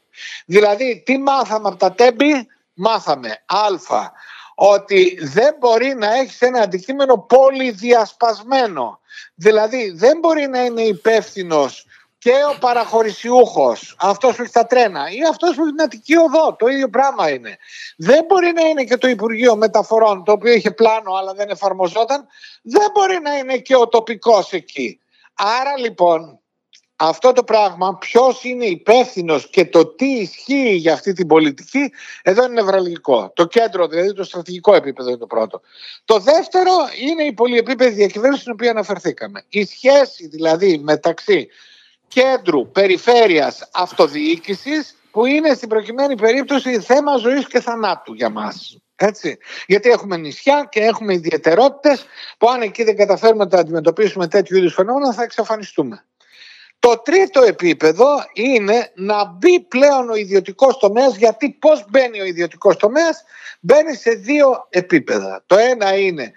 Δηλαδή, 0.45 1.03
τι 1.05 1.17
μάθαμε 1.17 1.67
από 1.67 1.77
τα 1.77 1.91
τέμπη, 1.91 2.47
μάθαμε 2.73 3.43
α, 3.45 4.11
ότι 4.59 5.17
δεν 5.21 5.55
μπορεί 5.59 5.95
να 5.95 6.13
έχεις 6.13 6.41
ένα 6.41 6.59
αντικείμενο 6.61 7.17
πολυδιασπασμένο. 7.17 8.99
Δηλαδή, 9.35 9.91
δεν 9.95 10.19
μπορεί 10.19 10.47
να 10.47 10.63
είναι 10.63 10.81
υπεύθυνος 10.81 11.85
και 12.17 12.31
ο 12.55 12.59
παραχωρησιούχος, 12.59 13.95
αυτός 13.99 14.35
που 14.35 14.41
έχει 14.41 14.51
τα 14.51 14.65
τρένα 14.65 15.11
ή 15.11 15.19
αυτός 15.29 15.55
που 15.55 15.61
έχει 15.61 15.71
την 15.71 15.81
Αττική 15.81 16.17
Οδό, 16.17 16.55
το 16.55 16.67
ίδιο 16.67 16.89
πράγμα 16.89 17.29
είναι. 17.29 17.57
Δεν 17.97 18.25
μπορεί 18.25 18.51
να 18.51 18.61
είναι 18.61 18.83
και 18.83 18.97
το 18.97 19.07
Υπουργείο 19.07 19.55
Μεταφορών, 19.55 20.23
το 20.23 20.31
οποίο 20.31 20.53
είχε 20.53 20.71
πλάνο 20.71 21.13
αλλά 21.13 21.33
δεν 21.33 21.49
εφαρμοζόταν, 21.49 22.27
δεν 22.61 22.91
μπορεί 22.93 23.19
να 23.23 23.37
είναι 23.37 23.57
και 23.57 23.75
ο 23.75 23.87
τοπικός 23.87 24.51
εκεί. 24.51 24.99
Άρα 25.33 25.77
λοιπόν 25.77 26.39
αυτό 26.99 27.31
το 27.31 27.43
πράγμα, 27.43 27.97
ποιος 27.97 28.43
είναι 28.43 28.65
υπεύθυνος 28.65 29.49
και 29.49 29.65
το 29.65 29.85
τι 29.85 30.05
ισχύει 30.05 30.75
για 30.75 30.93
αυτή 30.93 31.13
την 31.13 31.27
πολιτική, 31.27 31.91
εδώ 32.23 32.43
είναι 32.43 32.53
νευραλγικό. 32.53 33.31
Το 33.35 33.45
κέντρο, 33.45 33.87
δηλαδή 33.87 34.13
το 34.13 34.23
στρατηγικό 34.23 34.75
επίπεδο 34.75 35.09
είναι 35.09 35.17
το 35.17 35.25
πρώτο. 35.25 35.61
Το 36.05 36.19
δεύτερο 36.19 36.71
είναι 37.09 37.23
η 37.23 37.33
πολυεπίπεδη 37.33 37.93
διακυβέρνηση 37.93 38.41
στην 38.41 38.53
οποία 38.53 38.71
αναφερθήκαμε. 38.71 39.43
Η 39.49 39.65
σχέση 39.65 40.27
δηλαδή 40.27 40.77
μεταξύ 40.77 41.47
κέντρου, 42.07 42.71
περιφέρειας, 42.71 43.69
αυτοδιοίκησης 43.73 44.95
που 45.11 45.25
είναι 45.25 45.53
στην 45.53 45.69
προκειμένη 45.69 46.15
περίπτωση 46.15 46.79
θέμα 46.79 47.17
ζωής 47.17 47.47
και 47.47 47.59
θανάτου 47.59 48.13
για 48.13 48.29
μας. 48.29 48.77
Έτσι. 48.95 49.37
Γιατί 49.67 49.89
έχουμε 49.89 50.17
νησιά 50.17 50.67
και 50.71 50.79
έχουμε 50.79 51.13
ιδιαιτερότητες 51.13 52.05
που 52.37 52.49
αν 52.49 52.61
εκεί 52.61 52.83
δεν 52.83 52.95
καταφέρουμε 52.95 53.43
να 53.43 53.49
τα 53.49 53.59
αντιμετωπίσουμε 53.59 54.27
τέτοιου 54.27 54.57
είδους 54.57 54.73
φαινόμενα 54.73 55.13
θα 55.13 55.23
εξαφανιστούμε. 55.23 56.05
Το 56.79 57.01
τρίτο 57.03 57.41
επίπεδο 57.41 58.05
είναι 58.33 58.91
να 58.95 59.25
μπει 59.25 59.59
πλέον 59.59 60.09
ο 60.09 60.15
ιδιωτικός 60.15 60.77
τομέας 60.77 61.15
γιατί 61.15 61.51
πώς 61.51 61.85
μπαίνει 61.89 62.21
ο 62.21 62.25
ιδιωτικός 62.25 62.77
τομέας; 62.77 63.23
Μπαίνει 63.59 63.95
σε 63.95 64.11
δύο 64.11 64.67
επίπεδα. 64.69 65.43
Το 65.45 65.57
ένα 65.57 65.97
είναι 65.97 66.31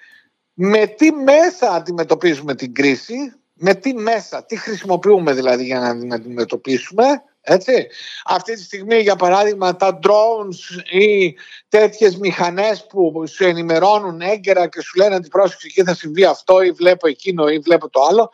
με 0.53 0.86
τι 0.86 1.12
μέσα 1.12 1.70
αντιμετωπίζουμε 1.70 2.55
την 2.55 2.74
κρίση 2.74 3.34
με 3.62 3.74
τι 3.74 3.95
μέσα, 3.95 4.45
τι 4.45 4.57
χρησιμοποιούμε 4.57 5.32
δηλαδή 5.32 5.64
για 5.64 5.78
να 5.78 5.99
την 5.99 6.12
αντιμετωπίσουμε. 6.12 7.05
Έτσι. 7.41 7.86
Αυτή 8.24 8.55
τη 8.55 8.62
στιγμή 8.62 8.99
για 8.99 9.16
παράδειγμα 9.16 9.76
τα 9.76 9.99
drones 10.03 10.91
ή 11.01 11.34
τέτοιες 11.68 12.16
μηχανές 12.16 12.86
που 12.86 13.24
σου 13.26 13.45
ενημερώνουν 13.45 14.20
έγκαιρα 14.20 14.68
και 14.68 14.80
σου 14.80 14.97
λένε 14.97 15.14
ότι 15.14 15.28
πρόσεξε 15.28 15.66
εκεί 15.66 15.82
θα 15.82 15.95
συμβεί 15.95 16.24
αυτό 16.24 16.62
ή 16.62 16.70
βλέπω 16.70 17.09
εκείνο 17.09 17.49
ή 17.49 17.59
βλέπω 17.59 17.88
το 17.88 18.01
άλλο 18.03 18.30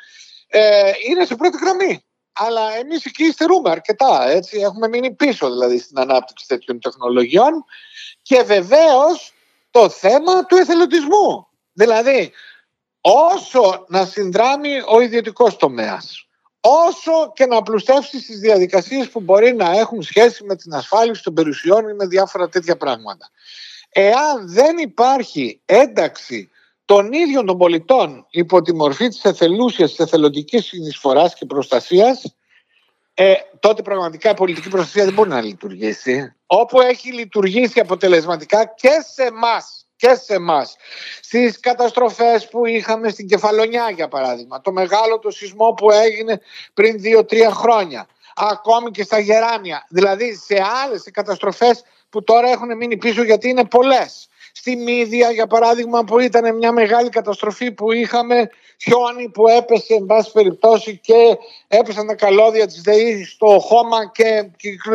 ε, 0.59 0.93
είναι 1.09 1.25
σε 1.25 1.37
πρώτη 1.37 1.59
γραμμή. 1.61 2.05
Αλλά 2.33 2.77
εμείς 2.77 3.05
εκεί 3.05 3.25
υστερούμε 3.25 3.71
αρκετά. 3.71 4.29
Έτσι. 4.29 4.59
Έχουμε 4.59 4.89
μείνει 4.89 5.15
πίσω 5.15 5.51
δηλαδή 5.51 5.79
στην 5.79 5.99
ανάπτυξη 5.99 6.47
τέτοιων 6.49 6.81
τεχνολογιών 6.81 7.65
και 8.23 8.43
βεβαίως 8.43 9.33
το 9.71 9.89
θέμα 9.89 10.47
του 10.47 10.57
εθελοντισμού. 10.57 11.47
Δηλαδή 11.73 12.33
όσο 13.01 13.85
να 13.89 14.05
συνδράμει 14.05 14.83
ο 14.87 15.01
ιδιωτικός 15.01 15.57
τομέας, 15.57 16.29
όσο 16.61 17.33
και 17.35 17.47
να 17.47 17.63
πλουστεύσει 17.63 18.23
τις 18.23 18.39
διαδικασίες 18.39 19.09
που 19.09 19.21
μπορεί 19.21 19.55
να 19.55 19.71
έχουν 19.71 20.03
σχέση 20.03 20.45
με 20.45 20.57
την 20.57 20.75
ασφάλιση 20.75 21.23
των 21.23 21.35
περιουσιών 21.35 21.89
ή 21.89 21.95
με 21.95 22.07
διάφορα 22.07 22.49
τέτοια 22.49 22.77
πράγματα. 22.77 23.31
Εάν 23.91 24.49
δεν 24.49 24.79
υπάρχει 24.79 25.61
ένταξη 25.65 26.51
των 26.87 27.13
ίδιων 27.13 27.47
των 27.47 27.59
πολιτών 27.59 28.27
υπό 28.31 28.63
τη 28.63 28.75
μορφή 28.75 29.09
της 29.09 29.25
εθελούσιας, 29.25 29.91
της 29.91 29.99
εθελοντικής 29.99 30.65
συνεισφοράς 30.67 31.35
και 31.35 31.47
προστασίας, 31.47 32.35
ε, 33.15 33.35
τότε 33.61 33.83
πραγματικά 33.83 34.31
η 34.31 34.35
πολιτική 34.35 34.69
προστασία 34.69 35.05
δεν 35.05 35.13
μπορεί 35.13 35.29
να 35.29 35.41
λειτουργήσει. 35.41 36.35
Όπου 36.47 36.81
έχει 36.81 37.13
λειτουργήσει 37.13 37.81
αποτελεσματικά 37.81 38.65
και 38.77 38.91
σε 39.15 39.23
εμάς 39.23 39.87
και 39.97 40.15
σε 40.15 40.35
εμάς. 40.35 40.77
Στις 41.21 41.61
καταστροφές 41.61 42.49
που 42.49 42.67
είχαμε 42.67 43.09
στην 43.09 43.27
Κεφαλονιά, 43.27 43.91
για 43.91 44.09
παράδειγμα, 44.09 44.61
το 44.61 44.73
μεγάλο 44.73 45.19
το 45.19 45.31
σεισμό 45.31 45.73
που 45.73 45.91
έγινε 45.91 46.41
πριν 46.75 47.01
δύο-τρία 47.01 47.51
χρόνια. 47.51 48.07
Ακόμη 48.37 48.91
και 48.91 49.03
στα 49.03 49.19
Γεράνια. 49.19 49.87
Δηλαδή 49.89 50.35
σε 50.35 50.63
άλλες 50.85 51.03
καταστροφές 51.13 51.83
που 52.09 52.23
τώρα 52.23 52.49
έχουν 52.49 52.77
μείνει 52.77 52.97
πίσω 52.97 53.23
γιατί 53.23 53.49
είναι 53.49 53.65
πολλές. 53.65 54.29
Στη 54.59 54.77
Μύδια, 54.77 55.31
για 55.31 55.47
παράδειγμα, 55.47 56.05
που 56.05 56.19
ήταν 56.19 56.57
μια 56.57 56.73
μεγάλη 56.73 57.09
καταστροφή 57.09 57.73
που 57.73 57.93
είχαμε 57.93 58.51
χιόνι 58.83 59.29
που 59.29 59.49
έπεσε, 59.49 59.95
εν 59.95 60.07
πάση 60.07 60.33
περιπτώσει, 60.33 60.99
και 60.99 61.39
έπεσαν 61.69 62.07
τα 62.07 62.15
καλώδια 62.15 62.67
της 62.67 62.81
ΔΕΗ 62.81 63.25
στο 63.25 63.59
χώμα 63.61 64.11
και 64.13 64.51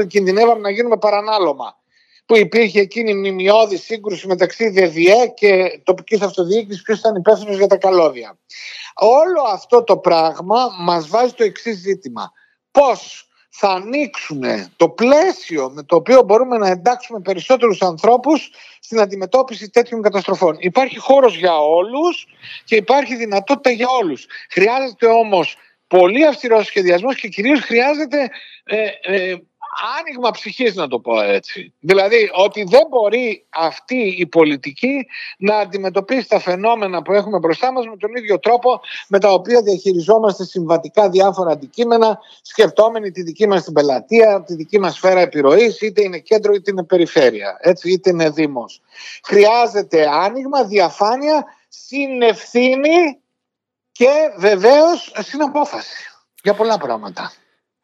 κινδυνεύαμε 0.07 0.61
να 0.61 0.69
γίνουμε 0.69 0.97
παρανάλωμα 0.97 1.79
που 2.25 2.37
υπήρχε 2.37 2.79
εκείνη 2.79 3.11
η 3.11 3.13
μνημειώδη 3.13 3.77
σύγκρουση 3.77 4.27
μεταξύ 4.27 4.69
ΔΔΕ 4.69 5.27
και 5.33 5.81
τοπικής 5.83 6.21
αυτοδιοίκησης, 6.21 6.81
ποιος 6.81 6.99
ήταν 6.99 7.15
υπεύθυνος 7.15 7.57
για 7.57 7.67
τα 7.67 7.77
καλώδια. 7.77 8.37
Όλο 8.95 9.41
αυτό 9.51 9.83
το 9.83 9.97
πράγμα 9.97 10.67
μας 10.79 11.07
βάζει 11.07 11.33
το 11.33 11.43
εξής 11.43 11.77
ζήτημα. 11.77 12.31
Πώς 12.71 13.30
θα 13.53 13.69
ανοίξουν 13.69 14.41
το 14.75 14.89
πλαίσιο 14.89 15.69
με 15.69 15.83
το 15.83 15.95
οποίο 15.95 16.21
μπορούμε 16.21 16.57
να 16.57 16.67
εντάξουμε 16.67 17.19
περισσότερους 17.19 17.81
ανθρώπους 17.81 18.49
στην 18.79 18.99
αντιμετώπιση 18.99 19.69
τέτοιων 19.69 20.01
καταστροφών. 20.01 20.55
Υπάρχει 20.59 20.97
χώρος 20.97 21.35
για 21.35 21.57
όλους 21.57 22.27
και 22.63 22.75
υπάρχει 22.75 23.15
δυνατότητα 23.15 23.69
για 23.69 23.87
όλους. 24.01 24.25
Χρειάζεται 24.49 25.07
όμως 25.07 25.55
πολύ 25.87 26.25
αυστηρός 26.25 26.65
σχεδιασμός 26.65 27.15
και 27.15 27.27
κυρίως 27.27 27.59
χρειάζεται 27.59 28.29
ε, 28.63 28.85
ε, 29.01 29.37
άνοιγμα 29.99 30.31
ψυχής 30.31 30.75
να 30.75 30.87
το 30.87 30.99
πω 30.99 31.21
έτσι. 31.21 31.73
Δηλαδή 31.79 32.29
ότι 32.33 32.63
δεν 32.63 32.87
μπορεί 32.89 33.45
αυτή 33.49 34.15
η 34.17 34.27
πολιτική 34.27 35.07
να 35.37 35.57
αντιμετωπίσει 35.57 36.27
τα 36.27 36.39
φαινόμενα 36.39 37.01
που 37.01 37.13
έχουμε 37.13 37.39
μπροστά 37.39 37.71
μας 37.71 37.85
με 37.87 37.97
τον 37.97 38.15
ίδιο 38.15 38.39
τρόπο 38.39 38.81
με 39.07 39.19
τα 39.19 39.31
οποία 39.31 39.61
διαχειριζόμαστε 39.61 40.45
συμβατικά 40.45 41.09
διάφορα 41.09 41.51
αντικείμενα 41.51 42.19
σκεπτόμενοι 42.41 43.11
τη 43.11 43.21
δική 43.23 43.47
μας 43.47 43.63
την 43.63 43.73
πελατεία, 43.73 44.43
τη 44.43 44.53
δική 44.55 44.79
μας 44.79 44.95
σφαίρα 44.95 45.19
επιρροής 45.19 45.81
είτε 45.81 46.01
είναι 46.03 46.19
κέντρο 46.19 46.53
είτε 46.53 46.71
είναι 46.71 46.83
περιφέρεια 46.83 47.57
έτσι, 47.61 47.91
είτε 47.91 48.09
είναι 48.09 48.29
δήμος. 48.29 48.81
Χρειάζεται 49.23 50.09
άνοιγμα, 50.11 50.63
διαφάνεια, 50.63 51.45
συνευθύνη 51.67 53.19
και 53.91 54.11
βεβαίως 54.37 55.13
συναπόφαση 55.17 56.05
για 56.43 56.53
πολλά 56.53 56.77
πράγματα. 56.77 57.31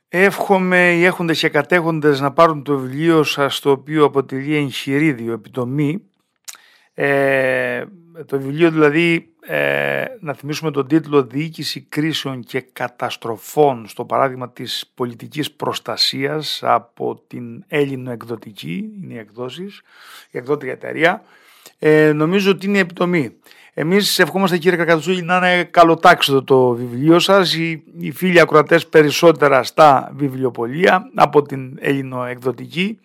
Εύχομαι 0.09 0.93
οι 0.93 1.03
έχοντες 1.03 1.39
και 1.39 1.49
κατέχοντες 1.49 2.19
να 2.19 2.31
πάρουν 2.31 2.63
το 2.63 2.77
βιβλίο 2.77 3.23
σας 3.23 3.59
το 3.59 3.71
οποίο 3.71 4.05
αποτελεί 4.05 4.55
εγχειρίδιο, 4.55 5.33
επιτομή. 5.33 6.01
Ε, 6.93 7.85
το 8.25 8.39
βιβλίο 8.39 8.71
δηλαδή, 8.71 9.33
ε, 9.39 10.05
να 10.19 10.33
θυμίσουμε 10.33 10.71
τον 10.71 10.87
τίτλο 10.87 11.23
«Διοίκηση 11.23 11.81
κρίσεων 11.81 12.43
και 12.43 12.61
καταστροφών» 12.61 13.87
στο 13.87 14.05
παράδειγμα 14.05 14.51
της 14.51 14.91
πολιτικής 14.95 15.51
προστασίας 15.51 16.59
από 16.63 17.23
την 17.27 17.63
Έλληνο 17.67 18.11
εκδοτική, 18.11 18.91
είναι 19.01 19.13
οι 19.13 19.17
εκδόσεις, 19.17 19.81
η 20.31 20.37
εκδότρια 20.37 20.71
εταιρεία. 20.71 21.23
Ε, 21.79 22.11
νομίζω 22.11 22.51
ότι 22.51 22.65
είναι 22.65 22.79
επιτομή. 22.79 23.35
Εμείς 23.79 24.19
ευχόμαστε 24.19 24.57
κύριε 24.57 24.77
Κακατζούλη 24.77 25.21
να 25.21 25.35
είναι 25.37 25.63
καλοτάξιδο 25.63 26.43
το 26.43 26.69
βιβλίο 26.69 27.19
σας, 27.19 27.53
οι, 27.53 27.83
οι 27.99 28.11
φίλοι 28.11 28.39
ακροατές 28.39 28.87
περισσότερα 28.87 29.63
στα 29.63 30.11
βιβλιοπολία 30.15 31.11
από 31.15 31.41
την 31.41 31.77
Ελληνοεκδοτική 31.79 32.99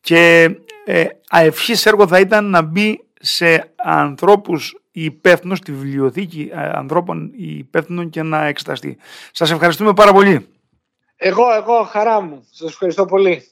και 0.00 0.50
ε, 0.84 1.04
αευχής 1.28 1.86
έργο 1.86 2.06
θα 2.06 2.18
ήταν 2.18 2.50
να 2.50 2.62
μπει 2.62 3.04
σε 3.20 3.72
ανθρώπους 3.76 4.80
υπεύθυνους, 4.90 5.58
στη 5.58 5.72
βιβλιοθήκη 5.72 6.50
ε, 6.52 6.70
ανθρώπων 6.72 7.32
υπεύθυνων 7.36 8.10
και 8.10 8.22
να 8.22 8.44
εξεταστεί. 8.44 8.96
Σας 9.32 9.50
ευχαριστούμε 9.50 9.92
πάρα 9.92 10.12
πολύ. 10.12 10.46
Εγώ, 11.16 11.54
εγώ, 11.54 11.82
χαρά 11.82 12.20
μου. 12.20 12.46
Σας 12.50 12.70
ευχαριστώ 12.70 13.04
πολύ. 13.04 13.42